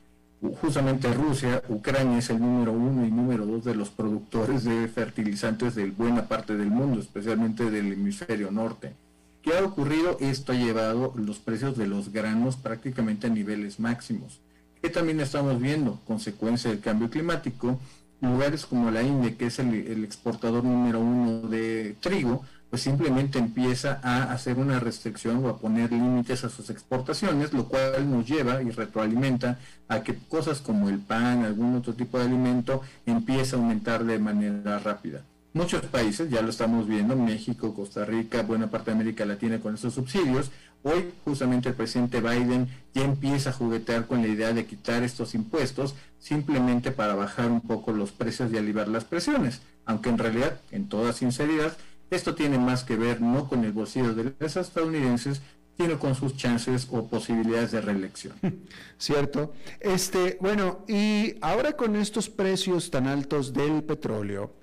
justamente 0.42 1.14
Rusia, 1.14 1.62
Ucrania 1.68 2.18
es 2.18 2.30
el 2.30 2.40
número 2.40 2.72
uno 2.72 3.06
y 3.06 3.12
número 3.12 3.46
dos 3.46 3.66
de 3.66 3.76
los 3.76 3.90
productores 3.90 4.64
de 4.64 4.88
fertilizantes 4.88 5.76
de 5.76 5.92
buena 5.92 6.28
parte 6.28 6.56
del 6.56 6.70
mundo, 6.70 7.00
especialmente 7.00 7.70
del 7.70 7.94
hemisferio 7.94 8.50
norte. 8.50 8.94
¿Qué 9.42 9.58
ha 9.58 9.64
ocurrido? 9.64 10.18
Esto 10.20 10.52
ha 10.52 10.56
llevado 10.56 11.14
los 11.16 11.40
precios 11.40 11.78
de 11.78 11.88
los 11.88 12.12
granos 12.12 12.58
prácticamente 12.58 13.28
a 13.28 13.30
niveles 13.30 13.80
máximos. 13.80 14.40
¿Qué 14.82 14.90
también 14.90 15.20
estamos 15.20 15.60
viendo? 15.62 16.00
Consecuencia 16.06 16.70
del 16.70 16.80
cambio 16.80 17.10
climático, 17.10 17.80
lugares 18.22 18.66
como 18.66 18.92
la 18.92 19.04
India, 19.04 19.36
que 19.38 19.48
es 19.48 19.60
el 19.60 20.04
exportador 20.04 20.64
número 20.64 21.00
uno 21.00 21.48
de 21.50 21.96
trigo, 22.00 22.44
pues 22.70 22.82
simplemente 22.84 23.40
empieza 23.40 24.00
a 24.04 24.32
hacer 24.32 24.58
una 24.58 24.80
restricción 24.80 25.44
o 25.44 25.50
a 25.50 25.58
poner 25.58 25.92
límites 25.92 26.44
a 26.44 26.50
sus 26.50 26.70
exportaciones, 26.70 27.52
lo 27.54 27.66
cual 27.66 28.10
nos 28.10 28.28
lleva 28.28 28.62
y 28.62 28.70
retroalimenta 28.70 29.58
a 29.88 30.04
que 30.04 30.16
cosas 30.16 30.62
como 30.62 30.90
el 30.90 31.00
pan, 31.00 31.44
algún 31.44 31.76
otro 31.76 31.94
tipo 31.94 32.20
de 32.20 32.26
alimento, 32.26 32.82
empieza 33.06 33.56
a 33.56 33.60
aumentar 33.60 34.06
de 34.06 34.20
manera 34.20 34.80
rápida. 34.80 35.24
Muchos 35.52 35.82
países, 35.88 36.30
ya 36.30 36.44
lo 36.44 36.52
estamos 36.52 36.88
viendo, 36.88 37.16
México, 37.16 37.74
Costa 37.74 38.06
Rica, 38.06 38.44
buena 38.44 38.70
parte 38.70 38.92
de 38.92 38.96
América 38.98 39.26
Latina 39.26 39.60
con 39.60 39.74
estos 39.74 39.96
subsidios, 39.96 40.52
hoy 40.84 41.12
justamente 41.26 41.70
el 41.70 41.76
presidente 41.76 42.22
Biden 42.22 42.68
ya 42.94 43.04
empieza 43.04 43.50
a 43.50 43.54
juguetear 43.54 44.06
con 44.06 44.22
la 44.22 44.28
idea 44.28 44.54
de 44.54 44.68
quitar 44.68 45.02
estos 45.02 45.34
impuestos 45.34 45.96
simplemente 46.20 46.92
para 46.92 47.16
bajar 47.16 47.50
un 47.52 47.62
poco 47.62 47.92
los 47.94 48.12
precios 48.12 48.54
y 48.54 48.58
aliviar 48.58 48.90
las 48.90 49.06
presiones, 49.06 49.62
aunque 49.86 50.10
en 50.10 50.20
realidad, 50.20 50.60
en 50.72 50.88
toda 50.88 51.14
sinceridad, 51.14 51.76
esto 52.10 52.36
tiene 52.36 52.58
más 52.58 52.84
que 52.84 52.96
ver 52.96 53.22
no 53.22 53.48
con 53.48 53.64
el 53.64 53.72
bolsillo 53.72 54.14
de 54.14 54.34
los 54.40 54.56
estadounidenses, 54.56 55.42
sino 55.78 55.98
con 55.98 56.14
sus 56.14 56.36
chances 56.36 56.88
o 56.92 57.08
posibilidades 57.08 57.72
de 57.72 57.80
reelección. 57.80 58.36
Cierto. 58.98 59.54
Este, 59.80 60.38
bueno, 60.42 60.84
y 60.88 61.36
ahora 61.42 61.74
con 61.74 61.96
estos 61.96 62.30
precios 62.30 62.92
tan 62.92 63.08
altos 63.08 63.54
del 63.54 63.84
petróleo, 63.84 64.54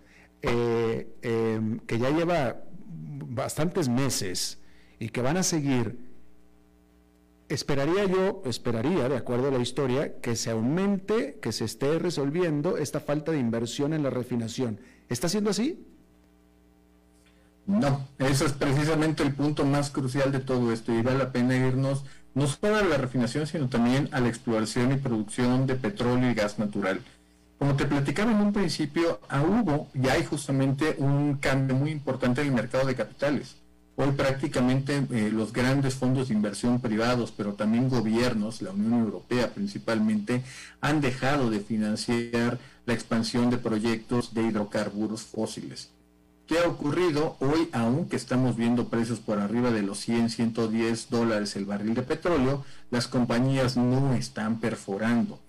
eh, 0.42 1.08
em, 1.22 1.78
que 1.80 1.98
ya 1.98 2.10
lleva 2.10 2.56
bastantes 3.28 3.88
meses 3.88 4.58
y 4.98 5.08
que 5.08 5.22
van 5.22 5.38
a 5.38 5.42
seguir, 5.42 5.98
esperaría 7.48 8.04
yo, 8.04 8.42
esperaría, 8.44 9.08
de 9.08 9.16
acuerdo 9.16 9.48
a 9.48 9.52
la 9.52 9.58
historia, 9.58 10.20
que 10.20 10.36
se 10.36 10.50
aumente, 10.50 11.38
que 11.40 11.52
se 11.52 11.64
esté 11.64 11.98
resolviendo 11.98 12.76
esta 12.76 13.00
falta 13.00 13.32
de 13.32 13.38
inversión 13.38 13.94
en 13.94 14.02
la 14.02 14.10
refinación. 14.10 14.80
¿Está 15.08 15.30
siendo 15.30 15.48
así? 15.48 15.86
No, 17.66 18.06
eso 18.18 18.46
es 18.46 18.52
precisamente 18.52 19.24
el 19.24 19.34
punto 19.34 19.64
más 19.64 19.90
crucial 19.90 20.30
de 20.30 20.38
todo 20.38 20.72
esto 20.72 20.92
y 20.92 21.02
vale 21.02 21.18
la 21.18 21.32
pena 21.32 21.56
irnos 21.56 22.04
no 22.32 22.46
solo 22.46 22.76
a 22.76 22.82
la 22.82 22.96
refinación, 22.96 23.46
sino 23.46 23.68
también 23.68 24.08
a 24.12 24.20
la 24.20 24.28
exploración 24.28 24.92
y 24.92 24.96
producción 24.96 25.66
de 25.66 25.74
petróleo 25.74 26.30
y 26.30 26.34
gas 26.34 26.60
natural. 26.60 27.00
Como 27.58 27.74
te 27.74 27.86
platicaba 27.86 28.30
en 28.30 28.40
un 28.40 28.52
principio, 28.52 29.18
a 29.28 29.42
hubo 29.42 29.88
y 29.94 30.06
hay 30.08 30.24
justamente 30.24 30.94
un 30.98 31.38
cambio 31.38 31.74
muy 31.74 31.90
importante 31.90 32.42
en 32.42 32.48
el 32.48 32.52
mercado 32.52 32.86
de 32.86 32.94
capitales. 32.94 33.56
Hoy 33.96 34.12
prácticamente 34.12 35.04
eh, 35.10 35.30
los 35.32 35.52
grandes 35.52 35.94
fondos 35.94 36.28
de 36.28 36.34
inversión 36.34 36.80
privados, 36.80 37.32
pero 37.34 37.54
también 37.54 37.88
gobiernos, 37.88 38.62
la 38.62 38.70
Unión 38.70 39.00
Europea 39.00 39.50
principalmente, 39.52 40.42
han 40.80 41.00
dejado 41.00 41.50
de 41.50 41.60
financiar 41.60 42.58
la 42.84 42.94
expansión 42.94 43.50
de 43.50 43.56
proyectos 43.56 44.34
de 44.34 44.42
hidrocarburos 44.42 45.22
fósiles 45.22 45.95
¿Qué 46.46 46.60
ha 46.60 46.68
ocurrido 46.68 47.36
hoy, 47.40 47.68
aunque 47.72 48.14
estamos 48.14 48.56
viendo 48.56 48.88
precios 48.88 49.18
por 49.18 49.40
arriba 49.40 49.72
de 49.72 49.82
los 49.82 49.98
100, 49.98 50.30
110 50.30 51.10
dólares 51.10 51.56
el 51.56 51.64
barril 51.64 51.94
de 51.94 52.02
petróleo? 52.02 52.64
Las 52.92 53.08
compañías 53.08 53.76
no 53.76 54.14
están 54.14 54.60
perforando. 54.60 55.40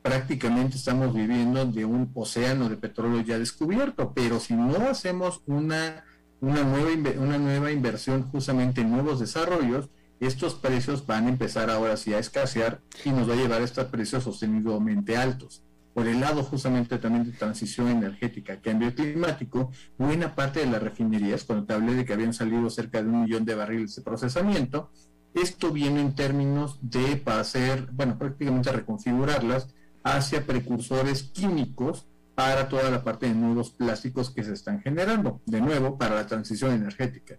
Prácticamente 0.00 0.78
estamos 0.78 1.12
viviendo 1.12 1.66
de 1.66 1.84
un 1.84 2.10
océano 2.14 2.70
de 2.70 2.78
petróleo 2.78 3.20
ya 3.20 3.38
descubierto, 3.38 4.14
pero 4.14 4.40
si 4.40 4.54
no 4.54 4.74
hacemos 4.88 5.42
una, 5.46 6.02
una, 6.40 6.64
nueva, 6.64 7.10
una 7.18 7.36
nueva 7.36 7.70
inversión 7.70 8.22
justamente 8.30 8.80
en 8.80 8.90
nuevos 8.90 9.20
desarrollos, 9.20 9.90
estos 10.18 10.54
precios 10.54 11.06
van 11.06 11.26
a 11.26 11.28
empezar 11.28 11.68
ahora 11.68 11.98
sí 11.98 12.14
a 12.14 12.18
escasear 12.18 12.80
y 13.04 13.10
nos 13.10 13.28
va 13.28 13.34
a 13.34 13.36
llevar 13.36 13.60
a 13.60 13.64
estos 13.64 13.84
precios 13.88 14.24
sostenidamente 14.24 15.14
altos 15.14 15.60
por 15.94 16.06
el 16.06 16.20
lado 16.20 16.42
justamente 16.42 16.98
también 16.98 17.24
de 17.24 17.32
transición 17.32 17.88
energética, 17.88 18.60
cambio 18.60 18.94
climático, 18.94 19.70
buena 19.98 20.34
parte 20.34 20.60
de 20.60 20.66
las 20.66 20.82
refinerías, 20.82 21.44
cuando 21.44 21.66
te 21.66 21.74
hablé 21.74 21.94
de 21.94 22.04
que 22.04 22.12
habían 22.12 22.32
salido 22.32 22.70
cerca 22.70 23.02
de 23.02 23.08
un 23.08 23.22
millón 23.22 23.44
de 23.44 23.54
barriles 23.54 23.96
de 23.96 24.02
procesamiento, 24.02 24.90
esto 25.34 25.70
viene 25.70 26.00
en 26.00 26.14
términos 26.14 26.78
de 26.82 27.22
hacer, 27.26 27.88
bueno, 27.92 28.18
prácticamente 28.18 28.72
reconfigurarlas 28.72 29.68
hacia 30.02 30.46
precursores 30.46 31.24
químicos 31.24 32.06
para 32.34 32.68
toda 32.68 32.90
la 32.90 33.04
parte 33.04 33.26
de 33.26 33.34
nuevos 33.34 33.70
plásticos 33.70 34.30
que 34.30 34.42
se 34.42 34.54
están 34.54 34.80
generando, 34.80 35.40
de 35.46 35.60
nuevo, 35.60 35.98
para 35.98 36.14
la 36.14 36.26
transición 36.26 36.72
energética. 36.72 37.36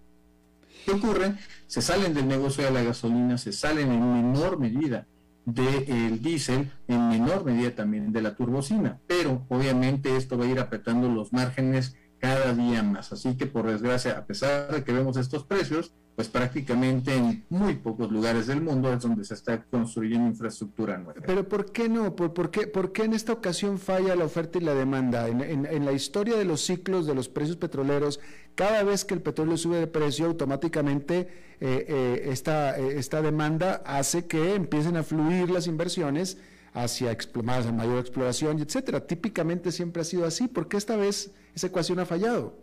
¿Qué 0.85 0.91
ocurre? 0.91 1.35
Se 1.67 1.81
salen 1.81 2.13
del 2.13 2.27
negocio 2.27 2.63
de 2.63 2.71
la 2.71 2.83
gasolina, 2.83 3.37
se 3.37 3.51
salen 3.51 3.91
en 3.91 4.13
menor 4.13 4.59
medida 4.59 5.07
del 5.45 6.21
diésel, 6.21 6.71
en 6.87 7.09
menor 7.09 7.43
medida 7.45 7.71
también 7.71 8.11
de 8.11 8.21
la 8.21 8.35
turbocina, 8.35 8.99
pero 9.07 9.45
obviamente 9.49 10.15
esto 10.15 10.37
va 10.37 10.45
a 10.45 10.47
ir 10.47 10.59
apretando 10.59 11.09
los 11.09 11.33
márgenes 11.33 11.95
cada 12.19 12.53
día 12.53 12.83
más. 12.83 13.11
Así 13.11 13.35
que 13.35 13.47
por 13.47 13.67
desgracia, 13.67 14.17
a 14.17 14.25
pesar 14.25 14.71
de 14.71 14.83
que 14.83 14.93
vemos 14.93 15.17
estos 15.17 15.43
precios, 15.43 15.93
pues 16.15 16.29
prácticamente 16.29 17.15
en 17.15 17.43
muy 17.49 17.75
pocos 17.75 18.11
lugares 18.11 18.47
del 18.47 18.61
mundo 18.61 18.93
es 18.93 19.01
donde 19.01 19.25
se 19.25 19.33
está 19.33 19.63
construyendo 19.63 20.29
infraestructura 20.29 20.97
nueva. 20.97 21.21
Pero 21.25 21.47
¿por 21.47 21.71
qué 21.71 21.89
no? 21.89 22.15
¿Por, 22.15 22.51
qué, 22.51 22.67
por 22.67 22.91
qué, 22.93 23.03
en 23.03 23.13
esta 23.13 23.33
ocasión 23.33 23.79
falla 23.79 24.15
la 24.15 24.25
oferta 24.25 24.59
y 24.59 24.61
la 24.61 24.75
demanda? 24.75 25.27
En, 25.27 25.41
en, 25.41 25.85
la 25.85 25.91
historia 25.91 26.37
de 26.37 26.45
los 26.45 26.61
ciclos 26.61 27.07
de 27.07 27.15
los 27.15 27.29
precios 27.29 27.57
petroleros, 27.57 28.19
cada 28.55 28.83
vez 28.83 29.05
que 29.05 29.15
el 29.15 29.21
petróleo 29.21 29.57
sube 29.57 29.77
de 29.77 29.87
precio, 29.87 30.27
automáticamente 30.27 31.52
eh, 31.65 31.85
eh, 31.87 32.29
esta, 32.29 32.77
eh, 32.77 32.99
esta 32.99 33.21
demanda 33.21 33.81
hace 33.85 34.27
que 34.27 34.55
empiecen 34.55 34.97
a 34.97 35.03
fluir 35.03 35.49
las 35.49 35.65
inversiones 35.65 36.37
hacia 36.73 37.15
más, 37.41 37.71
mayor 37.71 37.99
exploración, 37.99 38.59
etcétera. 38.59 39.07
Típicamente 39.07 39.71
siempre 39.71 40.01
ha 40.01 40.03
sido 40.03 40.25
así. 40.25 40.49
¿Por 40.49 40.67
qué 40.67 40.75
esta 40.75 40.97
vez 40.97 41.31
esa 41.55 41.67
ecuación 41.67 41.99
ha 41.99 42.05
fallado? 42.05 42.57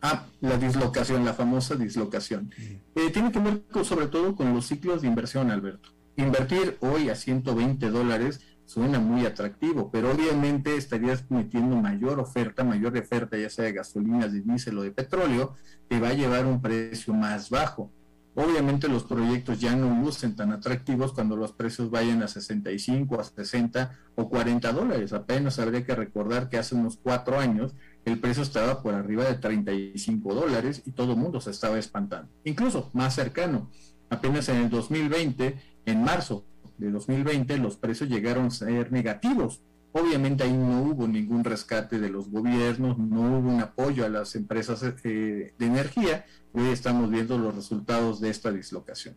Ah, 0.00 0.24
la 0.40 0.56
dislocación, 0.56 1.26
la 1.26 1.34
famosa 1.34 1.74
dislocación. 1.74 2.54
Eh, 2.94 3.10
tiene 3.12 3.30
que 3.30 3.38
ver 3.38 3.60
sobre 3.84 4.06
todo 4.06 4.34
con 4.34 4.54
los 4.54 4.66
ciclos 4.66 5.02
de 5.02 5.08
inversión, 5.08 5.50
Alberto. 5.50 5.90
Invertir 6.16 6.78
hoy 6.80 7.10
a 7.10 7.16
120 7.16 7.90
dólares 7.90 8.40
suena 8.68 8.98
muy 9.00 9.24
atractivo, 9.24 9.90
pero 9.90 10.12
obviamente 10.12 10.76
estarías 10.76 11.24
metiendo 11.30 11.74
mayor 11.76 12.20
oferta, 12.20 12.64
mayor 12.64 12.94
oferta, 12.98 13.38
ya 13.38 13.48
sea 13.48 13.64
de 13.64 13.72
gasolinas, 13.72 14.30
de 14.30 14.42
diésel 14.42 14.76
o 14.78 14.82
de 14.82 14.90
petróleo, 14.90 15.54
que 15.88 15.98
va 15.98 16.08
a 16.08 16.12
llevar 16.12 16.44
un 16.44 16.60
precio 16.60 17.14
más 17.14 17.48
bajo. 17.48 17.90
Obviamente 18.34 18.86
los 18.88 19.04
proyectos 19.04 19.58
ya 19.58 19.74
no 19.74 20.02
lucen 20.04 20.36
tan 20.36 20.52
atractivos 20.52 21.14
cuando 21.14 21.34
los 21.34 21.52
precios 21.52 21.90
vayan 21.90 22.22
a 22.22 22.28
65, 22.28 23.18
a 23.18 23.24
60 23.24 23.98
o 24.16 24.28
40 24.28 24.70
dólares. 24.70 25.14
Apenas 25.14 25.58
habría 25.58 25.86
que 25.86 25.94
recordar 25.94 26.50
que 26.50 26.58
hace 26.58 26.74
unos 26.74 26.98
cuatro 27.02 27.40
años 27.40 27.74
el 28.04 28.20
precio 28.20 28.42
estaba 28.42 28.82
por 28.82 28.92
arriba 28.92 29.24
de 29.24 29.36
35 29.36 30.34
dólares 30.34 30.82
y 30.84 30.92
todo 30.92 31.12
el 31.14 31.18
mundo 31.18 31.40
se 31.40 31.52
estaba 31.52 31.78
espantando. 31.78 32.30
Incluso 32.44 32.90
más 32.92 33.14
cercano, 33.14 33.70
apenas 34.10 34.50
en 34.50 34.56
el 34.56 34.68
2020, 34.68 35.56
en 35.86 36.04
marzo 36.04 36.44
de 36.78 36.90
2020, 36.90 37.58
los 37.58 37.76
precios 37.76 38.08
llegaron 38.08 38.46
a 38.46 38.50
ser 38.50 38.92
negativos. 38.92 39.60
Obviamente 39.92 40.44
ahí 40.44 40.52
no 40.52 40.82
hubo 40.82 41.08
ningún 41.08 41.44
rescate 41.44 41.98
de 41.98 42.10
los 42.10 42.30
gobiernos, 42.30 42.98
no 42.98 43.38
hubo 43.38 43.50
un 43.50 43.60
apoyo 43.60 44.04
a 44.04 44.08
las 44.08 44.34
empresas 44.36 44.82
eh, 45.04 45.54
de 45.58 45.66
energía. 45.66 46.26
Hoy 46.52 46.68
estamos 46.68 47.10
viendo 47.10 47.38
los 47.38 47.54
resultados 47.54 48.20
de 48.20 48.30
esta 48.30 48.52
dislocación. 48.52 49.16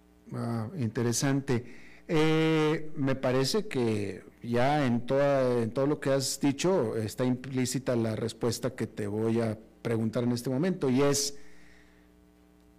interesante. 0.77 1.65
Eh, 2.07 2.91
me 2.95 3.15
parece 3.15 3.67
que 3.67 4.23
ya 4.43 4.85
en, 4.85 5.05
toda, 5.05 5.61
en 5.61 5.71
todo 5.71 5.87
lo 5.87 5.99
que 5.99 6.11
has 6.11 6.39
dicho 6.39 6.97
está 6.97 7.23
implícita 7.25 7.95
la 7.95 8.15
respuesta 8.15 8.71
que 8.71 8.87
te 8.87 9.07
voy 9.07 9.39
a 9.39 9.57
preguntar 9.81 10.23
en 10.23 10.31
este 10.31 10.49
momento 10.49 10.89
y 10.89 11.01
es, 11.01 11.37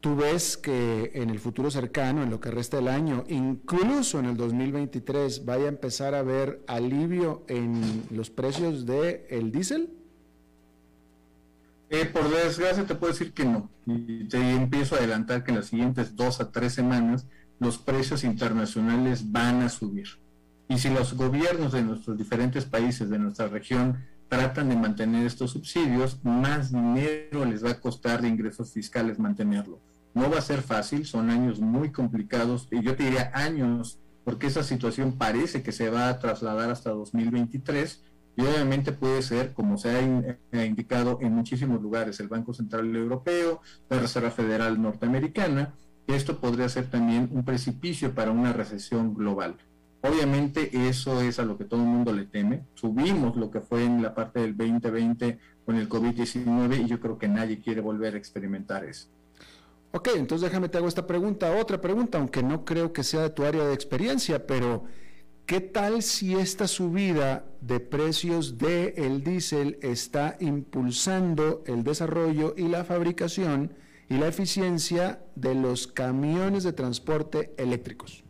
tú 0.02 0.16
ves 0.16 0.56
que 0.56 1.12
en 1.14 1.30
el 1.30 1.38
futuro 1.38 1.70
cercano, 1.70 2.24
en 2.24 2.30
lo 2.30 2.40
que 2.40 2.50
resta 2.50 2.76
del 2.76 2.88
año, 2.88 3.24
incluso 3.28 4.18
en 4.18 4.26
el 4.26 4.36
2023, 4.36 5.44
vaya 5.44 5.66
a 5.66 5.68
empezar 5.68 6.14
a 6.14 6.18
haber 6.18 6.62
alivio 6.66 7.44
en 7.48 8.02
los 8.10 8.28
precios 8.28 8.84
del 8.84 9.22
el 9.30 9.52
diésel? 9.52 9.90
Eh, 11.88 12.04
por 12.06 12.28
desgracia 12.28 12.84
te 12.84 12.96
puedo 12.96 13.12
decir 13.12 13.32
que 13.32 13.44
no. 13.44 13.70
Y 13.86 14.24
te 14.24 14.38
empiezo 14.38 14.96
a 14.96 14.98
adelantar 14.98 15.44
que 15.44 15.52
en 15.52 15.58
las 15.58 15.66
siguientes 15.66 16.16
dos 16.16 16.40
a 16.40 16.50
tres 16.50 16.72
semanas 16.74 17.26
los 17.60 17.78
precios 17.78 18.24
internacionales 18.24 19.30
van 19.30 19.62
a 19.62 19.68
subir. 19.68 20.08
Y 20.68 20.78
si 20.78 20.90
los 20.90 21.14
gobiernos 21.14 21.72
de 21.72 21.82
nuestros 21.82 22.18
diferentes 22.18 22.64
países, 22.64 23.08
de 23.08 23.20
nuestra 23.20 23.46
región, 23.46 23.98
tratan 24.28 24.70
de 24.70 24.76
mantener 24.76 25.26
estos 25.26 25.52
subsidios, 25.52 26.18
más 26.24 26.72
dinero 26.72 27.44
les 27.44 27.64
va 27.64 27.70
a 27.70 27.80
costar 27.80 28.20
de 28.20 28.28
ingresos 28.28 28.72
fiscales 28.72 29.18
mantenerlo. 29.20 29.78
No 30.14 30.30
va 30.30 30.38
a 30.38 30.42
ser 30.42 30.62
fácil, 30.62 31.06
son 31.06 31.30
años 31.30 31.60
muy 31.60 31.90
complicados, 31.90 32.68
y 32.70 32.82
yo 32.82 32.96
te 32.96 33.04
diría 33.04 33.30
años, 33.34 33.98
porque 34.24 34.46
esa 34.46 34.62
situación 34.62 35.16
parece 35.18 35.62
que 35.62 35.72
se 35.72 35.90
va 35.90 36.08
a 36.08 36.18
trasladar 36.18 36.70
hasta 36.70 36.90
2023, 36.90 38.04
y 38.36 38.42
obviamente 38.42 38.92
puede 38.92 39.22
ser, 39.22 39.52
como 39.52 39.76
se 39.76 39.90
ha 40.52 40.64
indicado 40.64 41.18
en 41.20 41.34
muchísimos 41.34 41.82
lugares, 41.82 42.18
el 42.20 42.28
Banco 42.28 42.54
Central 42.54 42.94
Europeo, 42.94 43.60
la 43.90 43.98
Reserva 43.98 44.30
Federal 44.30 44.80
Norteamericana, 44.80 45.74
esto 46.06 46.40
podría 46.40 46.68
ser 46.68 46.90
también 46.90 47.28
un 47.32 47.44
precipicio 47.44 48.14
para 48.14 48.30
una 48.30 48.52
recesión 48.52 49.14
global. 49.14 49.56
Obviamente 50.02 50.88
eso 50.88 51.20
es 51.20 51.38
a 51.38 51.44
lo 51.44 51.56
que 51.56 51.64
todo 51.64 51.80
el 51.80 51.86
mundo 51.86 52.12
le 52.12 52.24
teme. 52.24 52.64
Subimos 52.74 53.36
lo 53.36 53.50
que 53.50 53.60
fue 53.60 53.84
en 53.84 54.02
la 54.02 54.14
parte 54.14 54.40
del 54.40 54.56
2020 54.56 55.38
con 55.64 55.76
el 55.76 55.88
COVID-19 55.88 56.84
y 56.84 56.88
yo 56.88 56.98
creo 56.98 57.18
que 57.18 57.28
nadie 57.28 57.60
quiere 57.60 57.80
volver 57.80 58.14
a 58.14 58.18
experimentar 58.18 58.84
eso. 58.84 59.08
Ok, 59.92 60.08
entonces 60.16 60.48
déjame 60.48 60.68
te 60.68 60.78
hago 60.78 60.88
esta 60.88 61.06
pregunta, 61.06 61.54
otra 61.56 61.80
pregunta, 61.80 62.18
aunque 62.18 62.42
no 62.42 62.64
creo 62.64 62.92
que 62.92 63.04
sea 63.04 63.22
de 63.22 63.30
tu 63.30 63.44
área 63.44 63.64
de 63.64 63.74
experiencia, 63.74 64.46
pero 64.46 64.84
¿qué 65.46 65.60
tal 65.60 66.02
si 66.02 66.34
esta 66.34 66.66
subida 66.66 67.44
de 67.60 67.78
precios 67.78 68.58
del 68.58 68.94
el 68.96 69.22
diésel 69.22 69.78
está 69.82 70.36
impulsando 70.40 71.62
el 71.66 71.84
desarrollo 71.84 72.54
y 72.56 72.68
la 72.68 72.84
fabricación 72.84 73.74
y 74.12 74.18
la 74.18 74.28
eficiencia 74.28 75.24
de 75.34 75.54
los 75.54 75.86
camiones 75.86 76.64
de 76.64 76.74
transporte 76.74 77.54
eléctricos. 77.56 78.24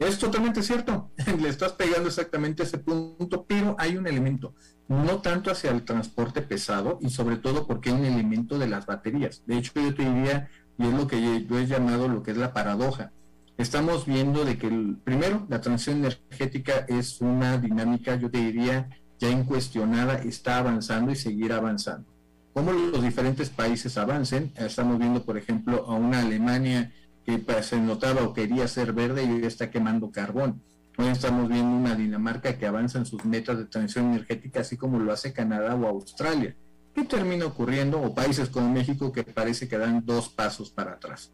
Es 0.00 0.18
totalmente 0.18 0.60
cierto, 0.60 1.12
le 1.40 1.48
estás 1.48 1.72
pegando 1.74 2.08
exactamente 2.08 2.64
ese 2.64 2.78
punto, 2.78 3.44
pero 3.46 3.76
hay 3.78 3.96
un 3.96 4.08
elemento, 4.08 4.54
no 4.88 5.20
tanto 5.20 5.50
hacia 5.50 5.70
el 5.70 5.84
transporte 5.84 6.42
pesado 6.42 6.98
y 7.00 7.10
sobre 7.10 7.36
todo 7.36 7.66
porque 7.66 7.90
hay 7.90 7.96
un 7.96 8.04
elemento 8.04 8.58
de 8.58 8.68
las 8.68 8.86
baterías. 8.86 9.42
De 9.46 9.58
hecho, 9.58 9.72
yo 9.74 9.94
te 9.94 10.04
diría, 10.04 10.48
y 10.78 10.86
es 10.86 10.92
lo 10.92 11.06
que 11.06 11.44
yo 11.46 11.58
he 11.58 11.66
llamado 11.66 12.08
lo 12.08 12.22
que 12.22 12.32
es 12.32 12.36
la 12.36 12.52
paradoja. 12.52 13.12
Estamos 13.56 14.06
viendo 14.06 14.44
de 14.44 14.58
que, 14.58 14.66
el, 14.66 14.96
primero, 15.02 15.46
la 15.48 15.60
transición 15.60 15.98
energética 15.98 16.84
es 16.88 17.20
una 17.20 17.56
dinámica, 17.58 18.16
yo 18.16 18.30
te 18.30 18.38
diría, 18.38 18.88
ya 19.18 19.30
incuestionada, 19.30 20.14
está 20.18 20.58
avanzando 20.58 21.12
y 21.12 21.16
seguirá 21.16 21.56
avanzando 21.56 22.14
cómo 22.54 22.72
los 22.72 23.02
diferentes 23.02 23.50
países 23.50 23.98
avancen. 23.98 24.52
Estamos 24.56 24.98
viendo, 24.98 25.24
por 25.24 25.36
ejemplo, 25.36 25.84
a 25.86 25.94
una 25.94 26.20
Alemania 26.20 26.92
que 27.26 27.38
pues, 27.38 27.66
se 27.66 27.80
notaba 27.80 28.22
o 28.22 28.32
quería 28.32 28.68
ser 28.68 28.92
verde 28.92 29.24
y 29.24 29.30
hoy 29.30 29.44
está 29.44 29.70
quemando 29.70 30.10
carbón. 30.10 30.62
Hoy 30.96 31.08
estamos 31.08 31.48
viendo 31.48 31.76
una 31.76 31.96
Dinamarca 31.96 32.56
que 32.56 32.66
avanza 32.66 32.98
en 32.98 33.06
sus 33.06 33.24
metas 33.24 33.58
de 33.58 33.64
transición 33.64 34.12
energética, 34.12 34.60
así 34.60 34.76
como 34.76 35.00
lo 35.00 35.12
hace 35.12 35.32
Canadá 35.32 35.74
o 35.74 35.88
Australia. 35.88 36.54
¿Qué 36.94 37.02
termina 37.02 37.46
ocurriendo? 37.46 38.00
O 38.00 38.14
países 38.14 38.48
como 38.48 38.70
México 38.70 39.10
que 39.10 39.24
parece 39.24 39.66
que 39.66 39.76
dan 39.76 40.06
dos 40.06 40.28
pasos 40.28 40.70
para 40.70 40.92
atrás. 40.92 41.32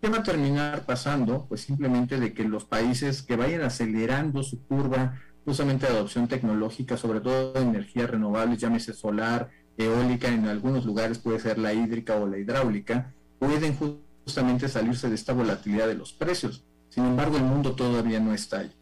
¿Qué 0.00 0.08
va 0.08 0.18
a 0.18 0.22
terminar 0.22 0.84
pasando? 0.86 1.46
Pues 1.48 1.62
simplemente 1.62 2.20
de 2.20 2.32
que 2.32 2.44
los 2.44 2.64
países 2.64 3.22
que 3.22 3.34
vayan 3.34 3.62
acelerando 3.62 4.44
su 4.44 4.62
curva 4.62 5.20
justamente 5.44 5.86
de 5.86 5.94
adopción 5.94 6.28
tecnológica, 6.28 6.96
sobre 6.96 7.20
todo 7.20 7.54
de 7.54 7.60
energías 7.60 8.08
renovables, 8.08 8.60
llámese 8.60 8.92
solar, 8.92 9.50
eólica, 9.76 10.28
en 10.28 10.46
algunos 10.46 10.84
lugares 10.84 11.18
puede 11.18 11.40
ser 11.40 11.58
la 11.58 11.74
hídrica 11.74 12.14
o 12.14 12.28
la 12.28 12.38
hidráulica, 12.38 13.12
pueden 13.40 13.76
justamente 13.76 14.68
salirse 14.68 15.08
de 15.08 15.16
esta 15.16 15.32
volatilidad 15.32 15.88
de 15.88 15.96
los 15.96 16.12
precios. 16.12 16.64
Sin 16.88 17.04
embargo, 17.04 17.36
el 17.36 17.42
mundo 17.42 17.74
todavía 17.74 18.20
no 18.20 18.32
está 18.32 18.60
ahí. 18.60 18.72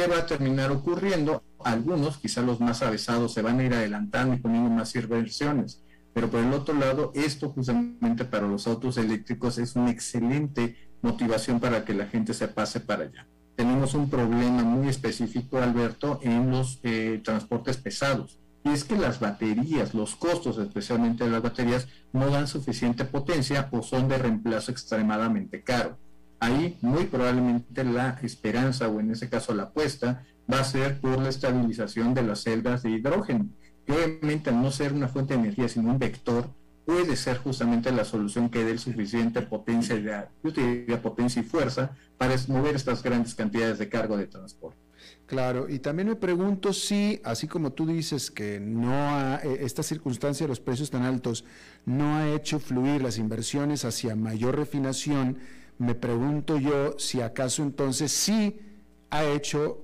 ¿Qué 0.00 0.06
va 0.06 0.20
a 0.20 0.24
terminar 0.24 0.72
ocurriendo? 0.72 1.42
Algunos, 1.62 2.16
quizá 2.16 2.40
los 2.40 2.58
más 2.58 2.80
avesados, 2.80 3.34
se 3.34 3.42
van 3.42 3.60
a 3.60 3.64
ir 3.64 3.74
adelantando 3.74 4.34
y 4.34 4.38
poniendo 4.38 4.70
más 4.70 4.96
inversiones. 4.96 5.82
Pero 6.14 6.30
por 6.30 6.40
el 6.40 6.54
otro 6.54 6.72
lado, 6.72 7.12
esto 7.14 7.50
justamente 7.50 8.24
para 8.24 8.48
los 8.48 8.66
autos 8.66 8.96
eléctricos 8.96 9.58
es 9.58 9.76
una 9.76 9.90
excelente 9.90 10.74
motivación 11.02 11.60
para 11.60 11.84
que 11.84 11.92
la 11.92 12.06
gente 12.06 12.32
se 12.32 12.48
pase 12.48 12.80
para 12.80 13.04
allá. 13.04 13.26
Tenemos 13.56 13.92
un 13.92 14.08
problema 14.08 14.62
muy 14.62 14.88
específico, 14.88 15.58
Alberto, 15.58 16.18
en 16.22 16.50
los 16.50 16.80
eh, 16.82 17.20
transportes 17.22 17.76
pesados. 17.76 18.38
Y 18.64 18.70
es 18.70 18.84
que 18.84 18.96
las 18.96 19.20
baterías, 19.20 19.92
los 19.92 20.16
costos 20.16 20.56
especialmente 20.56 21.24
de 21.24 21.30
las 21.30 21.42
baterías, 21.42 21.88
no 22.14 22.30
dan 22.30 22.48
suficiente 22.48 23.04
potencia 23.04 23.68
o 23.70 23.82
son 23.82 24.08
de 24.08 24.16
reemplazo 24.16 24.72
extremadamente 24.72 25.62
caro. 25.62 25.98
Ahí 26.40 26.76
muy 26.80 27.04
probablemente 27.04 27.84
la 27.84 28.18
esperanza 28.22 28.88
o 28.88 28.98
en 28.98 29.12
ese 29.12 29.28
caso 29.28 29.54
la 29.54 29.64
apuesta 29.64 30.24
va 30.52 30.60
a 30.60 30.64
ser 30.64 31.00
por 31.00 31.20
la 31.20 31.28
estabilización 31.28 32.14
de 32.14 32.22
las 32.22 32.40
celdas 32.42 32.82
de 32.82 32.90
hidrógeno 32.90 33.48
obviamente 33.90 34.50
al 34.50 34.62
no 34.62 34.70
ser 34.70 34.92
una 34.92 35.08
fuente 35.08 35.34
de 35.34 35.40
energía, 35.40 35.68
sino 35.68 35.90
un 35.90 35.98
vector, 35.98 36.48
puede 36.84 37.16
ser 37.16 37.38
justamente 37.38 37.92
la 37.92 38.04
solución 38.04 38.48
que 38.48 38.64
dé 38.64 38.76
suficiente 38.78 39.42
potencia, 39.42 39.96
de, 39.96 40.96
potencia 40.98 41.40
y 41.40 41.44
fuerza 41.44 41.92
para 42.16 42.34
mover 42.48 42.74
estas 42.74 43.02
grandes 43.02 43.34
cantidades 43.34 43.78
de 43.78 43.88
cargo 43.88 44.16
de 44.16 44.26
transporte. 44.26 44.78
Claro, 45.26 45.68
y 45.68 45.78
también 45.78 46.08
me 46.08 46.16
pregunto 46.16 46.72
si, 46.72 47.20
así 47.24 47.46
como 47.46 47.72
tú 47.72 47.86
dices 47.86 48.30
que 48.30 48.58
no 48.58 48.92
ha, 48.92 49.40
eh, 49.44 49.58
esta 49.60 49.82
circunstancia 49.82 50.44
de 50.44 50.48
los 50.48 50.60
precios 50.60 50.90
tan 50.90 51.02
altos 51.02 51.44
no 51.86 52.16
ha 52.16 52.28
hecho 52.30 52.58
fluir 52.58 53.00
las 53.00 53.16
inversiones 53.16 53.84
hacia 53.84 54.16
mayor 54.16 54.56
refinación, 54.56 55.38
me 55.80 55.94
pregunto 55.94 56.58
yo 56.58 56.98
si 56.98 57.22
acaso 57.22 57.62
entonces 57.62 58.12
sí 58.12 58.60
ha 59.08 59.24
hecho 59.24 59.82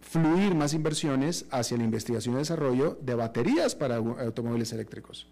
fluir 0.00 0.54
más 0.54 0.72
inversiones 0.72 1.44
hacia 1.50 1.76
la 1.76 1.84
investigación 1.84 2.34
y 2.34 2.38
desarrollo 2.38 2.98
de 3.02 3.14
baterías 3.14 3.74
para 3.74 3.96
automóviles 3.96 4.72
eléctricos. 4.72 5.28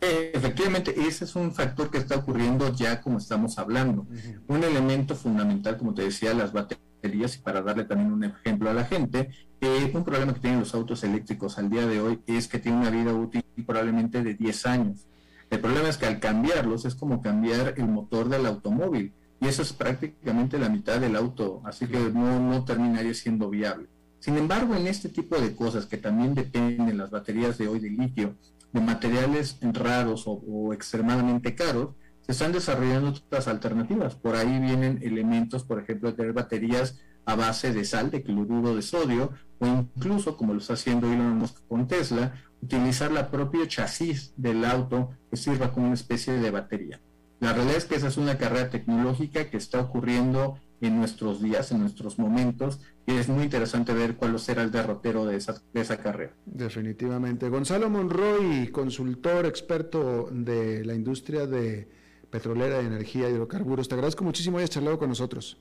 Efectivamente, 0.00 0.94
ese 0.98 1.24
es 1.24 1.36
un 1.36 1.52
factor 1.52 1.90
que 1.90 1.98
está 1.98 2.16
ocurriendo 2.16 2.72
ya 2.72 3.02
como 3.02 3.18
estamos 3.18 3.58
hablando. 3.58 4.06
Un 4.46 4.64
elemento 4.64 5.14
fundamental, 5.14 5.76
como 5.76 5.92
te 5.92 6.02
decía, 6.02 6.32
las 6.32 6.54
baterías, 6.54 7.36
y 7.36 7.38
para 7.40 7.60
darle 7.60 7.84
también 7.84 8.10
un 8.10 8.24
ejemplo 8.24 8.70
a 8.70 8.72
la 8.72 8.84
gente, 8.84 9.28
eh, 9.60 9.90
un 9.92 10.02
problema 10.02 10.32
que 10.32 10.40
tienen 10.40 10.60
los 10.60 10.74
autos 10.74 11.04
eléctricos 11.04 11.58
al 11.58 11.68
día 11.68 11.86
de 11.86 12.00
hoy 12.00 12.20
es 12.26 12.48
que 12.48 12.58
tienen 12.58 12.80
una 12.80 12.90
vida 12.90 13.12
útil 13.12 13.44
probablemente 13.66 14.22
de 14.22 14.32
10 14.32 14.66
años. 14.66 15.06
El 15.50 15.60
problema 15.60 15.88
es 15.88 15.96
que 15.96 16.06
al 16.06 16.20
cambiarlos 16.20 16.84
es 16.84 16.94
como 16.94 17.22
cambiar 17.22 17.74
el 17.76 17.88
motor 17.88 18.28
del 18.28 18.46
automóvil 18.46 19.14
y 19.40 19.46
eso 19.46 19.62
es 19.62 19.72
prácticamente 19.72 20.58
la 20.58 20.68
mitad 20.68 21.00
del 21.00 21.16
auto, 21.16 21.62
así 21.64 21.86
que 21.86 21.98
no, 21.98 22.40
no 22.40 22.64
terminaría 22.64 23.14
siendo 23.14 23.48
viable. 23.48 23.88
Sin 24.18 24.36
embargo, 24.36 24.74
en 24.74 24.86
este 24.86 25.08
tipo 25.08 25.40
de 25.40 25.54
cosas 25.54 25.86
que 25.86 25.96
también 25.96 26.34
dependen 26.34 26.98
las 26.98 27.10
baterías 27.10 27.56
de 27.56 27.68
hoy 27.68 27.78
de 27.78 27.90
litio, 27.90 28.34
de 28.72 28.80
materiales 28.80 29.58
raros 29.62 30.24
o, 30.26 30.72
extremadamente 30.72 31.54
caros, 31.54 31.90
se 32.22 32.32
están 32.32 32.52
desarrollando 32.52 33.10
otras 33.10 33.48
alternativas. 33.48 34.16
Por 34.16 34.36
ahí 34.36 34.58
vienen 34.58 34.98
elementos, 35.02 35.64
por 35.64 35.80
ejemplo, 35.80 36.10
de 36.10 36.16
tener 36.16 36.32
baterías 36.32 36.98
a 37.24 37.36
base 37.36 37.72
de 37.72 37.84
sal, 37.84 38.10
de 38.10 38.22
cloruro 38.22 38.74
de 38.74 38.82
sodio, 38.82 39.32
o 39.60 39.66
incluso, 39.66 40.36
como 40.36 40.52
lo 40.52 40.60
está 40.60 40.74
haciendo 40.74 41.10
Elon 41.10 41.38
Musk 41.38 41.66
con 41.68 41.86
Tesla, 41.86 42.34
utilizar 42.62 43.10
la 43.10 43.30
propia 43.30 43.66
chasis 43.66 44.32
del 44.36 44.64
auto 44.64 45.10
que 45.30 45.36
sirva 45.36 45.72
como 45.72 45.86
una 45.86 45.94
especie 45.94 46.34
de 46.34 46.50
batería. 46.50 47.00
La 47.40 47.52
realidad 47.52 47.76
es 47.76 47.84
que 47.84 47.94
esa 47.94 48.08
es 48.08 48.16
una 48.16 48.36
carrera 48.36 48.68
tecnológica 48.68 49.48
que 49.48 49.56
está 49.56 49.80
ocurriendo 49.80 50.58
en 50.80 50.96
nuestros 50.96 51.40
días, 51.40 51.72
en 51.72 51.80
nuestros 51.80 52.18
momentos, 52.18 52.80
y 53.06 53.12
es 53.12 53.28
muy 53.28 53.44
interesante 53.44 53.92
ver 53.92 54.16
cuál 54.16 54.38
será 54.38 54.62
el 54.62 54.70
derrotero 54.70 55.24
de 55.24 55.36
esa, 55.36 55.60
de 55.72 55.80
esa 55.80 55.98
carrera. 55.98 56.32
Definitivamente. 56.46 57.48
Gonzalo 57.48 57.90
Monroy, 57.90 58.68
consultor 58.70 59.46
experto 59.46 60.28
de 60.30 60.84
la 60.84 60.94
industria 60.94 61.46
de 61.46 61.88
petrolera, 62.30 62.78
de 62.78 62.86
energía 62.86 63.28
y 63.28 63.32
hidrocarburos, 63.32 63.88
te 63.88 63.94
agradezco 63.94 64.24
muchísimo 64.24 64.58
hayas 64.58 64.70
charlado 64.70 64.98
con 64.98 65.08
nosotros. 65.08 65.58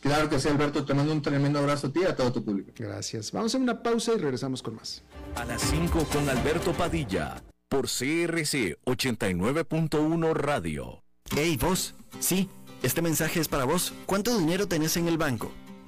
Claro 0.00 0.28
que 0.28 0.38
sí, 0.38 0.48
Alberto. 0.48 0.84
Te 0.84 0.94
mando 0.94 1.12
un 1.12 1.22
tremendo 1.22 1.58
abrazo 1.58 1.88
a 1.88 1.92
ti 1.92 2.00
y 2.00 2.04
a 2.04 2.16
todo 2.16 2.32
tu 2.32 2.44
público. 2.44 2.72
Gracias. 2.76 3.32
Vamos 3.32 3.54
a 3.54 3.58
una 3.58 3.82
pausa 3.82 4.12
y 4.14 4.18
regresamos 4.18 4.62
con 4.62 4.76
más. 4.76 5.02
A 5.36 5.44
las 5.44 5.62
5 5.62 6.04
con 6.12 6.28
Alberto 6.28 6.72
Padilla 6.72 7.42
por 7.68 7.86
CRC 7.86 8.78
89.1 8.84 10.34
Radio. 10.34 11.04
Hey, 11.34 11.56
vos. 11.60 11.94
Sí, 12.18 12.48
este 12.82 13.00
mensaje 13.00 13.38
es 13.38 13.46
para 13.46 13.64
vos. 13.64 13.92
¿Cuánto 14.06 14.36
dinero 14.36 14.66
tenés 14.66 14.96
en 14.96 15.06
el 15.06 15.18
banco? 15.18 15.52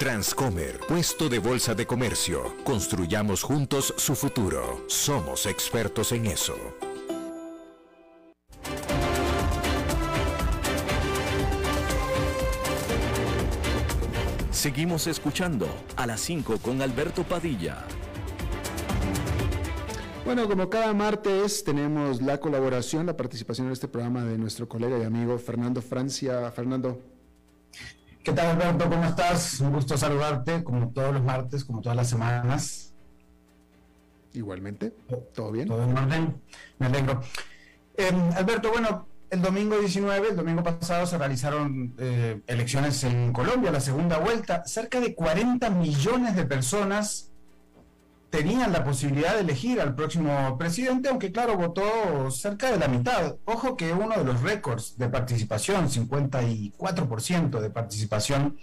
Transcomer, 0.00 0.80
puesto 0.88 1.28
de 1.28 1.38
bolsa 1.38 1.74
de 1.74 1.86
comercio. 1.86 2.56
Construyamos 2.64 3.42
juntos 3.42 3.92
su 3.98 4.14
futuro. 4.14 4.82
Somos 4.86 5.44
expertos 5.44 6.12
en 6.12 6.24
eso. 6.24 6.56
Seguimos 14.50 15.06
escuchando 15.06 15.68
a 15.96 16.06
las 16.06 16.22
5 16.22 16.56
con 16.62 16.80
Alberto 16.80 17.22
Padilla. 17.22 17.84
Bueno, 20.24 20.48
como 20.48 20.70
cada 20.70 20.94
martes 20.94 21.62
tenemos 21.62 22.22
la 22.22 22.40
colaboración, 22.40 23.04
la 23.04 23.18
participación 23.18 23.66
en 23.66 23.74
este 23.74 23.86
programa 23.86 24.24
de 24.24 24.38
nuestro 24.38 24.66
colega 24.66 24.98
y 24.98 25.02
amigo 25.02 25.38
Fernando 25.38 25.82
Francia. 25.82 26.50
Fernando. 26.52 27.19
¿Qué 28.22 28.32
tal 28.32 28.48
Alberto? 28.48 28.90
¿Cómo 28.90 29.04
estás? 29.04 29.60
Un 29.60 29.72
gusto 29.72 29.96
saludarte, 29.96 30.62
como 30.62 30.90
todos 30.90 31.14
los 31.14 31.22
martes, 31.22 31.64
como 31.64 31.80
todas 31.80 31.96
las 31.96 32.10
semanas. 32.10 32.92
Igualmente, 34.34 34.92
¿todo 35.34 35.50
bien? 35.50 35.66
Todo 35.66 35.84
en 35.84 35.96
orden, 35.96 36.42
me 36.78 36.86
alegro. 36.86 37.22
Em, 37.96 38.30
Alberto, 38.36 38.70
bueno, 38.70 39.08
el 39.30 39.40
domingo 39.40 39.78
19, 39.78 40.28
el 40.28 40.36
domingo 40.36 40.62
pasado, 40.62 41.06
se 41.06 41.16
realizaron 41.16 41.94
eh, 41.98 42.42
elecciones 42.46 43.02
en 43.04 43.32
Colombia, 43.32 43.72
la 43.72 43.80
segunda 43.80 44.18
vuelta. 44.18 44.64
Cerca 44.66 45.00
de 45.00 45.14
40 45.14 45.70
millones 45.70 46.36
de 46.36 46.44
personas 46.44 47.29
tenían 48.30 48.72
la 48.72 48.84
posibilidad 48.84 49.34
de 49.34 49.40
elegir 49.40 49.80
al 49.80 49.94
próximo 49.94 50.56
presidente, 50.56 51.08
aunque 51.08 51.32
claro, 51.32 51.56
votó 51.56 52.30
cerca 52.30 52.70
de 52.70 52.78
la 52.78 52.88
mitad. 52.88 53.36
Ojo 53.44 53.76
que 53.76 53.92
uno 53.92 54.16
de 54.16 54.24
los 54.24 54.40
récords 54.40 54.96
de 54.96 55.08
participación, 55.08 55.88
54% 55.88 57.60
de 57.60 57.70
participación 57.70 58.56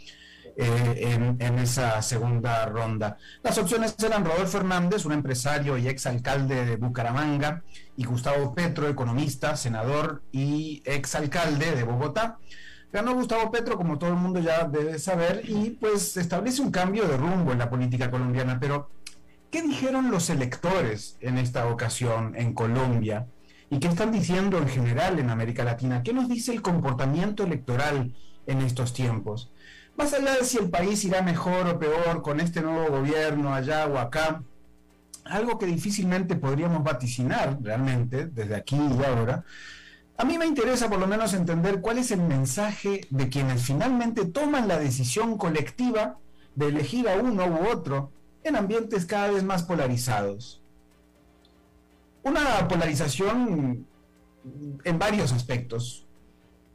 eh, 0.59 1.35
en, 1.39 1.59
esa 1.59 2.01
segunda 2.01 2.65
ronda. 2.65 3.17
Las 3.43 3.57
opciones 3.59 3.95
eran 4.03 4.25
Rodolfo 4.25 4.57
Hernández, 4.57 5.05
un 5.05 5.11
empresario 5.11 5.77
y 5.77 5.87
exalcalde 5.87 6.65
de 6.65 6.77
Bucaramanga, 6.77 7.61
y 7.95 8.05
Gustavo 8.05 8.55
Petro, 8.55 8.87
economista, 8.87 9.55
senador 9.55 10.23
y 10.31 10.81
exalcalde 10.85 11.75
de 11.75 11.83
Bogotá. 11.83 12.39
Ganó 12.91 13.13
Gustavo 13.13 13.51
Petro, 13.51 13.77
como 13.77 13.99
todo 13.99 14.11
el 14.11 14.15
mundo 14.15 14.39
ya 14.39 14.63
debe 14.63 14.97
saber, 14.97 15.41
y 15.43 15.71
pues 15.71 16.15
establece 16.17 16.61
un 16.61 16.71
cambio 16.71 17.07
de 17.07 17.17
rumbo 17.17 17.51
en 17.51 17.59
la 17.59 17.69
política 17.69 18.09
colombiana, 18.09 18.57
pero 18.59 18.89
¿Qué 19.51 19.61
dijeron 19.61 20.11
los 20.11 20.29
electores 20.29 21.17
en 21.21 21.37
esta 21.37 21.67
ocasión 21.67 22.35
en 22.35 22.53
Colombia? 22.53 23.27
¿Y 23.69 23.79
qué 23.79 23.87
están 23.87 24.11
diciendo 24.11 24.57
en 24.57 24.67
general 24.67 25.19
en 25.19 25.29
América 25.29 25.63
Latina? 25.63 26.03
¿Qué 26.03 26.11
nos 26.11 26.27
dice 26.27 26.51
el 26.51 26.61
comportamiento 26.61 27.43
electoral 27.43 28.13
en 28.45 28.61
estos 28.61 28.93
tiempos? 28.93 29.49
Más 29.95 30.13
allá 30.13 30.35
de 30.35 30.43
si 30.43 30.57
el 30.57 30.69
país 30.69 31.03
irá 31.05 31.21
mejor 31.21 31.65
o 31.67 31.79
peor 31.79 32.21
con 32.21 32.41
este 32.41 32.61
nuevo 32.61 32.97
gobierno 32.97 33.53
allá 33.53 33.87
o 33.87 33.97
acá, 33.97 34.43
algo 35.23 35.57
que 35.57 35.65
difícilmente 35.65 36.35
podríamos 36.35 36.83
vaticinar 36.83 37.57
realmente 37.61 38.25
desde 38.25 38.55
aquí 38.55 38.75
y 38.75 39.03
ahora, 39.05 39.45
a 40.17 40.25
mí 40.25 40.37
me 40.37 40.45
interesa 40.45 40.89
por 40.89 40.99
lo 40.99 41.07
menos 41.07 41.33
entender 41.33 41.79
cuál 41.79 41.99
es 41.99 42.11
el 42.11 42.21
mensaje 42.21 43.07
de 43.09 43.29
quienes 43.29 43.63
finalmente 43.63 44.25
toman 44.25 44.67
la 44.67 44.77
decisión 44.77 45.37
colectiva 45.37 46.17
de 46.55 46.67
elegir 46.67 47.07
a 47.07 47.15
uno 47.15 47.45
u 47.45 47.67
otro 47.67 48.11
en 48.47 48.55
ambientes 48.55 49.05
cada 49.05 49.31
vez 49.31 49.43
más 49.43 49.63
polarizados. 49.63 50.61
Una 52.23 52.67
polarización 52.67 53.87
en 54.83 54.99
varios 54.99 55.31
aspectos. 55.31 56.05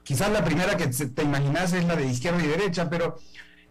Quizás 0.03 0.31
la 0.31 0.45
primera 0.45 0.77
que 0.77 0.87
te 0.89 1.23
imaginas 1.23 1.73
es 1.73 1.85
la 1.85 1.97
de 1.97 2.07
izquierda 2.07 2.43
y 2.43 2.49
derecha, 2.49 2.91
pero 2.91 3.19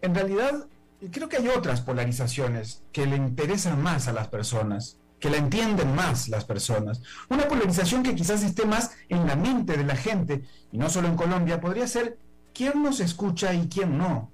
en 0.00 0.14
realidad 0.14 0.66
creo 1.10 1.28
que 1.28 1.36
hay 1.36 1.48
otras 1.48 1.80
polarizaciones 1.80 2.82
que 2.92 3.06
le 3.06 3.16
interesan 3.16 3.82
más 3.82 4.08
a 4.08 4.12
las 4.12 4.28
personas, 4.28 4.98
que 5.20 5.30
la 5.30 5.36
entienden 5.36 5.94
más 5.94 6.28
las 6.28 6.44
personas. 6.44 7.02
Una 7.28 7.48
polarización 7.48 8.02
que 8.02 8.14
quizás 8.14 8.42
esté 8.42 8.64
más 8.64 8.92
en 9.08 9.26
la 9.26 9.36
mente 9.36 9.76
de 9.76 9.84
la 9.84 9.96
gente, 9.96 10.44
y 10.70 10.78
no 10.78 10.88
solo 10.88 11.08
en 11.08 11.16
Colombia, 11.16 11.60
podría 11.60 11.86
ser 11.86 12.18
quién 12.54 12.82
nos 12.82 13.00
escucha 13.00 13.52
y 13.54 13.68
quién 13.68 13.98
no. 13.98 14.30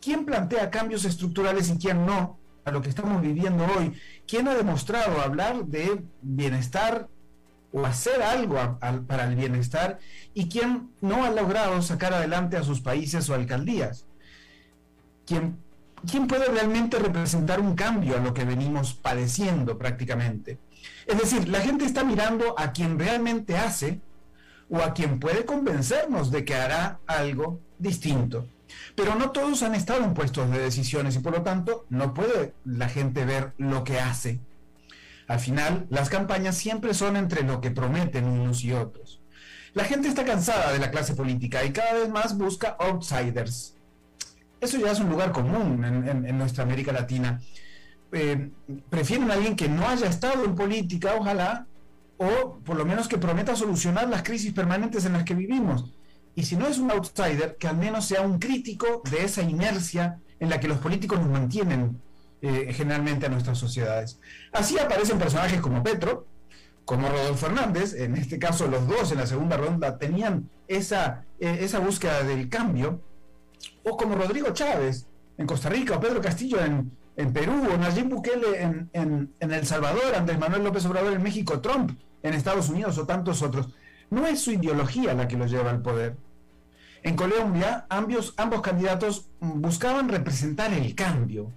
¿Quién 0.00 0.24
plantea 0.24 0.70
cambios 0.70 1.04
estructurales 1.04 1.70
y 1.70 1.78
quién 1.78 2.04
no 2.04 2.41
lo 2.70 2.80
que 2.80 2.88
estamos 2.88 3.20
viviendo 3.20 3.64
hoy? 3.64 3.92
¿Quién 4.26 4.48
ha 4.48 4.54
demostrado 4.54 5.20
hablar 5.20 5.64
de 5.64 6.02
bienestar 6.20 7.08
o 7.72 7.84
hacer 7.84 8.22
algo 8.22 8.78
para 9.06 9.24
el 9.24 9.34
bienestar 9.34 9.98
y 10.34 10.48
quién 10.48 10.90
no 11.00 11.24
ha 11.24 11.30
logrado 11.30 11.80
sacar 11.82 12.14
adelante 12.14 12.56
a 12.56 12.62
sus 12.62 12.80
países 12.80 13.28
o 13.28 13.34
alcaldías? 13.34 14.06
¿Quién 15.26 15.56
¿quién 16.10 16.26
puede 16.26 16.46
realmente 16.46 16.98
representar 16.98 17.60
un 17.60 17.74
cambio 17.74 18.16
a 18.16 18.20
lo 18.20 18.34
que 18.34 18.44
venimos 18.44 18.94
padeciendo 18.94 19.78
prácticamente? 19.78 20.58
Es 21.06 21.18
decir, 21.18 21.48
la 21.48 21.60
gente 21.60 21.84
está 21.84 22.04
mirando 22.04 22.58
a 22.58 22.72
quien 22.72 22.98
realmente 22.98 23.56
hace 23.56 24.00
o 24.70 24.78
a 24.78 24.94
quien 24.94 25.20
puede 25.20 25.44
convencernos 25.44 26.30
de 26.30 26.44
que 26.44 26.54
hará 26.54 26.98
algo 27.06 27.60
distinto. 27.78 28.46
Pero 28.94 29.14
no 29.14 29.30
todos 29.30 29.62
han 29.62 29.74
estado 29.74 30.04
en 30.04 30.14
puestos 30.14 30.50
de 30.50 30.58
decisiones 30.58 31.16
y 31.16 31.20
por 31.20 31.32
lo 31.32 31.42
tanto 31.42 31.86
no 31.88 32.14
puede 32.14 32.54
la 32.64 32.88
gente 32.88 33.24
ver 33.24 33.52
lo 33.58 33.84
que 33.84 34.00
hace. 34.00 34.40
Al 35.28 35.40
final, 35.40 35.86
las 35.88 36.10
campañas 36.10 36.56
siempre 36.56 36.94
son 36.94 37.16
entre 37.16 37.42
lo 37.42 37.60
que 37.60 37.70
prometen 37.70 38.24
unos 38.24 38.64
y 38.64 38.72
otros. 38.72 39.20
La 39.74 39.84
gente 39.84 40.08
está 40.08 40.24
cansada 40.24 40.72
de 40.72 40.78
la 40.78 40.90
clase 40.90 41.14
política 41.14 41.64
y 41.64 41.72
cada 41.72 41.94
vez 41.94 42.08
más 42.10 42.36
busca 42.36 42.76
outsiders, 42.78 43.74
eso 44.62 44.78
ya 44.78 44.92
es 44.92 45.00
un 45.00 45.10
lugar 45.10 45.32
común 45.32 45.84
en, 45.84 46.38
nuestra 46.38 46.62
América 46.62 46.92
Latina. 46.92 47.40
Eh, 48.12 48.48
prefieren 48.88 49.28
a 49.30 49.34
alguien 49.34 49.56
que 49.56 49.68
no 49.68 49.88
haya 49.88 50.06
estado 50.06 50.44
en 50.44 50.54
política, 50.54 51.16
ojalá, 51.18 51.66
o 52.16 52.60
por 52.64 52.76
lo 52.76 52.84
menos 52.84 53.08
que 53.08 53.18
prometa 53.18 53.56
solucionar 53.56 54.08
las 54.08 54.22
crisis 54.22 54.52
permanentes 54.52 55.04
en 55.04 55.14
las 55.14 55.24
que 55.24 55.34
vivimos. 55.34 55.90
Y 56.34 56.44
si 56.44 56.56
no 56.56 56.66
es 56.66 56.78
un 56.78 56.90
outsider, 56.90 57.56
que 57.56 57.68
al 57.68 57.76
menos 57.76 58.06
sea 58.06 58.22
un 58.22 58.38
crítico 58.38 59.02
de 59.10 59.24
esa 59.24 59.42
inercia 59.42 60.18
en 60.40 60.48
la 60.48 60.58
que 60.58 60.68
los 60.68 60.78
políticos 60.78 61.20
nos 61.20 61.28
mantienen 61.28 62.00
eh, 62.40 62.72
generalmente 62.72 63.26
a 63.26 63.28
nuestras 63.28 63.58
sociedades. 63.58 64.18
Así 64.52 64.78
aparecen 64.78 65.18
personajes 65.18 65.60
como 65.60 65.82
Petro, 65.82 66.26
como 66.84 67.08
Rodolfo 67.08 67.46
Hernández, 67.46 67.94
en 67.94 68.16
este 68.16 68.38
caso 68.38 68.66
los 68.66 68.86
dos 68.88 69.12
en 69.12 69.18
la 69.18 69.26
segunda 69.26 69.56
ronda 69.56 69.98
tenían 69.98 70.50
esa, 70.66 71.24
eh, 71.38 71.58
esa 71.60 71.78
búsqueda 71.78 72.24
del 72.24 72.48
cambio, 72.48 73.00
o 73.84 73.96
como 73.96 74.16
Rodrigo 74.16 74.50
Chávez 74.50 75.06
en 75.38 75.46
Costa 75.46 75.68
Rica, 75.68 75.96
o 75.96 76.00
Pedro 76.00 76.20
Castillo 76.20 76.58
en, 76.64 76.90
Perú, 77.32 77.68
o 77.72 77.76
Nayib 77.76 78.08
Bukele 78.08 78.60
en, 78.60 78.90
en, 78.92 79.30
El 79.38 79.66
Salvador, 79.66 80.14
Andrés 80.16 80.38
Manuel 80.38 80.64
López 80.64 80.84
Obrador 80.86 81.12
en 81.12 81.22
México, 81.22 81.60
Trump 81.60 81.92
en 82.22 82.34
Estados 82.34 82.68
Unidos 82.68 82.98
o 82.98 83.06
tantos 83.06 83.42
otros. 83.42 83.68
No 84.12 84.26
es 84.26 84.40
su 84.40 84.52
ideología 84.52 85.14
la 85.14 85.26
que 85.26 85.36
los 85.36 85.50
lleva 85.50 85.70
al 85.70 85.82
poder. 85.82 86.16
En 87.02 87.16
Colombia, 87.16 87.86
ambos, 87.88 88.32
candidatos 88.62 89.30
buscaban 89.40 90.08
representar 90.08 90.72
el 90.72 90.94
cambio. 90.94 91.50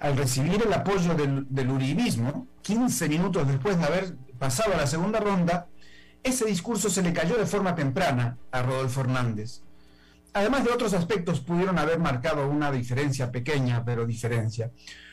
Al 0.00 0.16
recibir 0.16 0.62
el 0.62 0.72
apoyo 0.72 1.14
del, 1.14 1.46
del 1.50 1.70
uribismo, 1.70 2.46
15 2.62 3.08
minutos 3.08 3.46
después 3.46 3.76
de 3.78 3.84
haber 3.84 4.16
pasado 4.38 4.74
a 4.74 4.78
la 4.78 4.86
segunda 4.86 5.20
ronda, 5.20 5.66
ese 6.22 6.46
discurso 6.46 6.88
se 6.88 7.02
le 7.02 7.12
cayó 7.12 7.36
de 7.36 7.46
forma 7.46 7.74
temprana 7.74 8.38
a 8.52 8.62
Rodolfo 8.62 9.02
Hernández 9.02 9.62
además 10.38 10.64
de 10.64 10.70
otros 10.70 10.92
aspectos, 10.94 11.40
pudieron 11.40 11.78
haber 11.78 11.98
marcado 11.98 12.48
una 12.48 12.70
diferencia 12.70 13.30
pequeña, 13.30 13.84
pero 13.84 14.06
diferencia. 14.06 14.70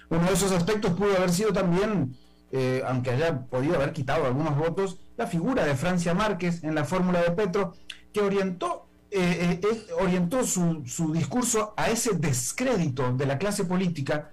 Uno 0.10 0.24
de 0.26 0.34
esos 0.34 0.52
aspectos 0.52 0.94
pudo 0.94 1.16
haber 1.18 1.32
sido 1.32 1.52
también, 1.52 2.16
eh, 2.52 2.84
aunque 2.86 3.12
haya 3.12 3.42
podido 3.46 3.76
haber 3.76 3.92
quitado 3.92 4.26
algunos 4.26 4.56
votos, 4.58 5.00
la 5.18 5.28
figura 5.28 5.66
de 5.66 5.76
Francia 5.76 6.14
Márquez 6.14 6.64
en 6.64 6.76
la 6.76 6.86
fórmula 6.86 7.22
de 7.22 7.32
Petro, 7.32 7.74
que 8.14 8.22
orientó, 8.22 8.88
eh, 9.12 9.60
eh, 9.62 9.88
orientó 10.00 10.44
su, 10.44 10.84
su 10.86 11.14
discurso 11.14 11.74
a 11.78 11.90
ese 11.90 12.16
descrédito 12.16 13.14
de 13.14 13.26
la 13.26 13.38
clase 13.38 13.66
política, 13.66 14.32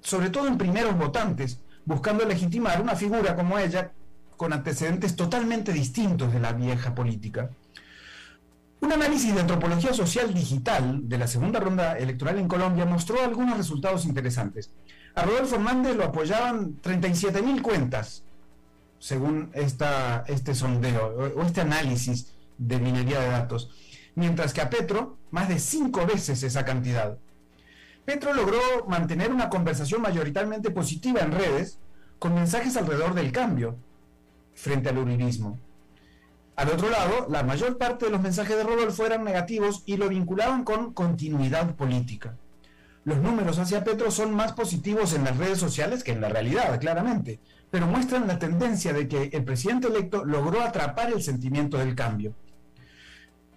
sobre 0.00 0.30
todo 0.30 0.46
en 0.46 0.58
primeros 0.58 0.96
votantes, 0.96 1.60
buscando 1.84 2.24
legitimar 2.24 2.80
una 2.80 2.94
figura 2.94 3.34
como 3.34 3.58
ella 3.58 3.92
con 4.36 4.52
antecedentes 4.52 5.16
totalmente 5.16 5.72
distintos 5.72 6.32
de 6.32 6.40
la 6.40 6.52
vieja 6.52 6.94
política. 6.94 7.50
Un 8.80 8.92
análisis 8.92 9.34
de 9.34 9.40
antropología 9.40 9.94
social 9.94 10.34
digital 10.34 11.08
de 11.08 11.18
la 11.18 11.26
segunda 11.26 11.58
ronda 11.58 11.96
electoral 11.96 12.38
en 12.38 12.48
Colombia 12.48 12.84
mostró 12.84 13.22
algunos 13.22 13.56
resultados 13.56 14.04
interesantes. 14.04 14.70
A 15.14 15.22
Rodolfo 15.22 15.54
Hernández 15.54 15.96
lo 15.96 16.04
apoyaban 16.04 16.82
37.000 16.82 17.62
cuentas, 17.62 18.23
según 19.04 19.50
este 19.52 20.54
sondeo 20.54 21.34
o 21.36 21.42
este 21.42 21.60
análisis 21.60 22.32
de 22.56 22.78
minería 22.78 23.20
de 23.20 23.28
datos, 23.28 23.68
mientras 24.14 24.54
que 24.54 24.62
a 24.62 24.70
Petro 24.70 25.18
más 25.30 25.50
de 25.50 25.58
cinco 25.58 26.06
veces 26.06 26.42
esa 26.42 26.64
cantidad. 26.64 27.18
Petro 28.06 28.32
logró 28.32 28.58
mantener 28.88 29.30
una 29.30 29.50
conversación 29.50 30.00
mayoritariamente 30.00 30.70
positiva 30.70 31.20
en 31.20 31.32
redes, 31.32 31.78
con 32.18 32.34
mensajes 32.34 32.78
alrededor 32.78 33.12
del 33.12 33.30
cambio 33.30 33.76
frente 34.54 34.88
al 34.88 34.96
uribismo. 34.96 35.58
Al 36.56 36.70
otro 36.70 36.88
lado, 36.88 37.26
la 37.28 37.42
mayor 37.42 37.76
parte 37.76 38.06
de 38.06 38.10
los 38.10 38.22
mensajes 38.22 38.56
de 38.56 38.64
Rodolfo 38.64 39.04
eran 39.04 39.22
negativos 39.22 39.82
y 39.84 39.98
lo 39.98 40.08
vinculaban 40.08 40.64
con 40.64 40.94
continuidad 40.94 41.74
política. 41.74 42.38
Los 43.04 43.18
números 43.18 43.58
hacia 43.58 43.84
Petro 43.84 44.10
son 44.10 44.34
más 44.34 44.54
positivos 44.54 45.12
en 45.12 45.24
las 45.24 45.36
redes 45.36 45.58
sociales 45.58 46.02
que 46.02 46.12
en 46.12 46.22
la 46.22 46.30
realidad, 46.30 46.80
claramente, 46.80 47.38
pero 47.74 47.88
muestran 47.88 48.28
la 48.28 48.38
tendencia 48.38 48.92
de 48.92 49.08
que 49.08 49.30
el 49.32 49.42
presidente 49.42 49.88
electo 49.88 50.24
logró 50.24 50.62
atrapar 50.62 51.12
el 51.12 51.20
sentimiento 51.20 51.76
del 51.76 51.96
cambio. 51.96 52.32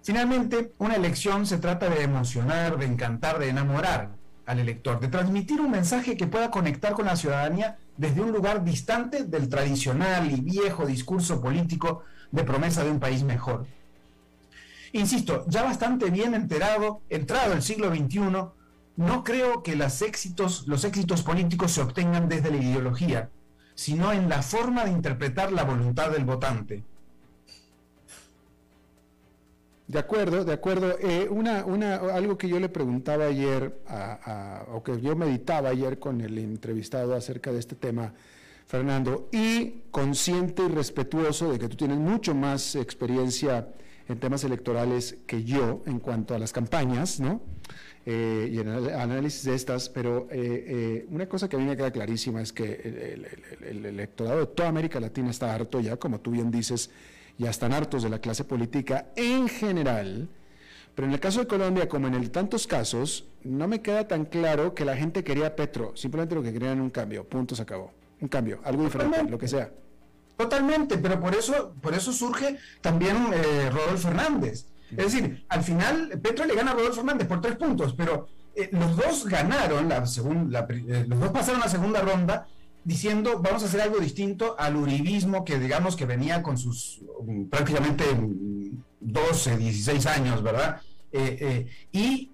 Finalmente, 0.02 0.74
una 0.80 0.96
elección 0.96 1.46
se 1.46 1.60
trata 1.60 1.88
de 1.88 2.02
emocionar, 2.02 2.80
de 2.80 2.88
encantar, 2.88 3.38
de 3.38 3.50
enamorar 3.50 4.16
al 4.48 4.58
elector, 4.58 5.00
de 5.00 5.10
transmitir 5.10 5.62
un 5.62 5.70
mensaje 5.70 6.18
que 6.18 6.26
pueda 6.26 6.50
conectar 6.50 6.94
con 6.94 7.06
la 7.06 7.16
ciudadanía 7.16 7.78
desde 7.96 8.22
un 8.22 8.32
lugar 8.32 8.64
distante 8.64 9.24
del 9.24 9.50
tradicional 9.50 10.32
y 10.32 10.42
viejo 10.42 10.88
discurso 10.88 11.40
político 11.40 12.02
de 12.32 12.44
promesa 12.44 12.84
de 12.84 12.90
un 12.90 13.00
país 13.00 13.22
mejor. 13.22 13.68
Insisto, 14.94 15.46
ya 15.48 15.62
bastante 15.62 16.10
bien 16.10 16.34
enterado, 16.34 17.02
entrado 17.12 17.54
el 17.54 17.62
siglo 17.62 17.94
XXI, 17.94 18.20
no 18.96 19.24
creo 19.24 19.62
que 19.62 19.76
los 19.76 20.02
éxitos, 20.02 20.66
los 20.66 20.86
éxitos 20.86 21.22
políticos 21.22 21.72
se 21.74 21.82
obtengan 21.82 22.28
desde 22.28 22.50
la 22.50 22.58
ideología, 22.58 23.30
sino 23.78 24.12
en 24.12 24.28
la 24.28 24.42
forma 24.42 24.86
de 24.86 24.92
interpretar 24.92 25.52
la 25.52 25.64
voluntad 25.64 26.10
del 26.10 26.26
votante. 26.26 26.84
De 29.88 30.00
acuerdo, 30.00 30.44
de 30.44 30.52
acuerdo. 30.52 30.98
Eh, 31.00 31.28
una, 31.30 31.64
una, 31.64 31.96
algo 31.96 32.40
que 32.40 32.50
yo 32.50 32.60
le 32.60 32.70
preguntaba 32.70 33.26
ayer, 33.26 33.80
o 34.74 34.84
que 34.84 35.00
yo 35.00 35.16
meditaba 35.16 35.70
ayer 35.70 36.00
con 36.00 36.22
el 36.22 36.40
entrevistado 36.40 37.14
acerca 37.14 37.52
de 37.52 37.60
este 37.60 37.76
tema, 37.76 38.14
Fernando, 38.66 39.30
y 39.32 39.84
consciente 39.92 40.64
y 40.64 40.70
respetuoso 40.70 41.52
de 41.52 41.60
que 41.60 41.70
tú 41.70 41.78
tienes 41.78 42.00
mucho 42.00 42.34
más 42.34 42.76
experiencia 42.76 43.68
en 44.10 44.20
temas 44.20 44.44
electorales 44.44 45.18
que 45.26 45.44
yo 45.44 45.84
en 45.86 46.00
cuanto 46.00 46.34
a 46.34 46.40
las 46.40 46.54
campañas, 46.54 47.20
¿no? 47.20 47.42
Eh, 48.06 48.50
y 48.54 48.60
en 48.60 48.70
el 48.70 48.90
análisis 48.94 49.44
de 49.44 49.54
estas, 49.54 49.90
pero 49.90 50.30
eh, 50.32 50.66
eh, 50.68 51.08
una 51.10 51.28
cosa 51.28 51.50
que 51.50 51.58
a 51.58 51.60
mí 51.60 51.66
me 51.66 51.76
queda 51.76 51.92
clarísima 51.92 52.42
es 52.42 52.54
que 52.54 52.64
el, 53.62 53.86
electorado 53.86 54.40
de 54.40 54.46
toda 54.48 54.70
América 54.70 54.98
Latina 55.02 55.30
está 55.30 55.54
harto 55.54 55.82
ya, 55.82 55.98
como 55.98 56.22
tú 56.22 56.32
bien 56.32 56.50
dices, 56.50 56.90
ya 57.38 57.50
están 57.50 57.74
hartos 57.74 58.04
de 58.04 58.10
la 58.10 58.20
clase 58.20 58.46
política 58.46 59.08
en 59.18 59.50
general, 59.50 60.30
pero 60.96 61.06
en 61.06 61.14
el 61.14 61.20
caso 61.20 61.42
de 61.42 61.48
Colombia, 61.48 61.90
como 61.90 62.08
en 62.08 62.14
el 62.14 62.32
tantos 62.32 62.66
casos, 62.66 63.28
no 63.44 63.68
me 63.68 63.82
queda 63.82 64.08
tan 64.08 64.24
claro 64.24 64.74
que 64.74 64.86
la 64.86 64.96
gente 64.96 65.26
quería 65.26 65.58
Petro, 65.58 65.92
simplemente 65.98 66.34
lo 66.34 66.42
que 66.42 66.54
querían 66.54 66.80
un 66.80 66.90
cambio, 66.90 67.26
punto, 67.26 67.56
se 67.56 67.64
acabó 67.64 67.92
un 68.22 68.30
cambio, 68.30 68.60
algo 68.64 68.84
diferente, 68.84 69.24
lo 69.24 69.38
que 69.38 69.50
sea. 69.50 69.70
Totalmente, 70.38 71.00
pero 71.00 71.20
por 71.20 71.36
eso, 71.36 71.74
por 71.82 71.96
eso 71.96 72.14
surge 72.14 72.58
también 72.82 73.18
eh, 73.34 73.72
Rodolfo 73.72 74.10
Hernández. 74.10 74.68
Es 74.92 75.12
decir, 75.12 75.46
al 75.50 75.64
final 75.64 76.20
Petro 76.22 76.46
le 76.46 76.56
gana 76.56 76.72
a 76.72 76.74
Rodolfo 76.76 77.00
Hernández 77.00 77.28
por 77.28 77.42
tres 77.42 77.56
puntos, 77.56 77.96
pero 77.98 78.28
eh, 78.56 78.70
los 78.72 78.96
dos 78.96 79.26
ganaron, 79.26 79.90
la 79.90 80.06
segunda, 80.06 80.66
eh, 80.70 81.06
los 81.08 81.20
dos 81.20 81.32
pasaron 81.32 81.60
la 81.60 81.68
segunda 81.68 82.02
ronda 82.02 82.48
diciendo 82.84 83.42
vamos 83.42 83.64
a 83.64 83.66
hacer 83.66 83.82
algo 83.82 83.98
distinto 83.98 84.56
al 84.58 84.78
uribismo 84.78 85.44
que 85.44 85.60
digamos 85.60 85.96
que 85.96 86.06
venía 86.06 86.42
con 86.42 86.58
sus 86.58 87.02
um, 87.20 87.50
prácticamente 87.50 88.06
12, 89.02 89.54
um, 89.54 89.60
16 89.60 90.06
años, 90.06 90.44
¿verdad? 90.44 90.82
y, 91.92 92.32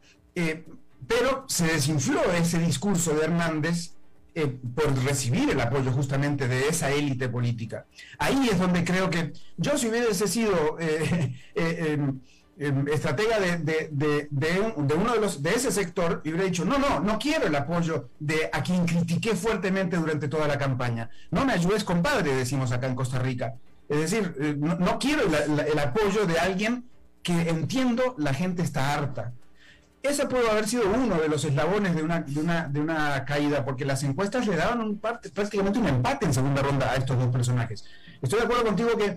pero 1.08 1.46
se 1.48 1.68
desinfló 1.68 2.22
ese 2.34 2.60
discurso 2.60 3.14
de 3.14 3.24
Hernández 3.24 3.94
eh, 4.36 4.48
por 4.48 4.96
recibir 5.04 5.50
el 5.50 5.62
apoyo 5.62 5.92
justamente 5.92 6.48
de 6.48 6.68
esa 6.68 6.92
élite 6.92 7.30
política. 7.30 7.86
Ahí 8.18 8.50
es 8.52 8.60
donde 8.60 8.84
creo 8.84 9.10
que 9.10 9.34
yo 9.58 9.78
si 9.78 9.88
hubiese 9.88 10.28
sido 10.28 10.78
eh, 10.80 11.36
eh, 11.56 11.94
em, 11.94 12.20
em, 12.58 12.88
estratega 12.88 13.40
de, 13.40 14.72
uno 14.96 15.14
de 15.14 15.20
los 15.20 15.42
de 15.44 15.52
ese 15.52 15.72
sector 15.72 16.22
y 16.24 16.30
hubiera 16.30 16.46
dicho, 16.46 16.66
no, 16.66 16.78
no, 16.78 17.00
no 17.00 17.20
quiero 17.20 17.48
el 17.48 17.56
apoyo 17.56 18.10
de 18.20 18.50
a 18.52 18.64
quien 18.64 18.86
critiqué 18.86 19.36
fuertemente 19.36 19.98
durante 19.98 20.28
toda 20.28 20.48
la 20.48 20.58
campaña. 20.58 21.10
No 21.32 21.46
me 21.46 21.54
ayudes, 21.54 21.84
compadre, 21.84 22.36
decimos 22.36 22.72
acá 22.72 22.88
en 22.88 22.96
Costa 22.96 23.20
Rica. 23.20 23.56
Es 23.90 24.00
decir, 24.00 24.36
eh, 24.40 24.56
no, 24.58 24.98
quiero 24.98 25.24
el 25.24 25.80
apoyo 25.80 26.26
de 26.26 26.40
alguien 26.40 26.86
que 27.22 27.50
entiendo 27.50 28.16
la 28.18 28.34
gente 28.34 28.64
está 28.64 28.94
harta. 28.94 29.34
Ese 30.04 30.26
pudo 30.26 30.52
haber 30.52 30.68
sido 30.68 30.84
uno 30.90 31.16
de 31.16 31.30
los 31.30 31.46
eslabones 31.46 31.96
de 31.96 32.04
una, 32.04 32.20
de 32.20 32.80
una, 32.82 33.24
caída, 33.24 33.64
porque 33.64 33.86
las 33.86 34.04
encuestas 34.04 34.46
le 34.46 34.58
daban 34.58 35.00
prácticamente 35.34 35.80
un 35.80 35.88
empate 35.88 36.26
en 36.26 36.34
segunda 36.34 36.62
ronda 36.62 36.92
a 36.92 36.98
estos 36.98 37.18
dos 37.18 37.30
personajes. 37.30 37.86
Estoy 38.22 38.40
de 38.40 38.46
acuerdo 38.46 38.66
contigo 38.66 38.98
que 38.98 39.16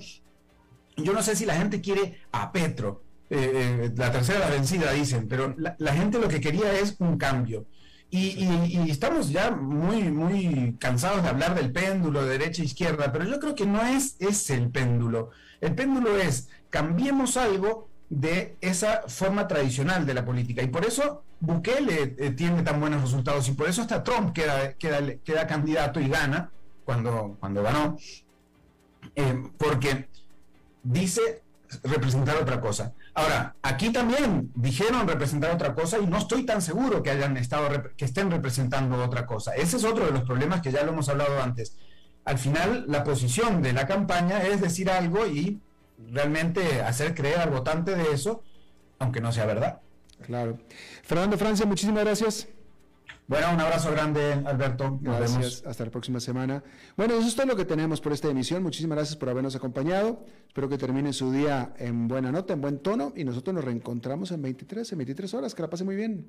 yo 0.96 1.12
no 1.12 1.22
sé 1.22 1.34
si 1.34 1.44
la 1.44 1.56
gente 1.56 1.80
quiere 1.80 2.20
a 2.30 2.52
Petro, 2.52 3.02
eh, 3.28 3.80
eh, 3.84 3.92
la 3.96 4.12
tercera 4.12 4.38
la 4.38 4.50
vencida 4.50 4.92
dicen, 4.92 5.26
pero 5.26 5.56
la, 5.58 5.92
gente 5.92 6.20
lo 6.20 6.28
que 6.28 6.40
quería 6.40 6.72
es 6.78 6.94
un 7.00 7.18
cambio. 7.18 7.66
Y, 8.08 8.88
estamos 8.88 9.30
ya 9.30 9.50
muy, 9.50 10.04
muy 10.04 10.76
cansados 10.78 11.24
de 11.24 11.28
hablar 11.28 11.56
del 11.56 11.72
péndulo 11.72 12.22
de 12.22 12.38
derecha 12.38 12.62
e 12.62 12.66
izquierda, 12.66 13.12
pero 13.12 13.24
yo 13.24 13.40
creo 13.40 13.56
que 13.56 13.66
no 13.66 13.82
es 13.82 14.14
ese 14.20 14.54
el 14.54 14.70
péndulo. 14.70 15.30
El 15.60 15.74
péndulo 15.74 16.16
es 16.16 16.48
cambiemos 16.70 17.36
algo 17.36 17.88
de 18.08 18.56
esa 18.60 19.02
forma 19.08 19.48
tradicional 19.48 20.06
de 20.06 20.14
la 20.14 20.24
política. 20.24 20.62
Y 20.62 20.68
por 20.68 20.84
eso 20.84 21.24
Bukele 21.40 22.16
eh, 22.18 22.30
tiene 22.30 22.62
tan 22.62 22.80
buenos 22.80 23.02
resultados 23.02 23.48
y 23.48 23.52
por 23.52 23.68
eso 23.68 23.82
hasta 23.82 24.02
Trump 24.02 24.32
queda, 24.32 24.74
queda, 24.74 25.00
queda 25.24 25.46
candidato 25.46 26.00
y 26.00 26.08
gana 26.08 26.50
cuando, 26.84 27.36
cuando 27.40 27.62
ganó, 27.62 27.98
eh, 29.14 29.42
porque 29.58 30.08
dice 30.82 31.42
representar 31.82 32.36
otra 32.36 32.60
cosa. 32.60 32.92
Ahora, 33.14 33.56
aquí 33.62 33.90
también 33.90 34.52
dijeron 34.54 35.08
representar 35.08 35.52
otra 35.52 35.74
cosa 35.74 35.98
y 35.98 36.06
no 36.06 36.18
estoy 36.18 36.44
tan 36.44 36.62
seguro 36.62 37.02
que 37.02 37.10
hayan 37.10 37.36
estado 37.36 37.90
que 37.96 38.04
estén 38.04 38.30
representando 38.30 39.02
otra 39.02 39.26
cosa. 39.26 39.54
Ese 39.54 39.78
es 39.78 39.84
otro 39.84 40.06
de 40.06 40.12
los 40.12 40.22
problemas 40.22 40.60
que 40.60 40.70
ya 40.70 40.84
lo 40.84 40.92
hemos 40.92 41.08
hablado 41.08 41.42
antes. 41.42 41.76
Al 42.24 42.38
final, 42.38 42.84
la 42.88 43.04
posición 43.04 43.62
de 43.62 43.72
la 43.72 43.86
campaña 43.86 44.42
es 44.42 44.60
decir 44.60 44.90
algo 44.90 45.26
y 45.26 45.60
realmente 45.98 46.82
hacer 46.82 47.14
creer 47.14 47.38
al 47.38 47.50
votante 47.50 47.94
de 47.94 48.12
eso, 48.12 48.42
aunque 48.98 49.20
no 49.20 49.32
sea 49.32 49.46
verdad. 49.46 49.80
Claro. 50.22 50.58
Fernando 51.02 51.36
Francia, 51.36 51.66
muchísimas 51.66 52.04
gracias. 52.04 52.48
Bueno, 53.28 53.52
un 53.52 53.60
abrazo 53.60 53.90
grande, 53.90 54.34
Alberto. 54.44 55.00
Nos 55.02 55.16
gracias. 55.16 55.64
Hasta 55.66 55.84
la 55.84 55.90
próxima 55.90 56.20
semana. 56.20 56.62
Bueno, 56.96 57.14
eso 57.14 57.26
es 57.26 57.34
todo 57.34 57.46
lo 57.46 57.56
que 57.56 57.64
tenemos 57.64 58.00
por 58.00 58.12
esta 58.12 58.28
emisión. 58.28 58.62
Muchísimas 58.62 58.96
gracias 58.96 59.16
por 59.16 59.28
habernos 59.28 59.56
acompañado. 59.56 60.24
Espero 60.46 60.68
que 60.68 60.78
termine 60.78 61.12
su 61.12 61.32
día 61.32 61.74
en 61.78 62.06
buena 62.06 62.30
nota, 62.30 62.52
en 62.52 62.60
buen 62.60 62.78
tono. 62.78 63.12
Y 63.16 63.24
nosotros 63.24 63.52
nos 63.54 63.64
reencontramos 63.64 64.30
en 64.30 64.42
23, 64.42 64.92
en 64.92 64.98
23 64.98 65.34
horas. 65.34 65.54
Que 65.56 65.62
la 65.62 65.68
pase 65.68 65.82
muy 65.82 65.96
bien. 65.96 66.28